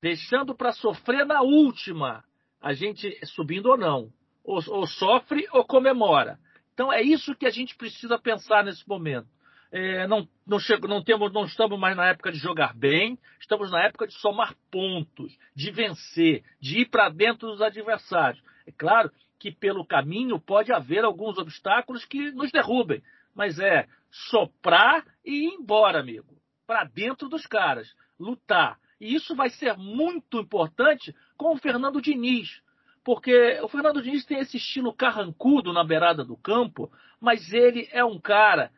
deixando 0.00 0.54
para 0.54 0.72
sofrer 0.72 1.26
na 1.26 1.42
última, 1.42 2.24
a 2.60 2.72
gente 2.72 3.18
subindo 3.26 3.66
ou 3.66 3.76
não. 3.76 4.10
Ou, 4.44 4.60
ou, 4.68 4.86
sofre 4.86 5.46
ou 5.52 5.64
comemora. 5.64 6.38
Então 6.72 6.92
é 6.92 7.02
isso 7.02 7.34
que 7.34 7.46
a 7.46 7.50
gente 7.50 7.76
precisa 7.76 8.18
pensar 8.18 8.64
nesse 8.64 8.88
momento. 8.88 9.28
É, 9.70 10.06
não, 10.06 10.26
não, 10.46 10.58
chego, 10.58 10.88
não, 10.88 11.02
temos, 11.02 11.32
não 11.32 11.44
estamos 11.44 11.78
mais 11.78 11.94
na 11.96 12.06
época 12.06 12.32
de 12.32 12.38
jogar 12.38 12.74
bem, 12.74 13.18
estamos 13.38 13.70
na 13.70 13.84
época 13.84 14.06
de 14.06 14.14
somar 14.14 14.54
pontos, 14.70 15.36
de 15.54 15.70
vencer, 15.70 16.42
de 16.58 16.80
ir 16.80 16.86
para 16.86 17.10
dentro 17.10 17.48
dos 17.48 17.60
adversários. 17.60 18.42
É 18.66 18.72
claro 18.72 19.10
que 19.38 19.52
pelo 19.52 19.86
caminho 19.86 20.40
pode 20.40 20.72
haver 20.72 21.04
alguns 21.04 21.36
obstáculos 21.38 22.04
que 22.04 22.30
nos 22.32 22.50
derrubem, 22.50 23.02
mas 23.34 23.58
é 23.58 23.86
soprar 24.10 25.04
e 25.24 25.48
ir 25.48 25.54
embora, 25.54 26.00
amigo. 26.00 26.36
Para 26.66 26.84
dentro 26.84 27.28
dos 27.28 27.46
caras, 27.46 27.94
lutar. 28.18 28.78
E 29.00 29.14
isso 29.14 29.36
vai 29.36 29.50
ser 29.50 29.76
muito 29.76 30.40
importante 30.40 31.14
com 31.36 31.54
o 31.54 31.58
Fernando 31.58 32.00
Diniz. 32.00 32.60
Porque 33.04 33.58
o 33.62 33.68
Fernando 33.68 34.02
Diniz 34.02 34.24
tem 34.24 34.38
esse 34.38 34.56
estilo 34.56 34.92
carrancudo 34.92 35.72
na 35.72 35.84
beirada 35.84 36.24
do 36.24 36.36
campo, 36.36 36.90
mas 37.20 37.52
ele 37.52 37.88
é 37.92 38.04
um 38.04 38.18
cara 38.18 38.70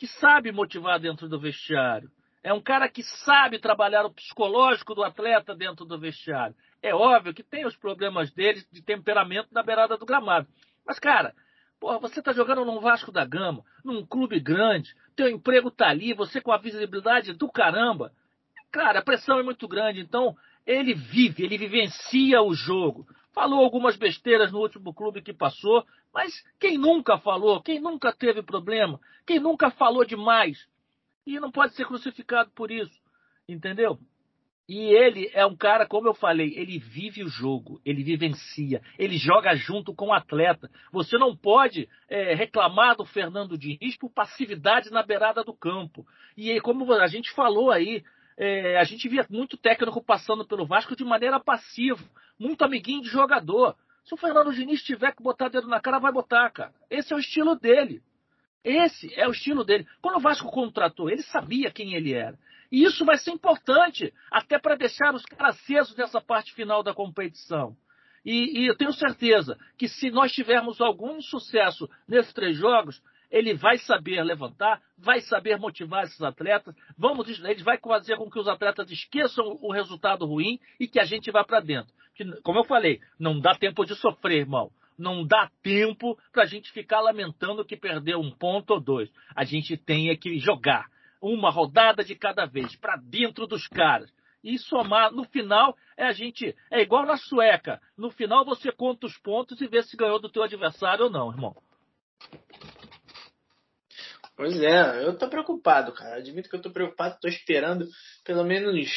que 0.00 0.06
sabe 0.06 0.50
motivar 0.50 0.98
dentro 0.98 1.28
do 1.28 1.38
vestiário. 1.38 2.10
É 2.42 2.54
um 2.54 2.60
cara 2.62 2.88
que 2.88 3.02
sabe 3.02 3.58
trabalhar 3.58 4.06
o 4.06 4.10
psicológico 4.10 4.94
do 4.94 5.04
atleta 5.04 5.54
dentro 5.54 5.84
do 5.84 5.98
vestiário. 5.98 6.56
É 6.82 6.94
óbvio 6.94 7.34
que 7.34 7.42
tem 7.42 7.66
os 7.66 7.76
problemas 7.76 8.32
dele 8.32 8.64
de 8.72 8.80
temperamento 8.80 9.48
na 9.52 9.62
beirada 9.62 9.98
do 9.98 10.06
gramado. 10.06 10.48
Mas, 10.86 10.98
cara, 10.98 11.34
porra, 11.78 11.98
você 11.98 12.20
está 12.20 12.32
jogando 12.32 12.64
num 12.64 12.80
Vasco 12.80 13.12
da 13.12 13.26
Gama, 13.26 13.62
num 13.84 14.06
clube 14.06 14.40
grande, 14.40 14.94
teu 15.14 15.28
emprego 15.28 15.70
tá 15.70 15.90
ali, 15.90 16.14
você 16.14 16.40
com 16.40 16.50
a 16.50 16.56
visibilidade 16.56 17.34
do 17.34 17.52
caramba. 17.52 18.10
Cara, 18.72 19.00
a 19.00 19.04
pressão 19.04 19.38
é 19.38 19.42
muito 19.42 19.68
grande, 19.68 20.00
então 20.00 20.34
ele 20.66 20.94
vive, 20.94 21.44
ele 21.44 21.58
vivencia 21.58 22.40
o 22.40 22.54
jogo. 22.54 23.06
Falou 23.32 23.60
algumas 23.60 23.96
besteiras 23.96 24.50
no 24.50 24.58
último 24.58 24.92
clube 24.92 25.22
que 25.22 25.32
passou, 25.32 25.84
mas 26.12 26.32
quem 26.58 26.76
nunca 26.76 27.18
falou, 27.18 27.62
quem 27.62 27.80
nunca 27.80 28.12
teve 28.12 28.42
problema, 28.42 29.00
quem 29.26 29.38
nunca 29.38 29.70
falou 29.70 30.04
demais? 30.04 30.66
E 31.26 31.38
não 31.38 31.50
pode 31.50 31.74
ser 31.74 31.86
crucificado 31.86 32.50
por 32.50 32.70
isso, 32.70 32.98
entendeu? 33.48 33.98
E 34.68 34.94
ele 34.94 35.28
é 35.34 35.44
um 35.44 35.56
cara, 35.56 35.84
como 35.84 36.06
eu 36.06 36.14
falei, 36.14 36.54
ele 36.56 36.78
vive 36.78 37.24
o 37.24 37.28
jogo, 37.28 37.80
ele 37.84 38.04
vivencia, 38.04 38.80
ele 38.96 39.16
joga 39.18 39.52
junto 39.56 39.92
com 39.92 40.06
o 40.06 40.12
atleta. 40.12 40.70
Você 40.92 41.18
não 41.18 41.36
pode 41.36 41.88
é, 42.08 42.34
reclamar 42.34 42.96
do 42.96 43.04
Fernando 43.04 43.58
Diniz 43.58 43.96
por 43.96 44.10
passividade 44.10 44.88
na 44.90 45.02
beirada 45.02 45.42
do 45.42 45.52
campo. 45.52 46.06
E 46.36 46.60
como 46.60 46.92
a 46.92 47.08
gente 47.08 47.32
falou 47.32 47.72
aí, 47.72 48.04
é, 48.42 48.78
a 48.78 48.84
gente 48.84 49.06
via 49.06 49.26
muito 49.28 49.58
técnico 49.58 50.02
passando 50.02 50.46
pelo 50.46 50.64
Vasco 50.64 50.96
de 50.96 51.04
maneira 51.04 51.38
passiva, 51.38 52.02
muito 52.38 52.64
amiguinho 52.64 53.02
de 53.02 53.08
jogador. 53.08 53.76
Se 54.02 54.14
o 54.14 54.16
Fernando 54.16 54.50
Diniz 54.50 54.82
tiver 54.82 55.14
que 55.14 55.22
botar 55.22 55.50
dedo 55.50 55.68
na 55.68 55.78
cara, 55.78 55.98
vai 55.98 56.10
botar, 56.10 56.48
cara. 56.48 56.72
Esse 56.88 57.12
é 57.12 57.16
o 57.16 57.18
estilo 57.18 57.54
dele. 57.54 58.02
Esse 58.64 59.12
é 59.14 59.28
o 59.28 59.30
estilo 59.30 59.62
dele. 59.62 59.86
Quando 60.00 60.16
o 60.16 60.20
Vasco 60.20 60.50
contratou, 60.50 61.10
ele 61.10 61.22
sabia 61.22 61.70
quem 61.70 61.92
ele 61.92 62.14
era. 62.14 62.38
E 62.72 62.82
isso 62.82 63.04
vai 63.04 63.18
ser 63.18 63.30
importante, 63.30 64.10
até 64.30 64.58
para 64.58 64.74
deixar 64.74 65.14
os 65.14 65.24
caras 65.26 65.56
acesos 65.56 65.94
nessa 65.94 66.18
parte 66.18 66.54
final 66.54 66.82
da 66.82 66.94
competição. 66.94 67.76
E, 68.24 68.62
e, 68.62 68.66
eu 68.66 68.76
tenho 68.76 68.92
certeza 68.94 69.58
que 69.76 69.86
se 69.86 70.10
nós 70.10 70.32
tivermos 70.32 70.80
algum 70.80 71.20
sucesso 71.20 71.90
nesses 72.08 72.32
três 72.32 72.56
jogos, 72.56 73.02
ele 73.30 73.54
vai 73.54 73.78
saber 73.78 74.22
levantar, 74.22 74.80
vai 74.98 75.20
saber 75.20 75.58
motivar 75.58 76.04
esses 76.04 76.20
atletas, 76.20 76.74
vamos, 76.98 77.28
ele 77.28 77.62
vai 77.62 77.78
fazer 77.78 78.16
com 78.16 78.30
que 78.30 78.38
os 78.38 78.48
atletas 78.48 78.90
esqueçam 78.90 79.58
o 79.60 79.72
resultado 79.72 80.26
ruim 80.26 80.58
e 80.78 80.88
que 80.88 80.98
a 80.98 81.04
gente 81.04 81.30
vá 81.30 81.44
para 81.44 81.60
dentro. 81.60 81.92
Como 82.42 82.58
eu 82.58 82.64
falei, 82.64 83.00
não 83.18 83.38
dá 83.38 83.54
tempo 83.54 83.84
de 83.84 83.94
sofrer, 83.94 84.40
irmão. 84.40 84.70
Não 84.98 85.26
dá 85.26 85.50
tempo 85.62 86.18
para 86.30 86.42
a 86.42 86.46
gente 86.46 86.70
ficar 86.72 87.00
lamentando 87.00 87.64
que 87.64 87.76
perdeu 87.76 88.20
um 88.20 88.30
ponto 88.30 88.72
ou 88.74 88.80
dois. 88.80 89.10
A 89.34 89.44
gente 89.44 89.76
tem 89.76 90.10
é 90.10 90.16
que 90.16 90.38
jogar 90.38 90.86
uma 91.22 91.50
rodada 91.50 92.04
de 92.04 92.14
cada 92.14 92.44
vez 92.44 92.76
para 92.76 92.96
dentro 92.96 93.46
dos 93.46 93.66
caras 93.68 94.12
e 94.44 94.58
somar. 94.58 95.10
No 95.10 95.24
final, 95.24 95.74
é 95.96 96.04
a 96.04 96.12
gente. 96.12 96.54
É 96.70 96.82
igual 96.82 97.06
na 97.06 97.16
sueca. 97.16 97.80
No 97.96 98.10
final, 98.10 98.44
você 98.44 98.70
conta 98.70 99.06
os 99.06 99.16
pontos 99.18 99.58
e 99.60 99.66
vê 99.66 99.82
se 99.82 99.96
ganhou 99.96 100.20
do 100.20 100.28
teu 100.28 100.42
adversário 100.42 101.04
ou 101.04 101.10
não, 101.10 101.30
irmão. 101.30 101.56
Pois 104.40 104.58
é, 104.58 105.04
eu 105.04 105.18
tô 105.18 105.28
preocupado, 105.28 105.92
cara. 105.92 106.16
Admito 106.16 106.48
que 106.48 106.56
eu 106.56 106.62
tô 106.62 106.70
preocupado, 106.70 107.18
tô 107.20 107.28
esperando 107.28 107.86
pelo 108.24 108.42
menos 108.42 108.88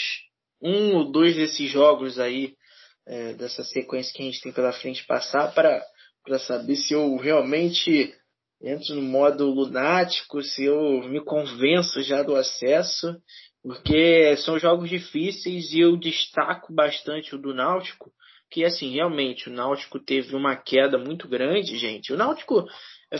um 0.62 0.96
ou 0.96 1.12
dois 1.12 1.36
desses 1.36 1.70
jogos 1.70 2.18
aí, 2.18 2.56
é, 3.06 3.34
dessa 3.34 3.62
sequência 3.62 4.14
que 4.14 4.22
a 4.22 4.26
gente 4.26 4.40
tem 4.40 4.54
pela 4.54 4.72
frente 4.72 5.06
passar 5.06 5.54
para 5.54 6.40
saber 6.40 6.78
se 6.78 6.94
eu 6.94 7.18
realmente 7.18 8.16
entro 8.62 8.96
no 8.96 9.02
modo 9.02 9.50
lunático, 9.50 10.42
se 10.42 10.64
eu 10.64 11.04
me 11.10 11.22
convenço 11.22 12.02
já 12.02 12.24
do 12.24 12.38
acesso, 12.38 13.14
porque 13.62 14.38
são 14.38 14.58
jogos 14.58 14.90
difíceis 14.90 15.74
e 15.74 15.82
eu 15.82 15.98
destaco 15.98 16.74
bastante 16.74 17.36
o 17.36 17.38
do 17.38 17.54
Náutico, 17.54 18.14
que 18.54 18.64
assim, 18.64 18.92
realmente 18.92 19.50
o 19.50 19.52
Náutico 19.52 20.00
teve 20.00 20.36
uma 20.36 20.56
queda 20.56 20.98
muito 20.98 21.28
grande, 21.28 21.76
gente. 21.78 22.14
O 22.14 22.18
Náutico 22.18 22.68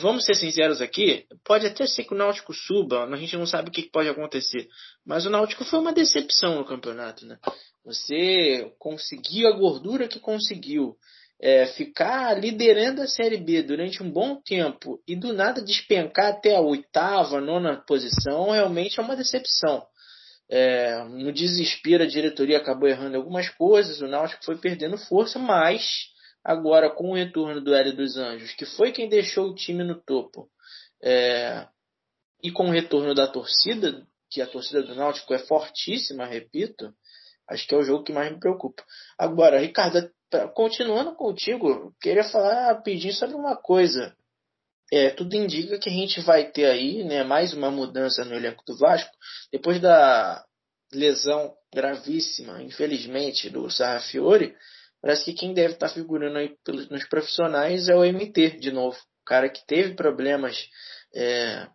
Vamos 0.02 0.26
ser 0.26 0.34
sinceros 0.34 0.82
aqui, 0.82 1.28
pode 1.46 1.68
até 1.68 1.86
ser 1.86 2.04
que 2.04 2.16
o 2.16 2.18
Náutico 2.18 2.52
suba, 2.52 3.04
a 3.04 3.16
gente 3.16 3.38
não 3.38 3.46
sabe 3.46 3.70
o 3.70 3.72
que 3.72 3.92
pode 3.92 4.10
acontecer. 4.10 4.68
Mas 5.06 5.24
o 5.24 5.30
Náutico 5.30 5.64
foi 5.64 5.78
uma 5.78 5.94
decepção 5.94 6.56
no 6.56 6.66
campeonato, 6.66 7.28
né? 7.28 7.38
Você 7.86 8.74
conseguiu 8.80 9.48
a 9.48 9.52
gordura 9.52 10.08
que 10.08 10.20
conseguiu, 10.20 10.96
é, 11.40 11.68
ficar 11.68 12.40
liderando 12.40 13.04
a 13.04 13.08
Série 13.08 13.38
B 13.38 13.62
durante 13.62 14.02
um 14.02 14.10
bom 14.10 14.42
tempo 14.44 15.00
e 15.08 15.16
do 15.16 15.32
nada 15.32 15.62
despencar 15.62 16.32
até 16.32 16.56
a 16.56 16.62
oitava, 16.62 17.40
nona 17.40 17.84
posição, 17.86 18.50
realmente 18.50 19.00
é 19.00 19.04
uma 19.04 19.16
decepção. 19.16 19.86
É, 20.56 21.04
no 21.06 21.32
desespero, 21.32 22.04
a 22.04 22.08
diretoria 22.08 22.58
acabou 22.58 22.88
errando 22.88 23.18
algumas 23.18 23.50
coisas, 23.50 24.02
o 24.02 24.08
Náutico 24.08 24.46
foi 24.46 24.58
perdendo 24.58 24.98
força, 24.98 25.40
mas 25.40 26.14
Agora, 26.44 26.90
com 26.90 27.12
o 27.12 27.16
retorno 27.16 27.62
do 27.62 27.74
Hélio 27.74 27.96
dos 27.96 28.18
Anjos, 28.18 28.54
que 28.54 28.66
foi 28.66 28.92
quem 28.92 29.08
deixou 29.08 29.48
o 29.48 29.56
time 29.56 29.82
no 29.82 29.96
topo, 29.96 30.50
é, 31.02 31.66
e 32.44 32.52
com 32.52 32.68
o 32.68 32.72
retorno 32.72 33.16
da 33.16 33.28
torcida, 33.28 34.06
que 34.30 34.42
a 34.42 34.48
torcida 34.48 34.84
do 34.84 34.94
Náutico 34.94 35.34
é 35.34 35.40
fortíssima, 35.40 36.26
repito, 36.26 36.94
acho 37.50 37.66
que 37.66 37.74
é 37.74 37.78
o 37.78 37.84
jogo 37.84 38.04
que 38.04 38.12
mais 38.12 38.30
me 38.30 38.40
preocupa. 38.40 38.84
Agora, 39.18 39.60
Ricardo, 39.60 40.12
continuando 40.54 41.16
contigo, 41.16 41.96
queria 42.02 42.26
falar 42.26 42.74
rapidinho 42.74 43.14
sobre 43.14 43.36
uma 43.36 43.56
coisa. 43.56 44.14
É, 44.96 45.10
tudo 45.10 45.36
indica 45.36 45.80
que 45.80 45.90
a 45.90 45.92
gente 45.92 46.22
vai 46.22 46.52
ter 46.52 46.66
aí 46.66 47.04
né, 47.04 47.24
mais 47.24 47.52
uma 47.52 47.72
mudança 47.72 48.24
no 48.24 48.36
elenco 48.36 48.64
do 48.64 48.78
Vasco. 48.78 49.10
Depois 49.52 49.82
da 49.82 50.46
lesão 50.94 51.52
gravíssima, 51.74 52.62
infelizmente, 52.62 53.50
do 53.50 53.68
Sarrafiore, 53.72 54.54
parece 55.02 55.26
que 55.26 55.34
quem 55.34 55.52
deve 55.52 55.74
estar 55.74 55.90
figurando 55.90 56.38
aí 56.38 56.56
nos 56.92 57.08
profissionais 57.08 57.90
é 57.90 57.96
o 57.96 58.06
MT, 58.06 58.60
de 58.60 58.72
novo. 58.72 58.96
O 58.96 59.26
cara 59.26 59.50
que 59.50 59.66
teve 59.66 59.96
problemas 59.96 60.64
é, 61.16 61.66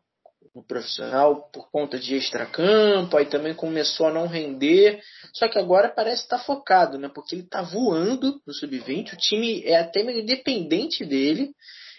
no 0.54 0.64
profissional 0.64 1.50
por 1.50 1.68
conta 1.72 1.98
de 1.98 2.14
extracampo, 2.14 3.16
aí 3.16 3.26
também 3.26 3.52
começou 3.52 4.06
a 4.06 4.12
não 4.12 4.28
render. 4.28 5.02
Só 5.32 5.48
que 5.48 5.58
agora 5.58 5.88
parece 5.88 6.22
estar 6.22 6.38
focado, 6.38 6.96
né? 6.96 7.10
Porque 7.12 7.34
ele 7.34 7.42
está 7.42 7.62
voando 7.62 8.40
no 8.46 8.54
sub-20, 8.54 9.14
o 9.14 9.16
time 9.16 9.64
é 9.64 9.80
até 9.80 10.04
meio 10.04 10.24
dependente 10.24 11.04
dele. 11.04 11.52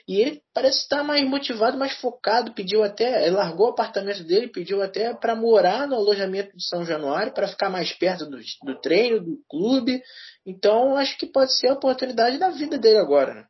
E 0.09 0.19
ele 0.19 0.41
parece 0.55 0.79
estar 0.79 1.03
mais 1.03 1.23
motivado, 1.23 1.77
mais 1.77 1.95
focado. 2.01 2.51
Pediu 2.55 2.83
até, 2.83 3.29
largou 3.29 3.67
o 3.67 3.69
apartamento 3.69 4.23
dele, 4.23 4.47
pediu 4.47 4.81
até 4.81 5.13
para 5.13 5.35
morar 5.35 5.87
no 5.87 5.93
alojamento 5.93 6.57
de 6.57 6.67
São 6.67 6.83
Januário, 6.83 7.31
para 7.31 7.47
ficar 7.47 7.69
mais 7.69 7.93
perto 7.93 8.25
do, 8.25 8.39
do 8.63 8.81
treino, 8.81 9.23
do 9.23 9.37
clube. 9.47 10.01
Então, 10.43 10.97
acho 10.97 11.15
que 11.15 11.27
pode 11.27 11.55
ser 11.55 11.67
a 11.67 11.73
oportunidade 11.73 12.39
da 12.39 12.49
vida 12.49 12.75
dele 12.79 12.97
agora. 12.97 13.35
Né? 13.35 13.45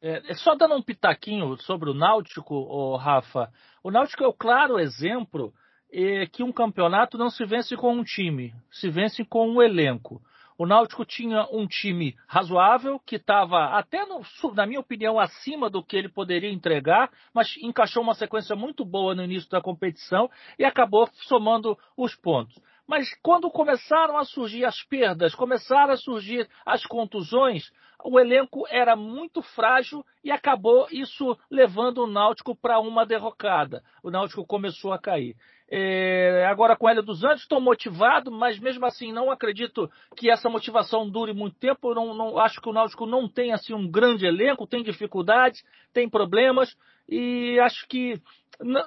É, 0.00 0.22
é, 0.30 0.34
só 0.34 0.54
dando 0.54 0.76
um 0.76 0.82
pitaquinho 0.82 1.60
sobre 1.62 1.90
o 1.90 1.94
Náutico, 1.94 2.54
oh, 2.54 2.94
Rafa. 2.96 3.50
O 3.82 3.90
Náutico 3.90 4.22
é 4.22 4.28
o 4.28 4.32
claro 4.32 4.78
exemplo 4.78 5.52
é, 5.92 6.26
que 6.26 6.44
um 6.44 6.52
campeonato 6.52 7.18
não 7.18 7.28
se 7.28 7.44
vence 7.44 7.74
com 7.74 7.92
um 7.92 8.04
time, 8.04 8.54
se 8.70 8.88
vence 8.88 9.24
com 9.24 9.48
um 9.48 9.60
elenco. 9.60 10.22
O 10.56 10.66
Náutico 10.66 11.04
tinha 11.04 11.48
um 11.50 11.66
time 11.66 12.14
razoável, 12.28 13.00
que 13.04 13.16
estava 13.16 13.76
até, 13.76 14.06
no, 14.06 14.20
na 14.54 14.64
minha 14.64 14.78
opinião, 14.78 15.18
acima 15.18 15.68
do 15.68 15.82
que 15.82 15.96
ele 15.96 16.08
poderia 16.08 16.50
entregar, 16.50 17.10
mas 17.34 17.56
encaixou 17.60 18.02
uma 18.02 18.14
sequência 18.14 18.54
muito 18.54 18.84
boa 18.84 19.16
no 19.16 19.24
início 19.24 19.50
da 19.50 19.60
competição 19.60 20.30
e 20.56 20.64
acabou 20.64 21.08
somando 21.26 21.76
os 21.96 22.14
pontos. 22.14 22.56
Mas 22.86 23.08
quando 23.20 23.50
começaram 23.50 24.16
a 24.16 24.24
surgir 24.24 24.64
as 24.64 24.80
perdas, 24.84 25.34
começaram 25.34 25.92
a 25.92 25.96
surgir 25.96 26.48
as 26.64 26.84
contusões, 26.86 27.72
o 28.04 28.20
elenco 28.20 28.64
era 28.68 28.94
muito 28.94 29.40
frágil 29.40 30.04
e 30.22 30.30
acabou 30.30 30.86
isso 30.92 31.36
levando 31.50 32.04
o 32.04 32.06
Náutico 32.06 32.54
para 32.54 32.78
uma 32.78 33.06
derrocada. 33.06 33.82
O 34.02 34.10
Náutico 34.10 34.46
começou 34.46 34.92
a 34.92 34.98
cair. 34.98 35.34
É, 35.70 36.44
agora 36.46 36.76
com 36.76 36.88
Hélio 36.88 37.02
dos 37.02 37.24
Anjos 37.24 37.42
estou 37.42 37.60
motivado, 37.60 38.30
mas 38.30 38.58
mesmo 38.58 38.84
assim 38.84 39.12
não 39.12 39.30
acredito 39.30 39.90
que 40.16 40.30
essa 40.30 40.48
motivação 40.48 41.08
dure 41.08 41.32
muito 41.32 41.58
tempo. 41.58 41.94
Não, 41.94 42.14
não, 42.14 42.38
acho 42.38 42.60
que 42.60 42.68
o 42.68 42.72
Náutico 42.72 43.06
não 43.06 43.28
tem 43.28 43.52
assim 43.52 43.72
um 43.72 43.90
grande 43.90 44.26
elenco, 44.26 44.66
tem 44.66 44.82
dificuldades, 44.82 45.62
tem 45.92 46.08
problemas 46.08 46.76
e 47.08 47.58
acho 47.60 47.86
que 47.88 48.20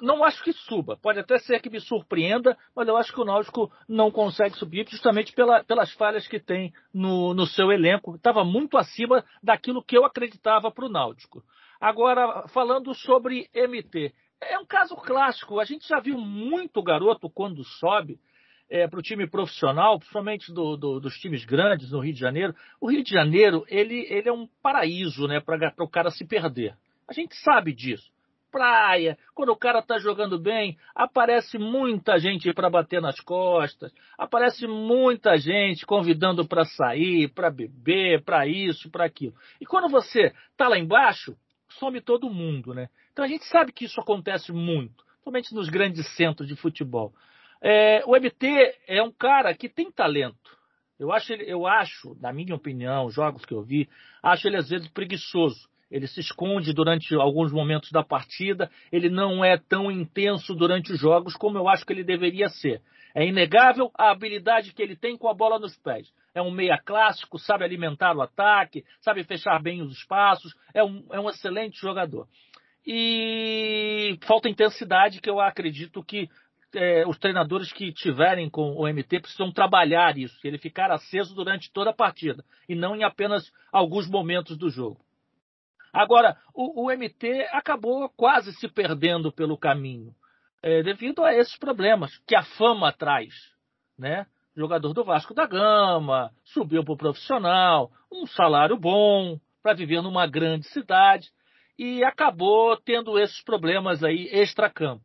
não 0.00 0.24
acho 0.24 0.42
que 0.42 0.52
suba. 0.52 0.96
Pode 0.96 1.18
até 1.18 1.38
ser 1.38 1.60
que 1.60 1.68
me 1.68 1.80
surpreenda, 1.80 2.56
mas 2.74 2.88
eu 2.88 2.96
acho 2.96 3.12
que 3.12 3.20
o 3.20 3.24
Náutico 3.24 3.70
não 3.88 4.10
consegue 4.10 4.56
subir 4.56 4.86
justamente 4.88 5.32
pela, 5.32 5.62
pelas 5.62 5.92
falhas 5.92 6.26
que 6.26 6.40
tem 6.40 6.72
no, 6.92 7.34
no 7.34 7.46
seu 7.46 7.70
elenco. 7.70 8.16
Estava 8.16 8.44
muito 8.44 8.78
acima 8.78 9.24
daquilo 9.42 9.82
que 9.82 9.96
eu 9.96 10.04
acreditava 10.04 10.70
para 10.70 10.86
o 10.86 10.88
Náutico. 10.88 11.42
Agora, 11.80 12.48
falando 12.48 12.94
sobre 12.94 13.48
MT, 13.54 14.12
é 14.40 14.58
um 14.58 14.66
caso 14.66 14.96
clássico. 14.96 15.60
A 15.60 15.64
gente 15.64 15.86
já 15.88 16.00
viu 16.00 16.18
muito 16.18 16.82
garoto 16.82 17.28
quando 17.30 17.64
sobe 17.64 18.18
é, 18.70 18.86
para 18.86 18.98
o 18.98 19.02
time 19.02 19.26
profissional, 19.26 19.98
principalmente 19.98 20.52
do, 20.52 20.76
do, 20.76 21.00
dos 21.00 21.14
times 21.14 21.44
grandes 21.44 21.90
no 21.90 22.00
Rio 22.00 22.12
de 22.12 22.20
Janeiro. 22.20 22.54
O 22.80 22.90
Rio 22.90 23.02
de 23.02 23.10
Janeiro 23.10 23.64
ele, 23.68 24.06
ele 24.10 24.28
é 24.28 24.32
um 24.32 24.46
paraíso 24.62 25.26
né, 25.26 25.40
para 25.40 25.72
o 25.78 25.88
cara 25.88 26.10
se 26.10 26.26
perder. 26.26 26.76
A 27.08 27.12
gente 27.12 27.34
sabe 27.36 27.72
disso. 27.72 28.10
Praia, 28.50 29.18
quando 29.34 29.50
o 29.50 29.56
cara 29.56 29.80
está 29.80 29.98
jogando 29.98 30.38
bem, 30.38 30.78
aparece 30.94 31.58
muita 31.58 32.18
gente 32.18 32.50
para 32.54 32.70
bater 32.70 33.00
nas 33.00 33.20
costas, 33.20 33.92
aparece 34.16 34.66
muita 34.66 35.36
gente 35.36 35.84
convidando 35.84 36.48
para 36.48 36.64
sair, 36.64 37.28
para 37.28 37.50
beber, 37.50 38.24
para 38.24 38.46
isso, 38.46 38.90
para 38.90 39.04
aquilo. 39.04 39.34
E 39.60 39.66
quando 39.66 39.90
você 39.90 40.32
está 40.50 40.66
lá 40.66 40.78
embaixo, 40.78 41.36
some 41.78 42.00
todo 42.00 42.30
mundo, 42.30 42.74
né? 42.74 42.88
Então 43.12 43.24
a 43.24 43.28
gente 43.28 43.44
sabe 43.46 43.72
que 43.72 43.84
isso 43.84 44.00
acontece 44.00 44.52
muito, 44.52 45.04
somente 45.24 45.54
nos 45.54 45.68
grandes 45.68 46.06
centros 46.16 46.48
de 46.48 46.56
futebol. 46.56 47.12
É, 47.60 48.02
o 48.06 48.16
MT 48.16 48.76
é 48.86 49.02
um 49.02 49.10
cara 49.10 49.54
que 49.54 49.68
tem 49.68 49.90
talento. 49.90 50.58
Eu 50.98 51.12
acho, 51.12 51.32
eu 51.32 51.66
acho, 51.66 52.16
na 52.20 52.32
minha 52.32 52.54
opinião, 52.54 53.10
jogos 53.10 53.44
que 53.44 53.54
eu 53.54 53.62
vi, 53.62 53.88
acho 54.22 54.48
ele 54.48 54.56
às 54.56 54.68
vezes 54.68 54.88
preguiçoso. 54.88 55.68
Ele 55.90 56.06
se 56.06 56.20
esconde 56.20 56.72
durante 56.72 57.14
alguns 57.14 57.50
momentos 57.50 57.90
da 57.90 58.02
partida, 58.02 58.70
ele 58.92 59.08
não 59.08 59.44
é 59.44 59.56
tão 59.56 59.90
intenso 59.90 60.54
durante 60.54 60.92
os 60.92 61.00
jogos 61.00 61.34
como 61.34 61.56
eu 61.56 61.68
acho 61.68 61.86
que 61.86 61.92
ele 61.92 62.04
deveria 62.04 62.48
ser. 62.48 62.82
É 63.14 63.26
inegável 63.26 63.90
a 63.96 64.10
habilidade 64.10 64.74
que 64.74 64.82
ele 64.82 64.96
tem 64.96 65.16
com 65.16 65.28
a 65.28 65.34
bola 65.34 65.58
nos 65.58 65.76
pés. 65.78 66.12
É 66.38 66.42
um 66.42 66.50
meia 66.50 66.78
clássico, 66.78 67.38
sabe 67.38 67.64
alimentar 67.64 68.16
o 68.16 68.22
ataque, 68.22 68.84
sabe 69.00 69.24
fechar 69.24 69.60
bem 69.62 69.82
os 69.82 69.92
espaços, 69.92 70.54
é 70.72 70.82
um, 70.82 71.04
é 71.10 71.20
um 71.20 71.28
excelente 71.28 71.80
jogador 71.80 72.28
e 72.90 74.18
falta 74.22 74.48
intensidade 74.48 75.20
que 75.20 75.28
eu 75.28 75.38
acredito 75.38 76.02
que 76.02 76.26
é, 76.74 77.06
os 77.06 77.18
treinadores 77.18 77.70
que 77.70 77.92
tiverem 77.92 78.48
com 78.48 78.72
o 78.72 78.88
MT 78.88 79.20
precisam 79.20 79.52
trabalhar 79.52 80.16
isso, 80.16 80.38
ele 80.42 80.56
ficar 80.56 80.90
aceso 80.90 81.34
durante 81.34 81.70
toda 81.70 81.90
a 81.90 81.94
partida 81.94 82.42
e 82.66 82.74
não 82.74 82.96
em 82.96 83.04
apenas 83.04 83.52
alguns 83.70 84.08
momentos 84.08 84.56
do 84.56 84.70
jogo. 84.70 85.04
Agora, 85.92 86.38
o, 86.54 86.86
o 86.86 86.90
MT 86.90 87.48
acabou 87.52 88.08
quase 88.16 88.54
se 88.54 88.68
perdendo 88.68 89.30
pelo 89.30 89.58
caminho 89.58 90.14
é, 90.62 90.82
devido 90.82 91.22
a 91.22 91.34
esses 91.34 91.58
problemas 91.58 92.16
que 92.26 92.34
a 92.34 92.42
fama 92.42 92.90
traz, 92.90 93.34
né? 93.98 94.26
Jogador 94.56 94.92
do 94.92 95.04
Vasco 95.04 95.34
da 95.34 95.46
Gama, 95.46 96.32
subiu 96.44 96.84
para 96.84 96.94
o 96.94 96.96
profissional, 96.96 97.90
um 98.10 98.26
salário 98.26 98.76
bom 98.76 99.38
para 99.62 99.74
viver 99.74 100.02
numa 100.02 100.26
grande 100.26 100.66
cidade 100.68 101.30
e 101.78 102.02
acabou 102.02 102.76
tendo 102.76 103.18
esses 103.18 103.42
problemas 103.42 104.02
aí 104.02 104.28
extra-campo. 104.32 105.04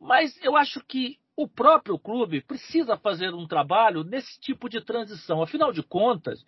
Mas 0.00 0.36
eu 0.42 0.56
acho 0.56 0.84
que 0.84 1.18
o 1.36 1.48
próprio 1.48 1.98
clube 1.98 2.42
precisa 2.42 2.96
fazer 2.96 3.32
um 3.32 3.46
trabalho 3.46 4.02
nesse 4.02 4.38
tipo 4.40 4.68
de 4.68 4.80
transição. 4.80 5.42
Afinal 5.42 5.72
de 5.72 5.82
contas, 5.82 6.44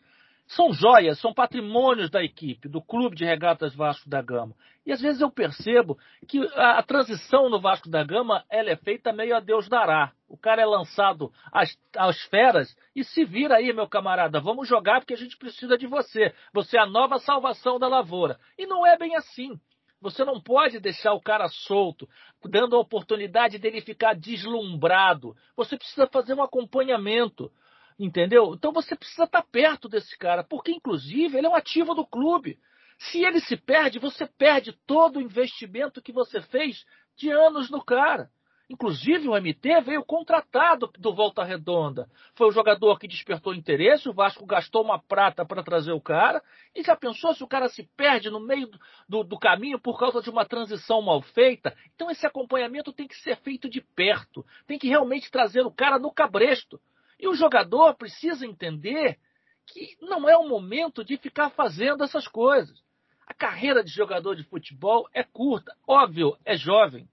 são 0.47 0.73
joias, 0.73 1.19
são 1.21 1.33
patrimônios 1.33 2.11
da 2.11 2.23
equipe, 2.23 2.69
do 2.69 2.83
Clube 2.83 3.17
de 3.17 3.25
Regatas 3.25 3.75
Vasco 3.75 4.09
da 4.09 4.21
Gama. 4.21 4.55
E 4.87 4.93
às 4.93 5.01
vezes 5.01 5.21
eu 5.21 5.31
percebo 5.31 5.99
que 6.29 6.39
a, 6.55 6.79
a 6.79 6.83
transição 6.83 7.49
no 7.49 7.61
Vasco 7.61 7.89
da 7.89 8.05
Gama 8.05 8.45
ela 8.51 8.71
é 8.71 8.77
feita 8.77 9.13
meio 9.13 9.35
a 9.35 9.41
Deus 9.41 9.69
dará. 9.69 10.13
O 10.29 10.37
cara 10.37 10.61
é 10.61 10.67
lançado 10.67 11.33
às, 11.51 11.77
às 11.97 12.23
feras 12.25 12.77
e 12.95 13.03
se 13.03 13.25
vira 13.25 13.57
aí, 13.57 13.73
meu 13.73 13.89
camarada, 13.89 14.41
vamos 14.41 14.69
jogar 14.69 15.01
porque 15.01 15.15
a 15.15 15.19
gente 15.19 15.39
precisa 15.39 15.79
de 15.79 15.87
você. 15.87 16.35
Você 16.53 16.77
é 16.77 16.81
a 16.81 16.87
nova 16.87 17.19
salvação 17.19 17.79
da 17.79 17.89
lavoura. 17.89 18.39
E 18.59 18.67
não 18.67 18.87
é 18.87 18.99
bem 18.99 19.17
assim. 19.17 19.59
Você 20.05 20.23
não 20.23 20.39
pode 20.39 20.79
deixar 20.81 21.15
o 21.15 21.21
cara 21.21 21.49
solto, 21.49 22.07
dando 22.45 22.77
a 22.77 22.79
oportunidade 22.79 23.59
dele 23.59 23.81
ficar 23.81 24.15
deslumbrado. 24.15 25.35
Você 25.57 25.79
precisa 25.79 26.07
fazer 26.07 26.35
um 26.35 26.43
acompanhamento. 26.43 27.51
Entendeu? 27.99 28.55
Então 28.55 28.73
você 28.73 28.97
precisa 28.97 29.25
estar 29.25 29.43
perto 29.43 29.89
desse 29.89 30.19
cara, 30.19 30.43
porque 30.43 30.73
inclusive 30.73 31.37
ele 31.39 31.47
é 31.47 31.51
um 31.51 31.55
ativo 31.55 31.95
do 31.95 32.07
clube. 32.07 32.59
Se 32.99 33.25
ele 33.25 33.41
se 33.41 33.57
perde, 33.57 33.99
você 33.99 34.27
perde 34.27 34.73
todo 34.87 35.17
o 35.17 35.23
investimento 35.23 36.03
que 36.03 36.13
você 36.13 36.41
fez 36.41 36.85
de 37.17 37.31
anos 37.31 37.71
no 37.71 37.85
cara. 37.85 38.31
Inclusive 38.69 39.29
o 39.29 39.35
MT 39.35 39.83
veio 39.83 40.03
contratado 40.03 40.91
do 40.99 41.15
Volta 41.15 41.45
Redonda. 41.45 42.09
Foi 42.35 42.49
o 42.49 42.53
jogador 42.53 42.99
que 42.99 43.07
despertou 43.07 43.55
interesse, 43.55 44.09
o 44.09 44.15
Vasco 44.15 44.47
gastou 44.47 44.83
uma 44.83 44.99
prata 44.99 45.45
para 45.45 45.63
trazer 45.63 45.93
o 45.93 46.01
cara. 46.01 46.43
E 46.75 46.83
já 46.83 46.97
pensou 46.97 47.35
se 47.35 47.45
o 47.45 47.47
cara 47.47 47.69
se 47.69 47.83
perde 47.95 48.31
no 48.31 48.41
meio 48.41 48.71
do, 49.07 49.23
do, 49.23 49.39
caminho 49.39 49.79
por 49.79 49.99
causa 49.99 50.23
de 50.23 50.31
uma 50.31 50.47
transição 50.47 51.03
mal 51.03 51.21
feita? 51.21 51.77
Então 51.95 52.11
esse 52.11 52.27
acompanhamento 52.27 52.93
tem 52.93 53.07
que 53.07 53.17
ser 53.17 53.37
feito 53.37 53.69
de 53.69 53.83
perto. 53.83 54.45
Tem 54.67 54.79
que 54.79 54.89
realmente 54.89 55.31
trazer 55.31 55.61
o 55.61 55.71
cara 55.71 55.99
no 55.99 56.11
cabresto. 56.11 56.81
E 57.25 57.27
o 57.27 57.35
jogador 57.35 57.95
precisa 57.95 58.45
entender 58.45 59.19
que 59.67 59.97
não 59.99 60.29
é 60.29 60.37
o 60.37 60.47
momento 60.47 61.03
de 61.03 61.17
ficar 61.17 61.49
fazendo 61.49 62.05
essas 62.05 62.29
coisas. 62.29 62.79
A 63.27 63.33
carreira 63.33 63.83
de 63.83 63.91
jogador 63.91 64.37
de 64.37 64.43
futebol 64.43 65.09
é 65.11 65.23
curta, 65.23 65.75
óbvio, 65.89 66.37
é 66.45 66.55
jovem. 66.55 67.09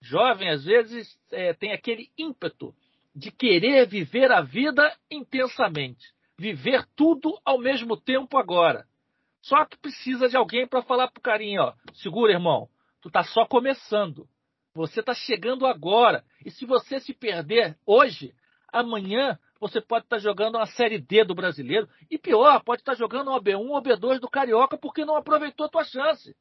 Jovem, 0.00 0.48
às 0.48 0.64
vezes, 0.64 1.18
é, 1.30 1.52
tem 1.52 1.70
aquele 1.70 2.10
ímpeto 2.16 2.74
de 3.14 3.30
querer 3.30 3.86
viver 3.86 4.32
a 4.32 4.40
vida 4.40 4.90
intensamente, 5.10 6.14
viver 6.38 6.86
tudo 6.96 7.38
ao 7.44 7.58
mesmo 7.58 7.94
tempo 7.94 8.38
agora. 8.38 8.86
Só 9.42 9.66
que 9.66 9.76
precisa 9.76 10.30
de 10.30 10.36
alguém 10.38 10.66
para 10.66 10.80
falar 10.80 11.10
pro 11.10 11.20
carinha, 11.20 11.60
ó, 11.60 11.74
segura, 11.92 12.32
irmão, 12.32 12.70
tu 13.02 13.10
tá 13.10 13.22
só 13.22 13.44
começando. 13.44 14.26
Você 14.74 15.02
tá 15.02 15.12
chegando 15.12 15.66
agora. 15.66 16.24
E 16.42 16.50
se 16.50 16.64
você 16.64 16.98
se 17.00 17.12
perder 17.12 17.76
hoje, 17.84 18.34
Amanhã 18.72 19.38
você 19.60 19.80
pode 19.80 20.06
estar 20.06 20.18
jogando 20.18 20.56
uma 20.56 20.66
Série 20.66 20.98
D 20.98 21.24
do 21.24 21.34
brasileiro. 21.34 21.88
E 22.10 22.18
pior, 22.18 22.62
pode 22.64 22.80
estar 22.80 22.94
jogando 22.94 23.28
uma 23.28 23.40
B1 23.40 23.68
ou 23.68 23.82
B2 23.82 24.18
do 24.18 24.28
Carioca 24.28 24.78
porque 24.78 25.04
não 25.04 25.16
aproveitou 25.16 25.66
a 25.66 25.68
tua 25.68 25.84
chance. 25.84 26.34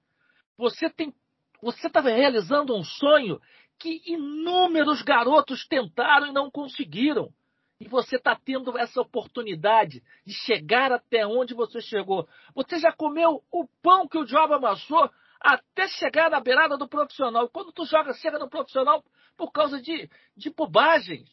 Você 0.58 0.90
tem. 0.90 1.14
Você 1.62 1.88
está 1.88 2.00
realizando 2.00 2.76
um 2.76 2.84
sonho 2.84 3.40
que 3.78 4.02
inúmeros 4.06 5.02
garotos 5.02 5.68
tentaram 5.68 6.28
e 6.28 6.32
não 6.32 6.50
conseguiram. 6.50 7.32
E 7.80 7.88
você 7.88 8.16
está 8.16 8.36
tendo 8.36 8.78
essa 8.78 9.02
oportunidade 9.02 10.04
de 10.26 10.34
chegar 10.34 10.92
até 10.92 11.26
onde 11.26 11.54
você 11.54 11.82
chegou. 11.82 12.28
Você 12.56 12.80
já 12.80 12.92
comeu 12.92 13.44
o 13.52 13.68
pão 13.82 14.08
que 14.08 14.18
o 14.18 14.26
Job 14.26 14.54
amassou 14.54 15.10
até 15.40 15.88
chegar 15.88 16.30
na 16.30 16.40
beirada 16.40 16.78
do 16.78 16.88
profissional. 16.88 17.50
Quando 17.50 17.72
tu 17.72 17.84
joga, 17.86 18.14
chega 18.14 18.38
no 18.38 18.50
profissional 18.50 19.04
por 19.36 19.52
causa 19.52 19.82
de, 19.82 20.08
de 20.38 20.52
bobagens. 20.52 21.28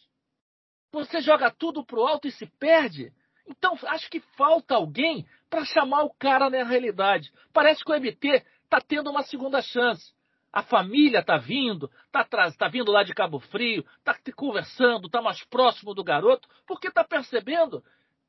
Você 0.92 1.20
joga 1.20 1.50
tudo 1.50 1.84
pro 1.84 2.06
alto 2.06 2.26
e 2.26 2.32
se 2.32 2.46
perde. 2.58 3.12
Então, 3.46 3.78
acho 3.86 4.10
que 4.10 4.20
falta 4.36 4.74
alguém 4.74 5.26
para 5.48 5.64
chamar 5.64 6.02
o 6.02 6.14
cara 6.18 6.50
na 6.50 6.64
realidade. 6.64 7.32
Parece 7.52 7.84
que 7.84 7.90
o 7.90 7.94
MT 7.94 8.44
está 8.64 8.80
tendo 8.80 9.10
uma 9.10 9.22
segunda 9.22 9.62
chance. 9.62 10.12
A 10.52 10.62
família 10.62 11.20
está 11.20 11.36
vindo, 11.36 11.90
está 12.06 12.24
tá 12.52 12.68
vindo 12.68 12.90
lá 12.90 13.02
de 13.02 13.14
Cabo 13.14 13.38
Frio, 13.38 13.84
está 13.98 14.16
conversando, 14.34 15.06
está 15.06 15.20
mais 15.20 15.44
próximo 15.44 15.94
do 15.94 16.02
garoto, 16.02 16.48
porque 16.66 16.88
está 16.88 17.04
percebendo 17.04 17.82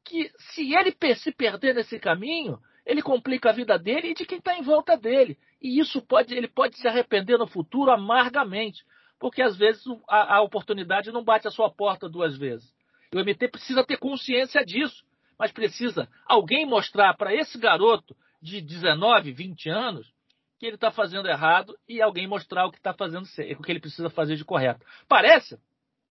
que 0.03 0.29
se 0.37 0.73
ele 0.73 0.95
se 1.15 1.31
perder 1.31 1.75
nesse 1.75 1.99
caminho, 1.99 2.59
ele 2.85 3.01
complica 3.01 3.49
a 3.49 3.53
vida 3.53 3.77
dele 3.77 4.09
e 4.09 4.13
de 4.13 4.25
quem 4.25 4.39
está 4.39 4.57
em 4.57 4.63
volta 4.63 4.97
dele. 4.97 5.37
E 5.61 5.79
isso 5.79 6.01
pode, 6.01 6.33
ele 6.33 6.47
pode 6.47 6.77
se 6.77 6.87
arrepender 6.87 7.37
no 7.37 7.47
futuro 7.47 7.91
amargamente, 7.91 8.83
porque 9.19 9.41
às 9.41 9.57
vezes 9.57 9.83
a, 10.07 10.37
a 10.37 10.41
oportunidade 10.41 11.11
não 11.11 11.23
bate 11.23 11.47
a 11.47 11.51
sua 11.51 11.69
porta 11.69 12.07
duas 12.07 12.37
vezes. 12.37 12.73
E 13.11 13.17
o 13.17 13.19
MT 13.19 13.49
precisa 13.49 13.83
ter 13.83 13.97
consciência 13.97 14.63
disso, 14.63 15.03
mas 15.37 15.51
precisa 15.51 16.07
alguém 16.25 16.65
mostrar 16.65 17.15
para 17.15 17.33
esse 17.33 17.57
garoto 17.57 18.15
de 18.41 18.61
19, 18.61 19.31
20 19.31 19.69
anos 19.69 20.11
que 20.57 20.65
ele 20.65 20.75
está 20.75 20.91
fazendo 20.91 21.27
errado 21.27 21.77
e 21.87 22.01
alguém 22.01 22.27
mostrar 22.27 22.65
o 22.65 22.71
que 22.71 22.77
está 22.77 22.93
fazendo 22.93 23.25
o 23.57 23.63
que 23.63 23.71
ele 23.71 23.79
precisa 23.79 24.09
fazer 24.09 24.35
de 24.35 24.45
correto. 24.45 24.85
Parece 25.07 25.57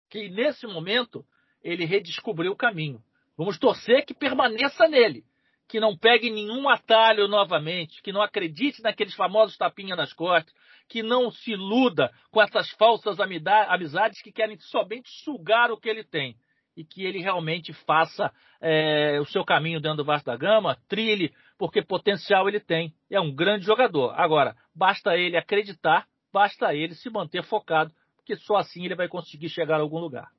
que 0.09 0.29
nesse 0.29 0.65
momento 0.65 1.25
ele 1.61 1.85
redescobriu 1.85 2.51
o 2.53 2.55
caminho. 2.55 3.01
Vamos 3.37 3.59
torcer 3.59 4.05
que 4.05 4.13
permaneça 4.13 4.87
nele, 4.87 5.23
que 5.67 5.79
não 5.79 5.97
pegue 5.97 6.29
nenhum 6.29 6.69
atalho 6.69 7.27
novamente, 7.27 8.01
que 8.01 8.13
não 8.13 8.21
acredite 8.21 8.81
naqueles 8.81 9.13
famosos 9.13 9.57
tapinhas 9.57 9.97
nas 9.97 10.13
costas, 10.13 10.53
que 10.87 11.03
não 11.03 11.29
se 11.31 11.51
iluda 11.51 12.11
com 12.31 12.41
essas 12.41 12.69
falsas 12.71 13.17
amizades 13.19 14.21
que 14.21 14.31
querem 14.31 14.57
somente 14.57 15.09
sugar 15.23 15.71
o 15.71 15.77
que 15.77 15.89
ele 15.89 16.03
tem 16.03 16.35
e 16.75 16.83
que 16.83 17.03
ele 17.03 17.19
realmente 17.19 17.73
faça 17.73 18.31
é, 18.61 19.19
o 19.19 19.25
seu 19.25 19.43
caminho 19.43 19.81
dentro 19.81 19.97
do 19.97 20.05
Vasco 20.05 20.27
da 20.27 20.37
Gama, 20.37 20.77
trilhe, 20.87 21.33
porque 21.57 21.81
potencial 21.81 22.47
ele 22.47 22.59
tem. 22.59 22.93
É 23.09 23.19
um 23.19 23.33
grande 23.33 23.65
jogador. 23.65 24.13
Agora, 24.15 24.55
basta 24.75 25.17
ele 25.17 25.35
acreditar, 25.35 26.05
basta 26.31 26.75
ele 26.75 26.93
se 26.93 27.09
manter 27.09 27.43
focado, 27.43 27.91
porque 28.15 28.35
só 28.35 28.57
assim 28.57 28.85
ele 28.85 28.95
vai 28.95 29.07
conseguir 29.07 29.49
chegar 29.49 29.77
a 29.77 29.81
algum 29.81 29.97
lugar. 29.97 30.29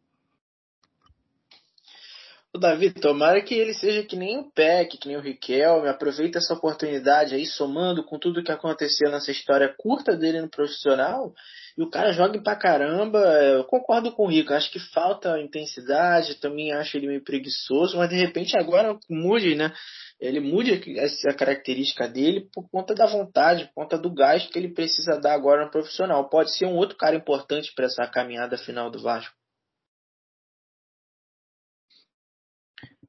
O 2.55 2.59
Davi, 2.59 2.91
tomara 2.91 3.43
que 3.43 3.55
ele 3.55 3.75
seja 3.75 4.03
que 4.03 4.17
nem 4.17 4.39
o 4.39 4.51
Peck, 4.51 4.97
que 4.97 5.07
nem 5.07 5.19
o 5.19 5.21
Riquelme, 5.21 5.87
aproveita 5.87 6.39
essa 6.39 6.55
oportunidade 6.55 7.35
aí, 7.35 7.45
somando 7.45 8.03
com 8.03 8.19
tudo 8.19 8.43
que 8.43 8.51
aconteceu 8.51 9.11
nessa 9.11 9.31
história 9.31 9.75
curta 9.77 10.17
dele 10.17 10.41
no 10.41 10.49
profissional, 10.49 11.35
e 11.77 11.83
o 11.83 11.91
cara 11.91 12.11
joga 12.11 12.43
pra 12.43 12.57
caramba. 12.57 13.19
Eu 13.19 13.65
concordo 13.65 14.11
com 14.13 14.25
o 14.25 14.31
Rico, 14.31 14.55
acho 14.55 14.71
que 14.71 14.79
falta 14.79 15.39
intensidade, 15.39 16.41
também 16.41 16.73
acho 16.73 16.97
ele 16.97 17.07
meio 17.07 17.23
preguiçoso, 17.23 17.99
mas 17.99 18.09
de 18.09 18.17
repente 18.17 18.59
agora 18.59 18.99
mude, 19.11 19.55
né? 19.55 19.71
Ele 20.19 20.41
mude 20.41 20.99
essa 20.99 21.33
característica 21.35 22.09
dele 22.09 22.49
por 22.53 22.69
conta 22.71 22.95
da 22.95 23.07
vontade, 23.07 23.67
por 23.67 23.75
conta 23.83 23.99
do 23.99 24.13
gás 24.13 24.47
que 24.47 24.59
ele 24.59 24.73
precisa 24.73 25.21
dar 25.21 25.35
agora 25.35 25.67
no 25.67 25.71
profissional. 25.71 26.29
Pode 26.31 26.57
ser 26.57 26.65
um 26.65 26.77
outro 26.77 26.97
cara 26.97 27.15
importante 27.15 27.73
para 27.77 27.85
essa 27.85 28.07
caminhada 28.07 28.57
final 28.57 28.91
do 28.91 29.01
Vasco. 29.01 29.37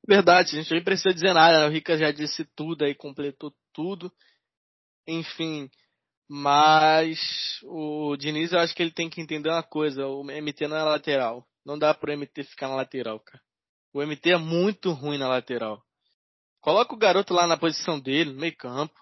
Verdade, 0.09 0.57
a 0.57 0.61
gente 0.63 0.73
nem 0.73 0.83
precisa 0.83 1.13
dizer 1.13 1.35
nada, 1.35 1.67
o 1.67 1.69
Rica 1.69 1.95
já 1.95 2.09
disse 2.09 2.43
tudo 2.55 2.83
aí, 2.83 2.95
completou 2.95 3.53
tudo. 3.71 4.11
Enfim, 5.07 5.69
mas 6.27 7.59
o 7.61 8.17
Diniz, 8.17 8.51
eu 8.51 8.57
acho 8.57 8.73
que 8.73 8.81
ele 8.81 8.89
tem 8.89 9.07
que 9.07 9.21
entender 9.21 9.49
uma 9.49 9.61
coisa: 9.61 10.07
o 10.07 10.23
MT 10.23 10.67
não 10.67 10.77
é 10.77 10.81
lateral. 10.81 11.45
Não 11.63 11.77
dá 11.77 11.93
pro 11.93 12.11
MT 12.11 12.43
ficar 12.45 12.69
na 12.69 12.75
lateral, 12.77 13.19
cara. 13.19 13.39
O 13.93 14.01
MT 14.01 14.31
é 14.31 14.37
muito 14.37 14.91
ruim 14.93 15.19
na 15.19 15.27
lateral. 15.27 15.79
Coloca 16.59 16.95
o 16.95 16.97
garoto 16.97 17.31
lá 17.31 17.45
na 17.45 17.55
posição 17.55 17.99
dele, 17.99 18.31
no 18.31 18.39
meio 18.39 18.57
campo. 18.57 18.99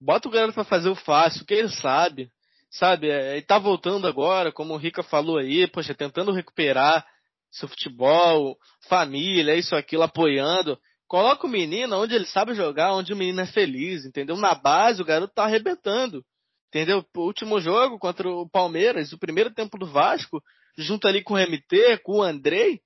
Bota 0.00 0.26
o 0.26 0.32
garoto 0.32 0.54
para 0.54 0.64
fazer 0.64 0.88
o 0.88 0.96
fácil, 0.96 1.46
que 1.46 1.54
ele 1.54 1.68
sabe. 1.68 2.32
Sabe, 2.68 3.10
é, 3.10 3.34
ele 3.34 3.42
tá 3.42 3.60
voltando 3.60 4.08
agora, 4.08 4.50
como 4.50 4.74
o 4.74 4.76
Rica 4.76 5.04
falou 5.04 5.38
aí, 5.38 5.68
poxa, 5.68 5.94
tentando 5.94 6.32
recuperar 6.32 7.06
seu 7.52 7.68
futebol, 7.68 8.56
família, 8.88 9.54
isso, 9.54 9.76
aquilo, 9.76 10.02
apoiando. 10.02 10.78
Coloca 11.06 11.46
o 11.46 11.50
menino 11.50 11.94
onde 11.96 12.14
ele 12.14 12.24
sabe 12.24 12.54
jogar, 12.54 12.94
onde 12.94 13.12
o 13.12 13.16
menino 13.16 13.42
é 13.42 13.46
feliz, 13.46 14.06
entendeu? 14.06 14.36
Na 14.36 14.54
base, 14.54 15.02
o 15.02 15.04
garoto 15.04 15.34
tá 15.34 15.44
arrebentando. 15.44 16.24
Entendeu? 16.68 17.04
O 17.14 17.20
último 17.20 17.60
jogo 17.60 17.98
contra 17.98 18.26
o 18.26 18.48
Palmeiras, 18.48 19.12
o 19.12 19.18
primeiro 19.18 19.52
tempo 19.52 19.78
do 19.78 19.86
Vasco, 19.86 20.42
junto 20.78 21.06
ali 21.06 21.22
com 21.22 21.34
o 21.34 21.38
MT, 21.38 21.98
com 22.02 22.18
o 22.18 22.22
Andrei, 22.22 22.80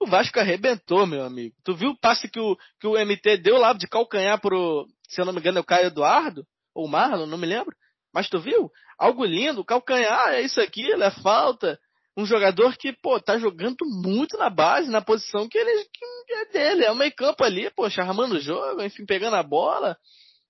o 0.00 0.06
Vasco 0.06 0.40
arrebentou, 0.40 1.06
meu 1.06 1.22
amigo. 1.22 1.54
Tu 1.62 1.74
viu 1.76 1.90
o 1.90 1.98
passe 1.98 2.28
que 2.28 2.40
o, 2.40 2.56
que 2.80 2.86
o 2.86 2.94
MT 2.94 3.36
deu 3.38 3.58
lá 3.58 3.74
de 3.74 3.86
calcanhar 3.86 4.40
pro, 4.40 4.86
se 5.06 5.20
eu 5.20 5.26
não 5.26 5.32
me 5.34 5.40
engano, 5.40 5.58
é 5.58 5.60
o 5.60 5.64
Caio 5.64 5.88
Eduardo? 5.88 6.46
Ou 6.74 6.88
Marlon, 6.88 7.26
não 7.26 7.36
me 7.36 7.46
lembro. 7.46 7.76
Mas 8.12 8.28
tu 8.28 8.38
viu? 8.38 8.70
Algo 8.98 9.24
lindo, 9.26 9.64
calcanhar, 9.64 10.30
é 10.30 10.40
isso 10.40 10.58
aqui, 10.60 10.90
é 10.90 11.10
falta. 11.22 11.78
Um 12.16 12.24
jogador 12.24 12.76
que, 12.76 12.92
pô, 12.92 13.20
tá 13.20 13.38
jogando 13.38 13.84
muito 13.84 14.38
na 14.38 14.48
base, 14.48 14.90
na 14.90 15.02
posição 15.02 15.48
que 15.48 15.58
ele 15.58 15.84
que 16.26 16.32
é 16.32 16.44
dele. 16.46 16.84
É 16.84 16.90
o 16.90 16.96
meio 16.96 17.14
campo 17.14 17.44
ali, 17.44 17.70
pô, 17.70 17.84
armando 17.84 18.36
o 18.36 18.40
jogo, 18.40 18.82
enfim, 18.82 19.04
pegando 19.04 19.36
a 19.36 19.42
bola, 19.42 19.96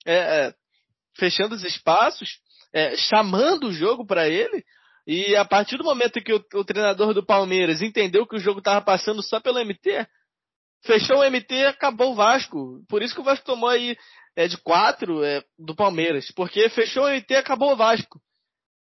é, 0.07 0.15
é, 0.15 0.55
fechando 1.17 1.55
os 1.55 1.65
espaços 1.65 2.41
é, 2.77 2.95
chamando 2.97 3.69
o 3.69 3.73
jogo 3.73 4.07
para 4.07 4.29
ele. 4.29 4.63
E 5.07 5.35
a 5.35 5.45
partir 5.47 5.79
do 5.79 5.85
momento 5.85 6.21
que 6.21 6.35
o, 6.35 6.45
o, 6.55 6.65
treinador 6.65 7.15
do 7.15 7.25
Palmeiras 7.25 7.81
entendeu 7.81 8.27
que 8.27 8.37
o 8.37 8.41
jogo 8.41 8.59
estava 8.59 8.83
passando 8.83 9.23
só 9.23 9.41
pelo 9.41 9.59
MT, 9.65 10.07
fechou 10.85 11.21
o 11.21 11.31
MT 11.31 11.65
acabou 11.67 12.13
o 12.13 12.15
Vasco. 12.15 12.85
Por 12.87 13.03
isso 13.03 13.15
que 13.15 13.21
o 13.21 13.25
Vasco 13.25 13.47
tomou 13.47 13.71
aí 13.71 13.97
é, 14.37 14.47
de 14.47 14.59
quatro 14.59 15.25
é, 15.25 15.43
do 15.59 15.75
Palmeiras. 15.75 16.31
Porque 16.33 16.69
fechou 16.69 17.05
o 17.05 17.09
MT 17.09 17.37
acabou 17.37 17.73
o 17.73 17.77
Vasco. 17.77 18.21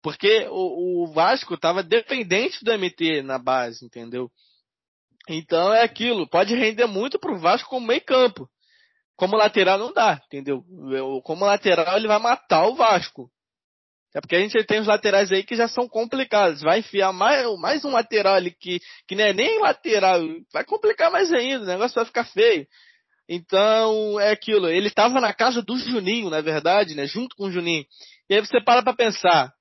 Porque 0.02 0.46
o, 0.50 1.04
o 1.04 1.12
Vasco 1.12 1.54
estava 1.54 1.82
dependente 1.82 2.64
do 2.64 2.72
MT 2.72 3.22
na 3.22 3.38
base, 3.38 3.84
entendeu? 3.84 4.30
Então 5.28 5.72
é 5.72 5.82
aquilo. 5.82 6.28
Pode 6.28 6.54
render 6.54 6.86
muito 6.86 7.18
pro 7.18 7.38
Vasco 7.38 7.68
como 7.68 7.86
meio 7.86 8.04
campo. 8.04 8.48
Como 9.16 9.36
lateral 9.36 9.78
não 9.78 9.92
dá, 9.92 10.20
entendeu? 10.26 10.64
Como 11.24 11.44
lateral 11.44 11.96
ele 11.96 12.06
vai 12.06 12.18
matar 12.20 12.66
o 12.66 12.76
Vasco. 12.76 13.28
É 14.14 14.20
porque 14.20 14.36
a 14.36 14.40
gente 14.40 14.64
tem 14.64 14.80
os 14.80 14.86
laterais 14.86 15.30
aí 15.30 15.42
que 15.42 15.56
já 15.56 15.68
são 15.68 15.86
complicados. 15.88 16.62
Vai 16.62 16.78
enfiar 16.78 17.12
mais, 17.12 17.44
mais 17.58 17.84
um 17.84 17.90
lateral 17.90 18.34
ali 18.34 18.50
que, 18.52 18.80
que 19.06 19.14
não 19.14 19.24
é 19.24 19.32
nem 19.32 19.60
lateral. 19.60 20.20
Vai 20.52 20.64
complicar 20.64 21.10
mais 21.10 21.32
ainda. 21.32 21.64
O 21.64 21.66
negócio 21.66 21.94
vai 21.94 22.04
ficar 22.06 22.24
feio. 22.24 22.66
Então, 23.28 24.18
é 24.18 24.30
aquilo. 24.30 24.68
Ele 24.68 24.88
estava 24.88 25.20
na 25.20 25.34
casa 25.34 25.60
do 25.60 25.76
Juninho, 25.76 26.30
na 26.30 26.40
verdade, 26.40 26.94
né? 26.94 27.06
Junto 27.06 27.36
com 27.36 27.44
o 27.44 27.52
Juninho. 27.52 27.84
E 28.30 28.34
aí 28.34 28.40
você 28.40 28.62
para 28.62 28.82
pra 28.82 28.94
pensar. 28.94 29.52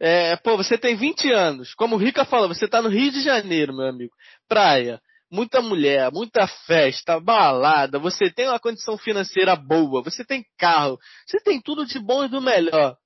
É, 0.00 0.34
pô, 0.36 0.56
você 0.56 0.78
tem 0.78 0.96
20 0.96 1.30
anos. 1.30 1.74
Como 1.74 1.96
o 1.96 1.98
Rica 1.98 2.24
falou, 2.24 2.48
você 2.48 2.66
tá 2.66 2.80
no 2.80 2.88
Rio 2.88 3.12
de 3.12 3.22
Janeiro, 3.22 3.74
meu 3.74 3.86
amigo. 3.86 4.12
Praia. 4.48 5.00
Muita 5.30 5.60
mulher, 5.60 6.10
muita 6.10 6.46
festa, 6.46 7.20
balada. 7.20 7.98
Você 7.98 8.30
tem 8.30 8.48
uma 8.48 8.58
condição 8.58 8.98
financeira 8.98 9.54
boa. 9.54 10.02
Você 10.02 10.24
tem 10.24 10.44
carro. 10.58 10.98
Você 11.26 11.38
tem 11.40 11.60
tudo 11.60 11.86
de 11.86 11.98
bom 11.98 12.24
e 12.24 12.28
do 12.28 12.40
melhor. 12.40 12.96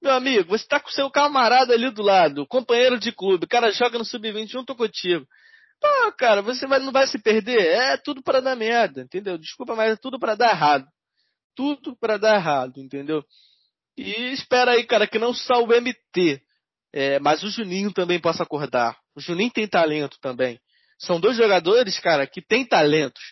Meu 0.00 0.12
amigo, 0.12 0.48
você 0.48 0.64
tá 0.66 0.78
com 0.78 0.88
seu 0.90 1.10
camarada 1.10 1.74
ali 1.74 1.90
do 1.90 2.02
lado, 2.02 2.46
companheiro 2.46 2.98
de 2.98 3.10
clube, 3.10 3.46
o 3.46 3.48
cara 3.48 3.72
joga 3.72 3.98
no 3.98 4.04
sub-20 4.04 4.46
junto 4.46 4.74
contigo. 4.76 5.26
Pô, 5.80 6.12
cara, 6.16 6.40
você 6.40 6.66
vai, 6.66 6.78
não 6.78 6.92
vai 6.92 7.06
se 7.06 7.18
perder? 7.18 7.60
É 7.60 7.96
tudo 7.96 8.22
para 8.22 8.40
dar 8.40 8.56
merda, 8.56 9.02
entendeu? 9.02 9.36
Desculpa, 9.36 9.74
mas 9.74 9.92
é 9.92 9.96
tudo 9.96 10.18
para 10.18 10.36
dar 10.36 10.50
errado. 10.50 10.86
Tudo 11.54 11.96
para 11.96 12.16
dar 12.16 12.36
errado, 12.36 12.78
entendeu? 12.78 13.24
E 14.00 14.32
espera 14.32 14.72
aí, 14.72 14.84
cara, 14.84 15.06
que 15.06 15.18
não 15.18 15.34
só 15.34 15.62
o 15.62 15.68
MT, 15.68 16.40
é, 16.92 17.18
mas 17.18 17.42
o 17.42 17.50
Juninho 17.50 17.92
também 17.92 18.20
possa 18.20 18.42
acordar. 18.42 18.96
O 19.14 19.20
Juninho 19.20 19.50
tem 19.50 19.66
talento 19.66 20.18
também. 20.20 20.58
São 20.98 21.20
dois 21.20 21.36
jogadores, 21.36 21.98
cara, 21.98 22.26
que 22.26 22.40
têm 22.40 22.64
talentos 22.64 23.22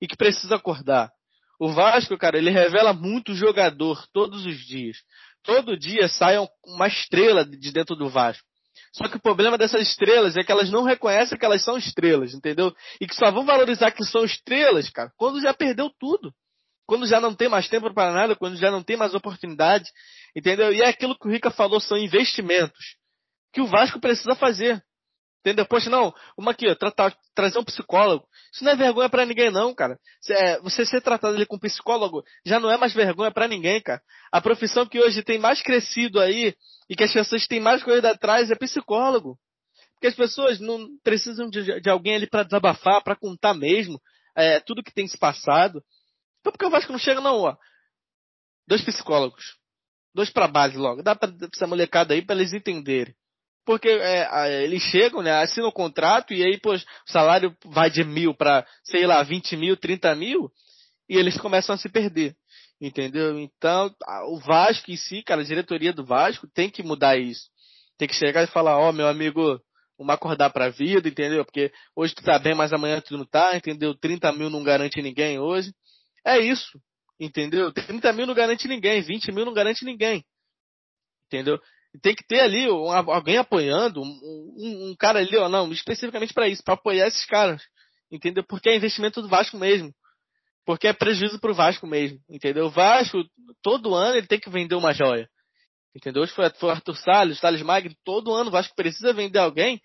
e 0.00 0.06
que 0.06 0.16
precisam 0.16 0.56
acordar. 0.56 1.10
O 1.58 1.72
Vasco, 1.72 2.16
cara, 2.16 2.38
ele 2.38 2.50
revela 2.50 2.92
muito 2.92 3.34
jogador 3.34 4.06
todos 4.12 4.46
os 4.46 4.56
dias 4.66 4.96
todo 5.42 5.76
dia 5.76 6.08
saiam 6.08 6.48
uma 6.64 6.86
estrela 6.86 7.44
de 7.44 7.72
dentro 7.72 7.96
do 7.96 8.08
Vasco. 8.08 8.46
Só 8.92 9.08
que 9.08 9.16
o 9.16 9.20
problema 9.20 9.56
dessas 9.56 9.82
estrelas 9.82 10.36
é 10.36 10.42
que 10.42 10.50
elas 10.50 10.70
não 10.70 10.82
reconhecem 10.82 11.38
que 11.38 11.44
elas 11.44 11.62
são 11.62 11.78
estrelas, 11.78 12.34
entendeu? 12.34 12.74
E 13.00 13.06
que 13.06 13.14
só 13.14 13.30
vão 13.30 13.44
valorizar 13.44 13.90
que 13.92 14.04
são 14.04 14.24
estrelas, 14.24 14.90
cara, 14.90 15.12
quando 15.16 15.40
já 15.40 15.54
perdeu 15.54 15.90
tudo. 15.98 16.32
Quando 16.90 17.06
já 17.06 17.20
não 17.20 17.32
tem 17.32 17.48
mais 17.48 17.68
tempo 17.68 17.94
para 17.94 18.10
nada, 18.10 18.34
quando 18.34 18.56
já 18.56 18.68
não 18.68 18.82
tem 18.82 18.96
mais 18.96 19.14
oportunidade, 19.14 19.88
entendeu? 20.34 20.72
E 20.72 20.82
é 20.82 20.88
aquilo 20.88 21.16
que 21.16 21.28
o 21.28 21.30
Rica 21.30 21.48
falou, 21.48 21.78
são 21.78 21.96
investimentos 21.96 22.96
que 23.52 23.60
o 23.60 23.66
Vasco 23.68 24.00
precisa 24.00 24.34
fazer. 24.34 24.82
Entendeu? 25.38 25.64
Poxa, 25.66 25.88
não, 25.88 26.12
uma 26.36 26.50
aqui, 26.50 26.68
ó, 26.68 26.74
tratar, 26.74 27.16
trazer 27.32 27.60
um 27.60 27.64
psicólogo. 27.64 28.26
Isso 28.52 28.64
não 28.64 28.72
é 28.72 28.74
vergonha 28.74 29.08
para 29.08 29.24
ninguém, 29.24 29.52
não, 29.52 29.72
cara. 29.72 29.96
É, 30.30 30.58
você 30.62 30.84
ser 30.84 31.00
tratado 31.00 31.36
ali 31.36 31.46
com 31.46 31.54
um 31.54 31.60
psicólogo 31.60 32.24
já 32.44 32.58
não 32.58 32.68
é 32.68 32.76
mais 32.76 32.92
vergonha 32.92 33.30
para 33.30 33.46
ninguém, 33.46 33.80
cara. 33.80 34.02
A 34.32 34.40
profissão 34.40 34.84
que 34.84 34.98
hoje 34.98 35.22
tem 35.22 35.38
mais 35.38 35.62
crescido 35.62 36.18
aí 36.18 36.56
e 36.88 36.96
que 36.96 37.04
as 37.04 37.12
pessoas 37.12 37.46
têm 37.46 37.60
mais 37.60 37.84
corrido 37.84 38.06
atrás 38.06 38.50
é 38.50 38.56
psicólogo. 38.56 39.38
Porque 39.92 40.08
as 40.08 40.16
pessoas 40.16 40.58
não 40.58 40.88
precisam 41.04 41.48
de, 41.48 41.80
de 41.80 41.88
alguém 41.88 42.16
ali 42.16 42.28
para 42.28 42.42
desabafar, 42.42 43.00
para 43.00 43.14
contar 43.14 43.54
mesmo 43.54 44.00
é, 44.36 44.58
tudo 44.58 44.82
que 44.82 44.92
tem 44.92 45.06
se 45.06 45.16
passado. 45.16 45.80
Então 46.40 46.52
por 46.52 46.58
que 46.58 46.66
o 46.66 46.70
Vasco 46.70 46.92
não 46.92 46.98
chega, 46.98 47.20
não, 47.20 47.36
ó? 47.38 47.56
Dois 48.66 48.82
psicólogos. 48.82 49.56
Dois 50.14 50.30
para 50.30 50.48
base 50.48 50.76
logo. 50.76 51.02
Dá 51.02 51.14
pra 51.14 51.32
essa 51.54 51.66
molecada 51.66 52.14
aí 52.14 52.22
para 52.22 52.36
eles 52.36 52.52
entenderem. 52.52 53.14
Porque 53.64 53.88
é, 53.88 54.64
eles 54.64 54.82
chegam, 54.82 55.22
né, 55.22 55.32
assinam 55.32 55.68
o 55.68 55.72
contrato 55.72 56.32
e 56.32 56.42
aí, 56.42 56.58
pô, 56.58 56.74
o 56.74 56.80
salário 57.06 57.56
vai 57.66 57.90
de 57.90 58.02
mil 58.02 58.34
para, 58.34 58.66
sei 58.82 59.06
lá, 59.06 59.22
20 59.22 59.56
mil, 59.56 59.76
30 59.76 60.14
mil, 60.14 60.50
e 61.08 61.16
eles 61.16 61.38
começam 61.38 61.74
a 61.74 61.78
se 61.78 61.88
perder. 61.88 62.34
Entendeu? 62.80 63.38
Então, 63.38 63.94
o 64.28 64.40
Vasco 64.40 64.90
em 64.90 64.96
si, 64.96 65.22
cara, 65.22 65.42
a 65.42 65.44
diretoria 65.44 65.92
do 65.92 66.04
Vasco 66.04 66.48
tem 66.54 66.70
que 66.70 66.82
mudar 66.82 67.18
isso. 67.18 67.48
Tem 67.98 68.08
que 68.08 68.14
chegar 68.14 68.42
e 68.42 68.46
falar, 68.46 68.78
ó, 68.78 68.88
oh, 68.88 68.92
meu 68.92 69.06
amigo, 69.06 69.60
vamos 69.98 70.14
acordar 70.14 70.48
pra 70.48 70.70
vida, 70.70 71.06
entendeu? 71.06 71.44
Porque 71.44 71.70
hoje 71.94 72.14
tu 72.14 72.24
tá 72.24 72.38
bem, 72.38 72.54
mas 72.54 72.72
amanhã 72.72 73.00
tu 73.02 73.18
não 73.18 73.26
tá, 73.26 73.54
entendeu? 73.54 73.94
30 73.94 74.32
mil 74.32 74.48
não 74.48 74.64
garante 74.64 75.02
ninguém 75.02 75.38
hoje. 75.38 75.74
É 76.24 76.38
isso, 76.38 76.80
entendeu? 77.18 77.72
30 77.72 78.12
mil 78.12 78.26
não 78.26 78.34
garante 78.34 78.68
ninguém, 78.68 79.00
20 79.00 79.32
mil 79.32 79.44
não 79.44 79.52
garante 79.52 79.84
ninguém. 79.84 80.24
Entendeu? 81.26 81.60
tem 81.98 82.14
que 82.14 82.24
ter 82.24 82.40
ali 82.40 82.70
um, 82.70 82.90
alguém 82.92 83.36
apoiando, 83.36 84.00
um, 84.00 84.90
um, 84.90 84.96
cara 84.98 85.18
ali, 85.18 85.36
ó, 85.36 85.48
não, 85.48 85.70
especificamente 85.72 86.32
para 86.32 86.48
isso, 86.48 86.62
para 86.62 86.74
apoiar 86.74 87.08
esses 87.08 87.24
caras, 87.26 87.62
entendeu? 88.10 88.44
Porque 88.44 88.68
é 88.68 88.76
investimento 88.76 89.20
do 89.20 89.28
Vasco 89.28 89.56
mesmo. 89.56 89.92
Porque 90.64 90.86
é 90.86 90.92
prejuízo 90.92 91.40
pro 91.40 91.54
Vasco 91.54 91.86
mesmo, 91.86 92.20
entendeu? 92.28 92.66
O 92.66 92.70
Vasco, 92.70 93.18
todo 93.62 93.94
ano, 93.94 94.16
ele 94.16 94.26
tem 94.26 94.38
que 94.38 94.50
vender 94.50 94.76
uma 94.76 94.92
joia. 94.92 95.28
Entendeu? 95.94 96.22
Hoje 96.22 96.32
foi, 96.32 96.48
foi 96.50 96.70
Arthur 96.70 96.96
Salles, 96.96 97.40
Thales 97.40 97.62
Magno, 97.62 97.94
todo 98.04 98.32
ano 98.32 98.50
o 98.50 98.52
Vasco 98.52 98.74
precisa 98.76 99.12
vender 99.12 99.40
alguém 99.40 99.80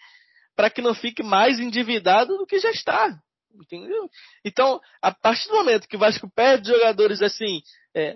para 0.55 0.69
que 0.69 0.81
não 0.81 0.93
fique 0.93 1.23
mais 1.23 1.59
endividado 1.59 2.37
do 2.37 2.45
que 2.45 2.59
já 2.59 2.69
está. 2.69 3.17
Entendeu? 3.61 4.09
Então, 4.43 4.79
a 5.01 5.11
partir 5.11 5.47
do 5.47 5.55
momento 5.55 5.87
que 5.87 5.95
o 5.95 5.99
Vasco 5.99 6.29
perde 6.33 6.69
jogadores 6.69 7.21
assim, 7.21 7.61
é, 7.95 8.15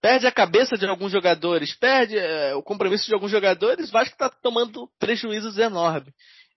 perde 0.00 0.26
a 0.26 0.32
cabeça 0.32 0.76
de 0.76 0.86
alguns 0.86 1.12
jogadores, 1.12 1.74
perde 1.74 2.18
é, 2.18 2.54
o 2.54 2.62
compromisso 2.62 3.06
de 3.06 3.14
alguns 3.14 3.30
jogadores, 3.30 3.90
Vasco 3.90 4.14
está 4.14 4.28
tomando 4.28 4.90
prejuízos 4.98 5.58
enormes, 5.58 6.12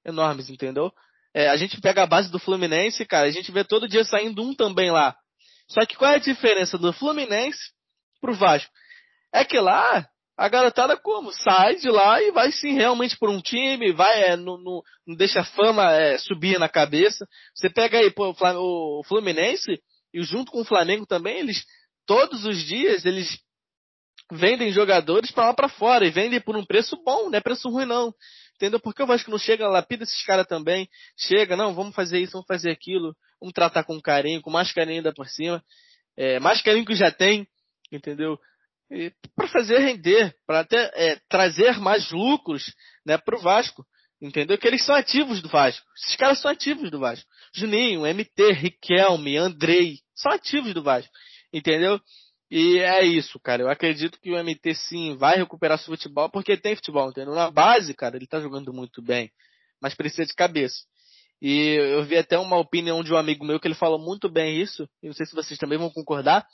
enormes, 0.06 0.50
entendeu? 0.50 0.92
É, 1.34 1.50
a 1.50 1.58
gente 1.58 1.80
pega 1.82 2.04
a 2.04 2.08
base 2.08 2.32
do 2.32 2.40
Fluminense, 2.40 3.06
cara, 3.06 3.28
a 3.28 3.32
gente 3.32 3.52
vê 3.52 3.64
todo 3.64 3.88
dia 3.88 4.04
saindo 4.04 4.42
um 4.44 4.54
também 4.54 4.92
lá. 4.92 5.16
Só 5.68 5.86
que 5.86 5.96
qual 5.96 6.12
é 6.12 6.16
a 6.16 6.20
diferença 6.20 6.78
do 6.78 6.94
Fluminense 6.94 7.72
pro 8.22 8.34
Vasco? 8.34 8.72
É 9.34 9.44
que 9.44 9.60
lá 9.60 10.08
a 10.38 10.50
garotada 10.50 10.98
como? 10.98 11.32
Sai 11.32 11.76
de 11.76 11.90
lá 11.90 12.22
e 12.22 12.32
vai 12.32 12.52
sim 12.52 12.74
realmente 12.74 13.18
por 13.18 13.30
um 13.30 13.42
time, 13.42 13.92
vai, 13.92 14.24
é, 14.24 14.36
no, 14.36 14.58
no, 14.58 14.84
não 15.06 15.16
deixa 15.16 15.42
a 15.42 15.46
fama 15.46 15.92
é, 15.94 16.18
subir 16.18 16.60
na 16.60 16.68
cabeça. 16.68 17.28
Você 17.56 17.70
pega 17.70 18.00
aí 18.00 18.12
pô, 18.12 18.36
o 18.58 19.04
Fluminense 19.04 19.80
e 20.14 20.24
junto 20.24 20.52
com 20.52 20.62
o 20.62 20.66
Flamengo 20.66 21.06
também, 21.06 21.40
eles 21.40 21.64
todos 22.06 22.46
os 22.46 22.58
dias 22.66 23.06
eles 23.06 23.40
vendem 24.32 24.72
jogadores 24.72 25.32
para 25.32 25.48
lá 25.48 25.54
para 25.54 25.70
fora 25.70 26.06
e 26.06 26.12
vendem 26.12 26.42
por 26.42 26.56
um 26.56 26.66
preço 26.66 26.96
bom, 27.04 27.30
não 27.30 27.38
é 27.38 27.42
preço 27.42 27.70
ruim 27.70 27.86
não. 27.86 28.14
Entendeu? 28.56 28.80
Porque 28.80 29.02
o 29.04 29.08
Vasco 29.08 29.30
não 29.32 29.38
chega, 29.38 29.68
lapida 29.68 30.04
esses 30.04 30.24
caras 30.24 30.48
também. 30.48 30.88
Chega, 31.18 31.56
não, 31.56 31.74
vamos 31.74 31.96
fazer 31.96 32.20
isso, 32.20 32.34
vamos 32.34 32.48
fazer 32.48 32.72
aquilo. 32.72 33.16
Vamos 33.40 33.54
tratar 33.54 33.84
com 33.84 34.00
carinho, 34.00 34.42
com 34.42 34.50
mais 34.50 34.72
carinho 34.72 34.98
ainda 34.98 35.14
por 35.14 35.28
cima. 35.28 35.62
É, 36.16 36.40
mais 36.40 36.62
carinho 36.62 36.86
que 36.86 36.96
já 36.96 37.12
tem, 37.12 37.48
entendeu? 37.92 38.40
Para 39.36 39.48
fazer 39.48 39.80
render, 39.80 40.36
para 40.46 40.60
até 40.60 40.92
é, 40.94 41.20
trazer 41.30 41.80
mais 41.80 42.12
lucros 42.12 42.74
né, 43.06 43.18
para 43.18 43.38
o 43.38 43.42
Vasco. 43.42 43.86
Entendeu? 44.22 44.58
Que 44.58 44.68
eles 44.68 44.86
são 44.86 44.96
ativos 44.96 45.42
do 45.42 45.50
Vasco. 45.50 45.86
Esses 45.98 46.16
caras 46.16 46.40
são 46.40 46.50
ativos 46.50 46.90
do 46.90 47.00
Vasco. 47.00 47.28
Juninho, 47.54 48.02
MT, 48.02 48.54
Riquelme, 48.54 49.36
Andrei, 49.36 49.98
são 50.16 50.32
ativos 50.32 50.74
do 50.74 50.82
Vasco. 50.82 51.12
Entendeu? 51.52 52.00
E 52.50 52.78
é 52.78 53.04
isso, 53.04 53.40
cara. 53.40 53.64
Eu 53.64 53.70
acredito 53.70 54.20
que 54.22 54.32
o 54.32 54.42
MT 54.42 54.76
sim 54.76 55.18
vai 55.18 55.38
recuperar 55.38 55.78
seu 55.80 55.94
futebol, 55.94 56.30
porque 56.30 56.56
tem 56.56 56.76
futebol, 56.76 57.10
entendeu? 57.10 57.34
Na 57.34 57.50
base, 57.50 57.94
cara, 57.96 58.16
ele 58.16 58.28
tá 58.28 58.40
jogando 58.40 58.72
muito 58.72 59.02
bem, 59.02 59.32
mas 59.82 59.96
precisa 59.96 60.26
de 60.26 60.36
cabeça. 60.36 60.84
E 61.42 61.76
eu 61.76 62.04
vi 62.04 62.16
até 62.16 62.38
uma 62.38 62.58
opinião 62.58 63.04
de 63.04 63.12
um 63.12 63.18
amigo 63.18 63.44
meu 63.44 63.60
que 63.60 63.68
ele 63.68 63.74
falou 63.74 64.00
muito 64.00 64.30
bem 64.30 64.62
isso, 64.62 64.88
e 65.02 65.08
não 65.08 65.14
sei 65.14 65.26
se 65.26 65.34
vocês 65.34 65.60
também 65.60 65.80
vão 65.80 65.90
concordar, 65.90 66.46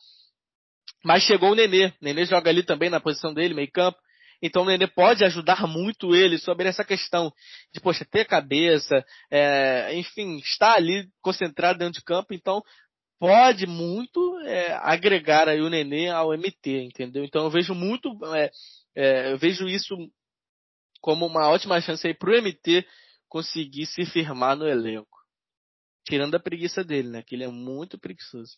mas 1.03 1.23
chegou 1.23 1.51
o 1.51 1.55
Nenê. 1.55 1.93
Nenê 2.01 2.25
joga 2.25 2.49
ali 2.49 2.63
também 2.63 2.89
na 2.89 2.99
posição 2.99 3.33
dele, 3.33 3.53
meio 3.53 3.71
campo. 3.71 3.97
Então 4.41 4.63
o 4.63 4.65
Nenê 4.65 4.87
pode 4.87 5.23
ajudar 5.25 5.67
muito 5.67 6.15
ele 6.15 6.37
sobre 6.37 6.67
essa 6.67 6.83
questão 6.83 7.31
de, 7.73 7.79
poxa, 7.81 8.05
ter 8.05 8.25
cabeça, 8.25 9.05
é, 9.29 9.93
enfim, 9.95 10.37
estar 10.37 10.75
ali 10.75 11.09
concentrado 11.21 11.79
dentro 11.79 11.99
de 11.99 12.05
campo. 12.05 12.33
Então 12.33 12.61
pode 13.19 13.67
muito 13.67 14.39
é, 14.45 14.73
agregar 14.81 15.49
aí 15.49 15.61
o 15.61 15.69
Nenê 15.69 16.09
ao 16.09 16.31
MT, 16.31 16.83
entendeu? 16.83 17.23
Então 17.23 17.43
eu 17.43 17.49
vejo 17.49 17.73
muito, 17.75 18.09
é, 18.33 18.51
é, 18.95 19.31
eu 19.33 19.37
vejo 19.37 19.67
isso 19.67 19.95
como 21.01 21.25
uma 21.25 21.49
ótima 21.49 21.81
chance 21.81 22.05
aí 22.07 22.13
pro 22.13 22.41
MT 22.41 22.85
conseguir 23.27 23.85
se 23.85 24.05
firmar 24.05 24.55
no 24.55 24.67
elenco. 24.67 25.19
Tirando 26.05 26.35
a 26.35 26.39
preguiça 26.39 26.83
dele, 26.83 27.09
né? 27.09 27.21
Que 27.21 27.35
ele 27.35 27.43
é 27.43 27.47
muito 27.47 27.99
preguiçoso. 27.99 28.57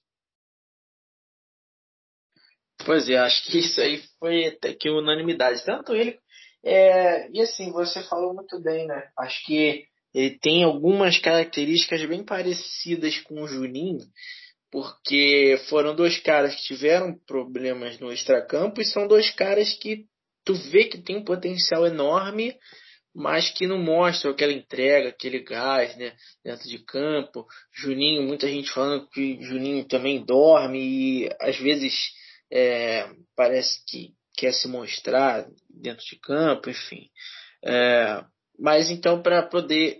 Pois 2.85 3.09
é, 3.09 3.17
acho 3.17 3.43
que 3.43 3.59
isso 3.59 3.79
aí 3.79 4.01
foi 4.19 4.47
até 4.47 4.73
que 4.73 4.89
unanimidade. 4.89 5.63
Tanto 5.63 5.95
ele. 5.95 6.17
É, 6.63 7.29
e 7.31 7.41
assim, 7.41 7.71
você 7.71 8.01
falou 8.03 8.33
muito 8.33 8.61
bem, 8.61 8.85
né? 8.85 9.09
Acho 9.17 9.45
que 9.45 9.85
ele 10.13 10.37
tem 10.39 10.63
algumas 10.63 11.17
características 11.17 12.03
bem 12.05 12.23
parecidas 12.23 13.17
com 13.19 13.41
o 13.41 13.47
Juninho, 13.47 13.99
porque 14.71 15.59
foram 15.69 15.95
dois 15.95 16.19
caras 16.19 16.55
que 16.55 16.63
tiveram 16.63 17.17
problemas 17.25 17.99
no 17.99 18.11
extracampo 18.11 18.81
e 18.81 18.85
são 18.85 19.07
dois 19.07 19.31
caras 19.31 19.73
que 19.73 20.05
tu 20.45 20.53
vê 20.53 20.85
que 20.85 20.97
tem 20.97 21.17
um 21.17 21.23
potencial 21.23 21.85
enorme, 21.85 22.55
mas 23.13 23.49
que 23.51 23.67
não 23.67 23.77
mostram 23.77 24.31
aquela 24.31 24.53
entrega, 24.53 25.09
aquele 25.09 25.39
gás, 25.39 25.95
né, 25.97 26.13
dentro 26.43 26.67
de 26.67 26.79
campo. 26.79 27.45
Juninho, 27.73 28.23
muita 28.23 28.47
gente 28.47 28.71
falando 28.71 29.07
que 29.09 29.41
Juninho 29.41 29.85
também 29.85 30.23
dorme 30.23 30.79
e 30.79 31.29
às 31.41 31.57
vezes 31.57 31.93
é, 32.51 33.09
parece 33.35 33.83
que 33.85 34.13
quer 34.35 34.53
se 34.53 34.67
mostrar 34.67 35.47
dentro 35.69 36.05
de 36.05 36.17
campo, 36.17 36.69
enfim. 36.69 37.09
É, 37.63 38.23
mas 38.59 38.89
então, 38.89 39.21
para 39.21 39.43
poder 39.43 39.99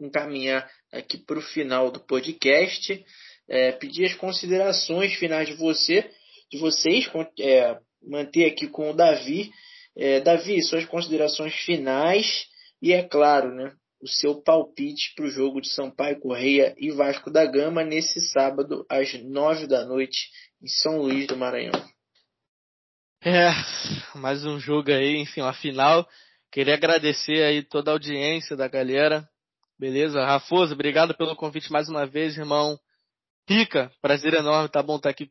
encaminhar 0.00 0.68
aqui 0.92 1.18
para 1.18 1.38
o 1.38 1.42
final 1.42 1.90
do 1.90 2.00
podcast, 2.00 3.04
é, 3.48 3.72
pedir 3.72 4.06
as 4.06 4.14
considerações 4.14 5.14
finais 5.14 5.48
de 5.48 5.54
você, 5.54 6.10
de 6.50 6.58
vocês, 6.58 7.08
é, 7.40 7.78
manter 8.02 8.46
aqui 8.46 8.66
com 8.68 8.90
o 8.90 8.94
Davi. 8.94 9.50
É, 9.96 10.20
Davi, 10.20 10.62
suas 10.62 10.84
considerações 10.84 11.54
finais 11.64 12.46
e, 12.80 12.92
é 12.92 13.02
claro, 13.02 13.52
né, 13.54 13.72
o 14.00 14.06
seu 14.06 14.40
palpite 14.42 15.12
para 15.14 15.26
o 15.26 15.30
jogo 15.30 15.60
de 15.60 15.68
Sampaio 15.68 16.20
Correia 16.20 16.74
e 16.78 16.90
Vasco 16.90 17.30
da 17.30 17.44
Gama 17.44 17.82
nesse 17.84 18.20
sábado 18.30 18.86
às 18.88 19.12
nove 19.24 19.66
da 19.66 19.84
noite 19.84 20.30
em 20.62 20.68
São 20.68 20.98
Luís 20.98 21.26
do 21.26 21.36
Maranhão. 21.36 21.72
É, 23.24 23.50
mais 24.14 24.46
um 24.46 24.60
jogo 24.60 24.92
aí, 24.92 25.16
enfim, 25.16 25.40
uma 25.40 25.52
final. 25.52 26.08
Queria 26.52 26.74
agradecer 26.74 27.42
aí 27.42 27.62
toda 27.62 27.90
a 27.90 27.94
audiência 27.94 28.56
da 28.56 28.68
galera. 28.68 29.28
Beleza? 29.78 30.24
Rafoso, 30.24 30.74
obrigado 30.74 31.16
pelo 31.16 31.36
convite 31.36 31.70
mais 31.72 31.88
uma 31.88 32.06
vez, 32.06 32.36
irmão. 32.36 32.78
Rica, 33.48 33.90
prazer 34.00 34.34
enorme, 34.34 34.68
tá 34.68 34.82
bom 34.82 34.98
tá 34.98 35.10
aqui. 35.10 35.28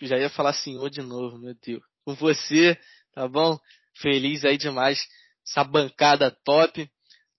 Já 0.00 0.16
ia 0.16 0.30
falar 0.30 0.52
senhor 0.52 0.88
de 0.88 1.02
novo, 1.02 1.38
meu 1.38 1.54
Deus. 1.54 1.82
Com 2.04 2.14
você, 2.14 2.78
tá 3.12 3.28
bom? 3.28 3.58
Feliz 3.96 4.44
aí 4.44 4.56
demais. 4.56 5.06
Essa 5.46 5.64
bancada 5.64 6.30
top. 6.44 6.88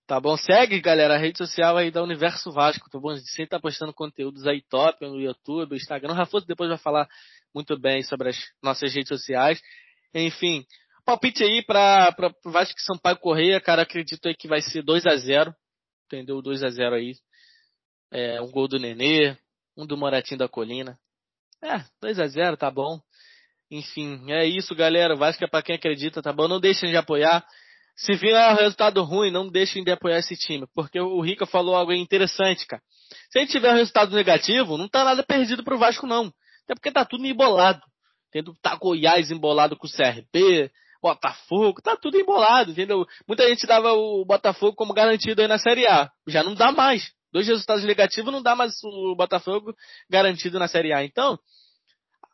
Tá 0.10 0.20
bom? 0.20 0.36
Segue, 0.36 0.82
galera, 0.82 1.14
a 1.14 1.18
rede 1.20 1.38
social 1.38 1.78
aí 1.78 1.92
da 1.92 2.02
Universo 2.02 2.52
Vasco, 2.52 2.90
tá 2.90 2.98
bom? 3.00 3.12
A 3.12 3.16
gente 3.16 3.30
sempre 3.30 3.50
tá 3.50 3.60
postando 3.60 3.94
conteúdos 3.94 4.48
aí 4.48 4.60
top 4.60 5.06
no 5.06 5.22
YouTube, 5.22 5.70
no 5.70 5.76
Instagram. 5.76 6.14
O 6.14 6.16
Rafoso 6.16 6.48
depois 6.48 6.68
vai 6.68 6.80
falar 6.80 7.08
muito 7.54 7.80
bem 7.80 8.02
sobre 8.02 8.30
as 8.30 8.38
nossas 8.60 8.92
redes 8.92 9.08
sociais. 9.08 9.62
Enfim, 10.12 10.66
palpite 11.06 11.44
aí 11.44 11.64
para 11.64 12.16
o 12.44 12.50
Vasco 12.50 12.74
e 12.76 12.82
Sampaio 12.82 13.18
Correia, 13.18 13.62
cara, 13.62 13.84
acredito 13.84 14.28
aí 14.28 14.34
que 14.34 14.48
vai 14.48 14.62
ser 14.62 14.82
2 14.82 15.06
a 15.06 15.16
0 15.16 15.54
Entendeu? 16.08 16.42
2 16.42 16.64
a 16.64 16.70
0 16.70 16.96
aí. 16.96 17.14
É, 18.12 18.42
um 18.42 18.50
gol 18.50 18.68
do 18.68 18.80
Nenê, 18.80 19.38
um 19.78 19.86
do 19.86 19.96
Moratinho 19.96 20.40
da 20.40 20.50
Colina. 20.50 20.98
É, 21.62 21.86
2 22.02 22.20
a 22.20 22.26
0 22.26 22.58
tá 22.58 22.72
bom. 22.72 23.00
Enfim, 23.70 24.32
é 24.32 24.44
isso, 24.44 24.74
galera. 24.74 25.16
Vasco 25.16 25.44
é 25.44 25.48
pra 25.48 25.62
quem 25.62 25.76
acredita, 25.76 26.20
tá 26.20 26.34
bom? 26.34 26.48
Não 26.48 26.60
deixem 26.60 26.90
de 26.90 26.98
apoiar. 26.98 27.46
Se 28.00 28.14
vier 28.14 28.54
um 28.54 28.56
resultado 28.56 29.04
ruim, 29.04 29.30
não 29.30 29.50
deixem 29.50 29.84
de 29.84 29.92
apoiar 29.92 30.20
esse 30.20 30.36
time, 30.38 30.66
porque 30.74 30.98
o 31.00 31.20
Rica 31.20 31.46
falou 31.46 31.76
algo 31.76 31.92
interessante, 31.92 32.66
cara. 32.66 32.82
Se 33.30 33.38
a 33.38 33.42
gente 33.42 33.52
tiver 33.52 33.74
um 33.74 33.76
resultado 33.76 34.16
negativo, 34.16 34.78
não 34.78 34.88
tá 34.88 35.04
nada 35.04 35.22
perdido 35.22 35.66
pro 35.66 35.78
Vasco, 35.78 36.08
não. 36.08 36.32
Até 36.64 36.76
porque 36.76 36.92
tá 36.92 37.04
tudo 37.04 37.26
embolado. 37.26 37.82
Entendeu? 38.30 38.56
Tá 38.62 38.76
Goiás 38.76 39.32
embolado 39.32 39.76
com 39.76 39.86
o 39.86 39.90
CRB, 39.90 40.72
Botafogo, 41.02 41.82
tá 41.82 41.98
tudo 41.98 42.18
embolado, 42.18 42.72
entendeu? 42.72 43.06
Muita 43.28 43.48
gente 43.50 43.68
dava 43.68 43.92
o 43.92 44.24
Botafogo 44.24 44.76
como 44.76 44.94
garantido 44.94 45.42
aí 45.42 45.48
na 45.48 45.58
Série 45.58 45.86
A. 45.86 46.10
Já 46.26 46.42
não 46.42 46.56
dá 46.56 46.72
mais. 46.72 47.12
Dois 47.34 47.48
resultados 47.48 47.84
negativos 47.84 48.32
não 48.32 48.42
dá 48.42 48.56
mais 48.56 48.82
o 48.82 49.14
Botafogo 49.14 49.76
garantido 50.10 50.58
na 50.58 50.70
Série 50.70 50.94
A. 50.94 51.04
Então, 51.04 51.38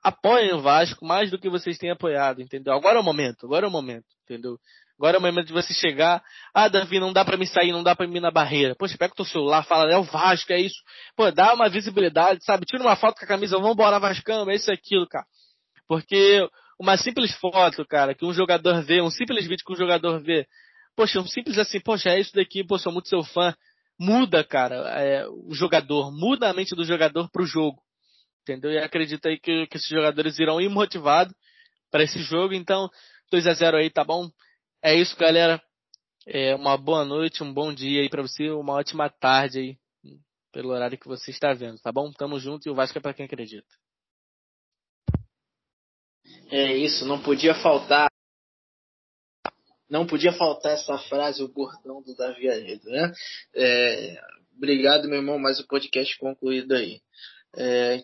apoiem 0.05 0.53
o 0.53 0.61
Vasco 0.61 1.03
mais 1.03 1.31
do 1.31 1.39
que 1.39 1.49
vocês 1.49 1.79
têm 1.79 1.89
apoiado, 1.89 2.39
entendeu? 2.39 2.73
Agora 2.73 2.97
é 2.97 3.01
o 3.01 3.03
momento, 3.03 3.47
agora 3.47 3.65
é 3.65 3.67
o 3.67 3.71
momento, 3.71 4.05
entendeu? 4.23 4.59
Agora 4.99 5.17
é 5.17 5.19
o 5.19 5.21
momento 5.21 5.47
de 5.47 5.53
você 5.53 5.73
chegar. 5.73 6.23
Ah, 6.53 6.67
Davi, 6.67 6.99
não 6.99 7.11
dá 7.11 7.25
para 7.25 7.35
me 7.35 7.47
sair, 7.47 7.71
não 7.71 7.81
dá 7.81 7.95
para 7.95 8.07
me 8.07 8.17
ir 8.17 8.21
na 8.21 8.29
barreira. 8.29 8.75
Poxa, 8.75 8.95
pega 8.99 9.13
o 9.13 9.15
teu 9.15 9.25
celular, 9.25 9.63
fala, 9.63 9.91
é 9.91 9.97
o 9.97 10.03
Vasco, 10.03 10.53
é 10.53 10.59
isso. 10.59 10.79
Pô, 11.15 11.31
dá 11.31 11.55
uma 11.55 11.67
visibilidade, 11.69 12.45
sabe? 12.45 12.67
Tira 12.67 12.83
uma 12.83 12.95
foto 12.95 13.17
com 13.17 13.25
a 13.25 13.27
camisa, 13.27 13.57
vamos 13.57 13.73
embora 13.73 13.99
Vascão, 13.99 14.47
é 14.47 14.55
isso 14.55 14.69
e 14.69 14.73
aquilo, 14.73 15.07
cara. 15.07 15.25
Porque 15.87 16.47
uma 16.79 16.97
simples 16.97 17.33
foto, 17.37 17.83
cara, 17.87 18.13
que 18.13 18.25
um 18.25 18.31
jogador 18.31 18.83
vê, 18.83 19.01
um 19.01 19.09
simples 19.09 19.47
vídeo 19.47 19.65
que 19.65 19.73
um 19.73 19.77
jogador 19.77 20.21
vê, 20.21 20.45
poxa, 20.95 21.19
um 21.19 21.27
simples 21.27 21.57
assim, 21.57 21.79
poxa, 21.79 22.11
é 22.11 22.19
isso 22.19 22.35
daqui, 22.35 22.63
poxa, 22.63 22.83
sou 22.83 22.93
muito 22.93 23.09
seu 23.09 23.23
fã, 23.23 23.55
muda, 23.99 24.43
cara, 24.43 24.75
é, 25.01 25.27
o 25.27 25.53
jogador, 25.55 26.11
muda 26.11 26.49
a 26.49 26.53
mente 26.53 26.75
do 26.75 26.85
jogador 26.85 27.27
pro 27.31 27.45
jogo, 27.45 27.81
entendeu? 28.45 28.71
E 28.71 28.77
acredita 28.77 29.29
aí 29.29 29.39
que, 29.39 29.65
que 29.67 29.77
esses 29.77 29.89
jogadores 29.89 30.37
irão 30.37 30.61
ir 30.61 30.69
motivados 30.69 31.33
para 31.89 32.03
esse 32.03 32.19
jogo, 32.19 32.53
então 32.53 32.89
2 33.31 33.47
a 33.47 33.53
0 33.53 33.77
aí, 33.77 33.89
tá 33.89 34.03
bom? 34.03 34.29
É 34.83 34.93
isso, 34.93 35.17
galera. 35.17 35.61
É 36.27 36.55
uma 36.55 36.77
boa 36.77 37.03
noite, 37.03 37.43
um 37.43 37.53
bom 37.53 37.73
dia 37.73 38.01
aí 38.01 38.09
para 38.09 38.21
você, 38.21 38.49
uma 38.49 38.73
ótima 38.73 39.09
tarde 39.09 39.59
aí, 39.59 39.77
pelo 40.51 40.69
horário 40.69 40.97
que 40.97 41.07
você 41.07 41.31
está 41.31 41.53
vendo, 41.53 41.79
tá 41.79 41.91
bom? 41.91 42.11
Tamo 42.11 42.39
junto 42.39 42.67
e 42.67 42.71
o 42.71 42.75
Vasco 42.75 42.97
é 42.97 43.01
para 43.01 43.13
quem 43.13 43.25
acredita. 43.25 43.67
É 46.51 46.75
isso, 46.77 47.05
não 47.05 47.21
podia 47.21 47.55
faltar. 47.55 48.09
Não 49.89 50.07
podia 50.07 50.33
faltar 50.33 50.73
essa 50.73 50.97
frase, 50.97 51.43
o 51.43 51.47
bordão 51.47 52.01
do 52.01 52.15
Davi 52.15 52.49
Aredo, 52.49 52.89
né? 52.89 53.13
É, 53.53 54.19
obrigado, 54.55 55.07
meu 55.07 55.19
irmão, 55.19 55.37
mais 55.37 55.59
o 55.59 55.63
um 55.63 55.67
podcast 55.67 56.17
concluído 56.17 56.73
aí. 56.73 57.01
É, 57.55 58.03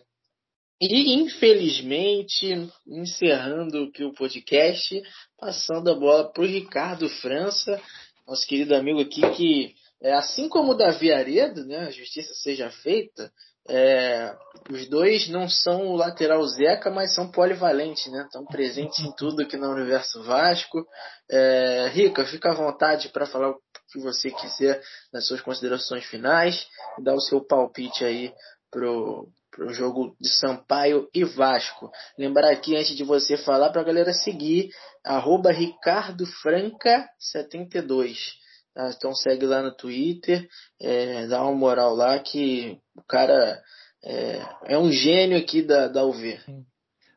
e 0.84 1.14
infelizmente, 1.14 2.68
encerrando 2.88 3.84
aqui 3.84 4.02
o 4.02 4.12
podcast, 4.12 5.00
passando 5.38 5.88
a 5.88 5.94
bola 5.94 6.32
para 6.32 6.42
o 6.42 6.46
Ricardo 6.46 7.08
França, 7.08 7.80
nosso 8.26 8.44
querido 8.48 8.74
amigo 8.74 9.00
aqui, 9.00 9.20
que 9.30 9.74
é, 10.02 10.12
assim 10.14 10.48
como 10.48 10.72
o 10.72 10.76
Davi 10.76 11.12
Aredo, 11.12 11.64
né, 11.64 11.86
a 11.86 11.90
justiça 11.92 12.34
seja 12.34 12.68
feita, 12.68 13.30
é, 13.68 14.34
os 14.72 14.88
dois 14.88 15.28
não 15.28 15.48
são 15.48 15.86
o 15.86 15.96
lateral 15.96 16.44
Zeca, 16.48 16.90
mas 16.90 17.14
são 17.14 17.30
polivalentes, 17.30 18.10
né? 18.10 18.24
Estão 18.24 18.44
presentes 18.44 18.98
em 18.98 19.12
tudo 19.14 19.40
aqui 19.40 19.56
no 19.56 19.70
Universo 19.70 20.20
Vasco. 20.24 20.84
É, 21.30 21.88
Rica, 21.92 22.26
fica 22.26 22.50
à 22.50 22.54
vontade 22.54 23.08
para 23.10 23.24
falar 23.24 23.50
o 23.50 23.60
que 23.92 24.00
você 24.00 24.32
quiser 24.32 24.82
nas 25.12 25.28
suas 25.28 25.40
considerações 25.40 26.04
finais 26.06 26.66
e 26.98 27.04
dar 27.04 27.14
o 27.14 27.20
seu 27.20 27.40
palpite 27.40 28.04
aí 28.04 28.34
pro, 28.68 29.28
pro 29.52 29.72
jogo 29.72 30.16
de 30.20 30.28
Sampaio 30.28 31.08
e 31.14 31.24
Vasco. 31.24 31.90
Lembrar 32.18 32.50
aqui, 32.50 32.74
antes 32.74 32.96
de 32.96 33.04
você 33.04 33.36
falar, 33.36 33.70
para 33.70 33.82
a 33.82 33.84
galera 33.84 34.12
seguir, 34.12 34.70
arroba 35.04 35.52
Ricardo 35.52 36.26
Franca 36.26 37.08
72 37.18 38.42
Tá? 38.74 38.90
Então 38.96 39.14
segue 39.14 39.44
lá 39.44 39.62
no 39.62 39.74
Twitter, 39.74 40.48
é, 40.80 41.26
dá 41.26 41.42
uma 41.42 41.54
moral 41.54 41.94
lá 41.94 42.18
que 42.18 42.78
o 42.96 43.02
cara 43.02 43.60
é, 44.02 44.42
é 44.66 44.78
um 44.78 44.90
gênio 44.90 45.38
aqui 45.38 45.62
da, 45.62 45.88
da 45.88 46.04
UV. 46.04 46.38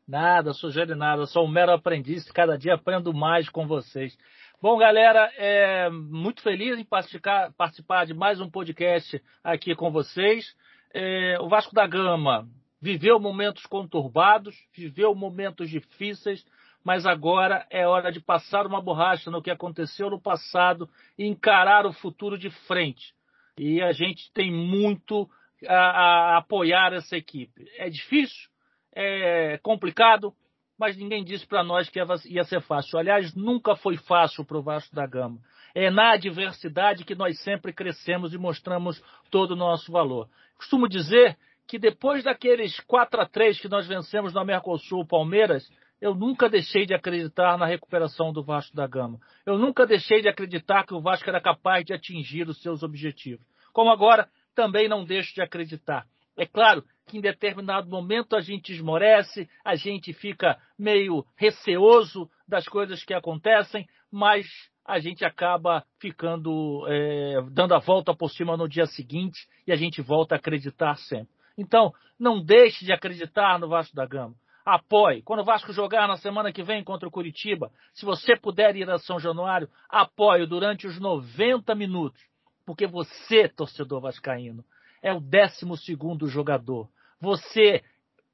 Nada, 0.08 0.52
gênio 0.54 0.96
nada, 0.96 1.26
sou 1.26 1.46
um 1.46 1.52
mero 1.52 1.72
aprendiz, 1.72 2.30
cada 2.32 2.58
dia 2.58 2.76
aprendo 2.76 3.14
mais 3.14 3.50
com 3.50 3.66
vocês. 3.66 4.16
Bom, 4.62 4.78
galera, 4.78 5.32
é 5.38 5.90
muito 5.90 6.42
feliz 6.42 6.78
em 6.78 6.84
participar, 6.84 7.52
participar 7.58 8.06
de 8.06 8.14
mais 8.14 8.40
um 8.42 8.50
podcast 8.50 9.22
aqui 9.44 9.76
com 9.76 9.92
vocês. 9.92 10.54
É, 10.98 11.38
o 11.42 11.50
Vasco 11.50 11.76
da 11.76 11.86
Gama 11.86 12.48
viveu 12.82 13.20
momentos 13.20 13.66
conturbados, 13.66 14.56
viveu 14.74 15.14
momentos 15.14 15.70
difíceis, 15.70 16.46
mas 16.86 17.06
agora 17.06 17.68
é 17.70 17.86
hora 17.86 18.14
de 18.14 18.22
passar 18.22 18.66
uma 18.66 18.82
borracha 18.82 19.30
no 19.30 19.42
que 19.42 19.52
aconteceu 19.52 20.10
no 20.10 20.22
passado 20.22 20.90
e 21.18 21.26
encarar 21.26 21.86
o 21.86 21.92
futuro 21.92 22.38
de 22.38 22.50
frente. 22.66 23.14
E 23.58 23.82
a 23.82 23.92
gente 23.92 24.32
tem 24.32 24.50
muito 24.50 25.30
a, 25.68 25.76
a 25.76 26.38
apoiar 26.38 26.94
essa 26.94 27.18
equipe. 27.18 27.66
É 27.78 27.90
difícil, 27.90 28.50
é 28.94 29.60
complicado, 29.62 30.34
mas 30.80 30.96
ninguém 30.96 31.26
disse 31.26 31.46
para 31.46 31.62
nós 31.62 31.90
que 31.90 32.00
ia 32.30 32.44
ser 32.46 32.62
fácil. 32.62 32.98
Aliás, 32.98 33.36
nunca 33.36 33.76
foi 33.76 33.98
fácil 33.98 34.46
para 34.46 34.58
o 34.58 34.64
Vasco 34.64 34.96
da 34.96 35.06
Gama. 35.06 35.40
É 35.74 35.90
na 35.90 36.12
adversidade 36.12 37.04
que 37.04 37.16
nós 37.16 37.38
sempre 37.42 37.74
crescemos 37.74 38.34
e 38.34 38.38
mostramos 38.38 39.04
todo 39.30 39.52
o 39.52 39.58
nosso 39.58 39.92
valor. 39.92 40.30
Costumo 40.58 40.88
dizer 40.88 41.38
que 41.68 41.80
depois 41.80 42.24
daqueles 42.24 42.80
4 42.82 43.22
a 43.22 43.26
3 43.26 43.60
que 43.60 43.68
nós 43.68 43.88
vencemos 43.88 44.34
no 44.34 44.46
Mercosul 44.46 45.06
Palmeiras, 45.06 45.68
eu 46.00 46.14
nunca 46.14 46.50
deixei 46.50 46.86
de 46.86 46.94
acreditar 46.94 47.58
na 47.58 47.66
recuperação 47.66 48.32
do 48.32 48.44
Vasco 48.44 48.76
da 48.76 48.86
Gama. 48.86 49.20
Eu 49.46 49.58
nunca 49.58 49.86
deixei 49.86 50.22
de 50.22 50.28
acreditar 50.28 50.86
que 50.86 50.94
o 50.94 51.02
Vasco 51.02 51.30
era 51.30 51.42
capaz 51.42 51.86
de 51.86 51.94
atingir 51.94 52.48
os 52.48 52.62
seus 52.62 52.84
objetivos. 52.84 53.46
Como 53.74 53.90
agora, 53.90 54.30
também 54.54 54.88
não 54.88 55.04
deixo 55.04 55.34
de 55.34 55.42
acreditar. 55.42 56.06
É 56.38 56.46
claro 56.46 56.84
que 57.08 57.18
em 57.18 57.22
determinado 57.22 57.90
momento 57.90 58.36
a 58.36 58.42
gente 58.42 58.74
esmorece, 58.74 59.50
a 59.64 59.76
gente 59.76 60.14
fica 60.14 60.58
meio 60.78 61.26
receoso 61.36 62.30
das 62.48 62.68
coisas 62.68 63.04
que 63.04 63.14
acontecem, 63.14 63.88
mas 64.12 64.46
a 64.86 65.00
gente 65.00 65.26
acaba 65.26 65.84
ficando 66.00 66.86
é, 66.88 67.42
dando 67.52 67.74
a 67.74 67.80
volta 67.80 68.16
por 68.16 68.30
cima 68.30 68.56
no 68.56 68.70
dia 68.70 68.86
seguinte 68.86 69.48
e 69.66 69.72
a 69.72 69.76
gente 69.76 70.02
volta 70.02 70.36
a 70.36 70.38
acreditar 70.38 70.96
sempre. 70.98 71.34
Então, 71.58 71.94
não 72.20 72.44
deixe 72.44 72.86
de 72.86 72.92
acreditar 72.92 73.60
no 73.60 73.68
Vasco 73.68 73.96
da 73.96 74.06
Gama 74.06 74.36
apoie. 74.66 75.22
Quando 75.22 75.42
o 75.42 75.46
Vasco 75.46 75.72
jogar 75.72 76.08
na 76.08 76.18
semana 76.18 76.52
que 76.52 76.64
vem 76.64 76.84
contra 76.84 77.08
o 77.08 77.12
Curitiba, 77.12 77.72
se 77.94 78.04
você 78.04 78.36
puder 78.36 78.76
ir 78.76 78.90
a 78.90 78.98
São 78.98 79.20
Januário, 79.20 79.70
apoie 79.88 80.48
durante 80.48 80.88
os 80.88 81.00
90 81.00 81.76
minutos. 81.76 82.20
Porque 82.66 82.88
você, 82.88 83.48
torcedor 83.48 84.02
vascaíno, 84.02 84.66
é 85.04 85.14
o 85.14 85.20
12 85.20 85.96
jogador. 86.32 86.90
Você 87.22 87.84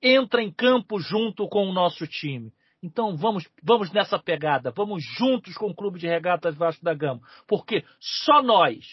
entra 0.01 0.41
em 0.41 0.49
campo 0.49 0.99
junto 0.99 1.47
com 1.49 1.69
o 1.69 1.73
nosso 1.73 2.07
time. 2.07 2.53
Então 2.81 3.15
vamos, 3.15 3.47
vamos 3.61 3.91
nessa 3.91 4.17
pegada, 4.17 4.71
vamos 4.71 5.03
juntos 5.03 5.55
com 5.55 5.67
o 5.67 5.75
Clube 5.75 5.99
de 5.99 6.07
Regatas 6.07 6.55
Vasco 6.55 6.83
da 6.83 6.93
Gama, 6.93 7.21
porque 7.47 7.85
só 7.99 8.41
nós, 8.41 8.85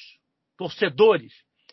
torcedores, 0.56 1.32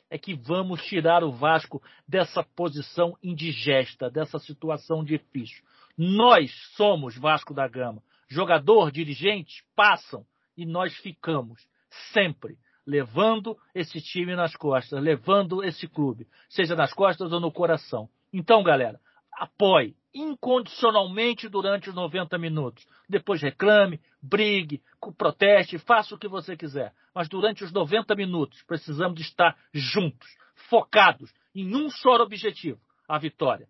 é 0.09 0.17
que 0.17 0.33
vamos 0.33 0.81
tirar 0.85 1.23
o 1.23 1.31
Vasco 1.31 1.81
dessa 2.07 2.43
posição 2.43 3.17
indigesta, 3.21 4.09
dessa 4.09 4.39
situação 4.39 5.03
difícil. 5.03 5.63
Nós 5.97 6.51
somos 6.75 7.17
Vasco 7.17 7.53
da 7.53 7.67
Gama. 7.67 8.01
Jogador, 8.27 8.91
dirigentes 8.91 9.63
passam 9.75 10.25
e 10.55 10.65
nós 10.65 10.95
ficamos 10.97 11.67
sempre 12.13 12.57
levando 12.85 13.57
esse 13.73 13.99
time 13.99 14.35
nas 14.35 14.55
costas, 14.55 15.01
levando 15.01 15.63
esse 15.63 15.87
clube, 15.87 16.27
seja 16.49 16.75
nas 16.75 16.93
costas 16.93 17.31
ou 17.31 17.39
no 17.39 17.51
coração. 17.51 18.07
Então, 18.31 18.63
galera, 18.63 18.99
apoie 19.33 19.95
incondicionalmente 20.15 21.49
durante 21.49 21.89
os 21.89 21.95
90 21.95 22.37
minutos. 22.37 22.87
Depois 23.07 23.41
reclame, 23.41 23.99
brigue, 24.21 24.81
proteste, 25.17 25.77
faça 25.77 26.15
o 26.15 26.17
que 26.17 26.27
você 26.27 26.55
quiser. 26.55 26.93
Mas 27.13 27.27
durante 27.27 27.63
os 27.63 27.73
90 27.73 28.15
minutos 28.15 28.63
precisamos 28.63 29.19
estar 29.19 29.57
juntos, 29.73 30.27
focados 30.69 31.33
em 31.53 31.75
um 31.75 31.89
só 31.89 32.15
objetivo, 32.15 32.79
a 33.07 33.19
vitória. 33.19 33.67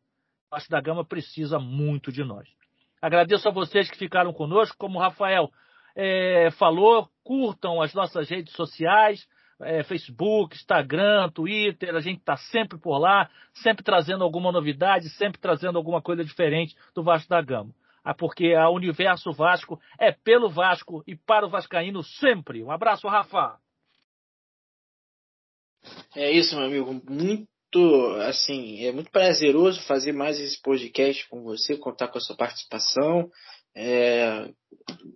O 0.48 0.56
Vasco 0.56 0.70
da 0.70 0.80
Gama 0.80 1.04
precisa 1.04 1.60
muito 1.60 2.12
de 2.12 2.24
nós. 2.24 2.48
Agradeço 3.02 3.50
a 3.50 3.52
vocês 3.52 3.90
que 3.90 3.98
ficaram 3.98 4.32
conosco, 4.32 4.78
como 4.78 5.00
o 5.00 5.02
Rafael 5.02 5.52
é, 5.96 6.50
falou, 6.52 7.10
curtam 7.24 7.82
as 7.82 7.94
nossas 7.94 8.30
redes 8.30 8.54
sociais, 8.54 9.28
é, 9.62 9.84
Facebook, 9.84 10.56
Instagram, 10.56 11.30
Twitter, 11.30 11.96
a 11.96 12.02
gente 12.02 12.20
está 12.20 12.36
sempre 12.36 12.78
por 12.78 12.98
lá, 12.98 13.30
sempre 13.54 13.84
trazendo 13.84 14.24
alguma 14.24 14.52
novidade, 14.52 15.10
sempre 15.10 15.40
trazendo 15.40 15.78
alguma 15.78 16.02
coisa 16.02 16.24
diferente 16.24 16.76
do 16.94 17.04
Vasco 17.04 17.30
da 17.30 17.42
Gama. 17.42 17.74
Ah, 18.04 18.14
porque 18.14 18.54
a 18.54 18.70
Universo 18.70 19.32
Vasco 19.32 19.80
é 20.00 20.12
pelo 20.12 20.50
Vasco 20.50 21.04
e 21.08 21.16
para 21.16 21.46
o 21.46 21.50
Vascaíno 21.50 22.04
sempre. 22.04 22.64
Um 22.64 22.70
abraço, 22.70 23.08
Rafa. 23.08 23.58
É 26.16 26.32
isso, 26.32 26.56
meu 26.56 26.66
amigo. 26.66 27.02
Muito, 27.10 28.16
assim, 28.28 28.86
é 28.86 28.92
muito 28.92 29.10
prazeroso 29.10 29.82
fazer 29.88 30.12
mais 30.12 30.40
esse 30.40 30.62
podcast 30.62 31.28
com 31.30 31.42
você, 31.42 31.78
contar 31.78 32.08
com 32.10 32.20
a 32.20 32.22
sua 32.22 32.36
participação. 32.36 33.30
É, 33.76 34.50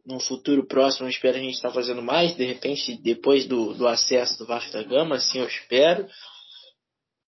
no 0.05 0.19
futuro 0.19 0.65
próximo, 0.65 1.05
eu 1.05 1.09
espero 1.09 1.37
a 1.37 1.39
gente 1.39 1.53
estar 1.53 1.69
tá 1.69 1.73
fazendo 1.73 2.01
mais, 2.01 2.35
de 2.35 2.45
repente, 2.45 2.99
depois 3.01 3.45
do, 3.45 3.73
do 3.73 3.87
acesso 3.87 4.37
do 4.37 4.45
Vasco 4.45 4.73
da 4.73 4.83
Gama, 4.83 5.15
assim 5.15 5.39
eu 5.39 5.47
espero. 5.47 6.07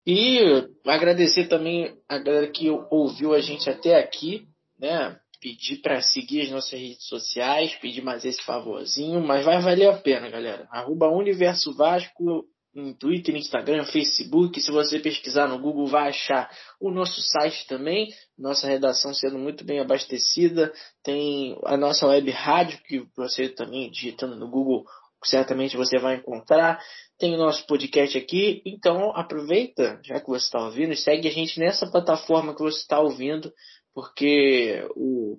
E 0.06 0.40
agradecer 0.84 1.46
também 1.46 1.96
a 2.08 2.18
galera 2.18 2.50
que 2.50 2.68
ouviu 2.90 3.32
a 3.32 3.40
gente 3.40 3.70
até 3.70 3.96
aqui, 3.96 4.46
né? 4.78 5.16
Pedir 5.40 5.78
para 5.78 6.00
seguir 6.02 6.42
as 6.42 6.50
nossas 6.50 6.78
redes 6.78 7.06
sociais, 7.06 7.74
pedir 7.76 8.02
mais 8.02 8.24
esse 8.24 8.42
favorzinho, 8.42 9.20
mas 9.20 9.44
vai 9.44 9.60
valer 9.60 9.88
a 9.88 9.96
pena, 9.96 10.28
galera. 10.28 10.68
Arroba 10.70 11.08
Universo 11.08 11.72
Vasco 11.74 12.44
em 12.74 12.94
Twitter, 12.94 13.36
Instagram, 13.36 13.84
Facebook. 13.84 14.60
Se 14.60 14.70
você 14.70 14.98
pesquisar 14.98 15.46
no 15.46 15.58
Google, 15.58 15.86
vai 15.86 16.08
achar 16.08 16.50
o 16.80 16.90
nosso 16.90 17.20
site 17.20 17.66
também. 17.66 18.12
Nossa 18.38 18.66
redação 18.66 19.12
sendo 19.12 19.38
muito 19.38 19.64
bem 19.64 19.80
abastecida. 19.80 20.72
Tem 21.02 21.58
a 21.64 21.76
nossa 21.76 22.06
web 22.06 22.30
rádio, 22.30 22.78
que 22.84 23.06
você 23.16 23.48
também 23.48 23.90
digitando 23.90 24.36
no 24.36 24.48
Google, 24.48 24.84
certamente 25.24 25.76
você 25.76 25.98
vai 25.98 26.16
encontrar. 26.16 26.80
Tem 27.18 27.34
o 27.34 27.38
nosso 27.38 27.66
podcast 27.66 28.16
aqui. 28.16 28.62
Então, 28.64 29.14
aproveita, 29.14 30.00
já 30.04 30.20
que 30.20 30.28
você 30.28 30.46
está 30.46 30.64
ouvindo, 30.64 30.96
segue 30.96 31.28
a 31.28 31.32
gente 31.32 31.60
nessa 31.60 31.90
plataforma 31.90 32.54
que 32.54 32.62
você 32.62 32.78
está 32.78 32.98
ouvindo, 33.00 33.52
porque 33.94 34.86
o 34.96 35.38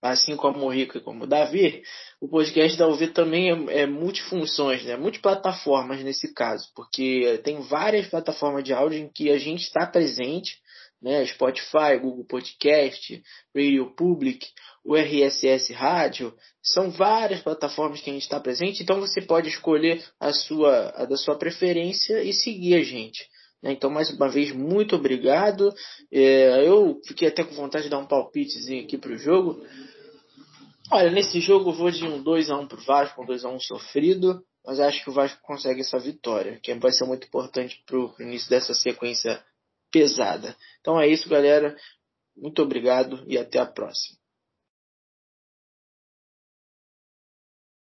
assim 0.00 0.36
como 0.36 0.64
o 0.64 0.68
Rico 0.68 0.96
e 0.96 1.00
como 1.00 1.24
o 1.24 1.26
Davi, 1.26 1.82
o 2.20 2.28
podcast 2.28 2.78
da 2.78 2.86
UV 2.86 3.08
também 3.08 3.50
é, 3.50 3.82
é 3.82 3.86
multifunções, 3.86 4.84
né? 4.84 4.96
multiplataformas 4.96 6.02
nesse 6.02 6.32
caso, 6.32 6.68
porque 6.74 7.40
tem 7.44 7.60
várias 7.62 8.06
plataformas 8.06 8.64
de 8.64 8.72
áudio 8.72 8.98
em 8.98 9.08
que 9.08 9.30
a 9.30 9.38
gente 9.38 9.62
está 9.62 9.86
presente, 9.86 10.58
né? 11.00 11.24
Spotify, 11.26 11.96
Google 12.00 12.24
Podcast, 12.26 13.22
Radio 13.54 13.94
Public, 13.94 14.46
o 14.84 14.96
RSS 14.96 15.72
Rádio, 15.72 16.34
são 16.62 16.90
várias 16.90 17.40
plataformas 17.40 18.00
que 18.00 18.10
a 18.10 18.12
gente 18.12 18.22
está 18.22 18.40
presente, 18.40 18.82
então 18.82 19.00
você 19.00 19.20
pode 19.20 19.48
escolher 19.48 20.04
a 20.18 20.32
sua 20.32 20.92
a 20.96 21.04
da 21.04 21.16
sua 21.16 21.36
preferência 21.36 22.22
e 22.22 22.32
seguir 22.32 22.74
a 22.74 22.82
gente. 22.82 23.28
Né? 23.62 23.72
Então, 23.72 23.90
mais 23.90 24.10
uma 24.10 24.28
vez, 24.28 24.52
muito 24.52 24.96
obrigado. 24.96 25.72
É, 26.12 26.66
eu 26.66 27.00
fiquei 27.06 27.28
até 27.28 27.44
com 27.44 27.54
vontade 27.54 27.84
de 27.84 27.90
dar 27.90 27.98
um 27.98 28.06
palpitezinho 28.06 28.84
aqui 28.84 28.96
para 28.96 29.12
o 29.12 29.18
jogo. 29.18 29.62
Olha, 30.90 31.10
nesse 31.10 31.38
jogo 31.40 31.70
eu 31.70 31.74
vou 31.74 31.90
de 31.90 32.04
um 32.04 32.24
2x1 32.24 32.66
pro 32.66 32.82
Vasco, 32.82 33.22
um 33.22 33.26
2x1 33.26 33.60
sofrido, 33.60 34.42
mas 34.64 34.80
acho 34.80 35.04
que 35.04 35.10
o 35.10 35.12
Vasco 35.12 35.38
consegue 35.42 35.80
essa 35.80 35.98
vitória, 35.98 36.58
que 36.62 36.72
vai 36.74 36.90
ser 36.92 37.04
muito 37.04 37.26
importante 37.26 37.82
pro, 37.86 38.14
início 38.18 38.48
dessa 38.48 38.72
sequência 38.72 39.44
pesada. 39.92 40.56
Então 40.80 40.98
é 40.98 41.06
isso, 41.06 41.28
galera. 41.28 41.76
Muito 42.34 42.62
obrigado 42.62 43.22
e 43.26 43.36
até 43.36 43.58
a 43.58 43.66
próxima. 43.66 44.16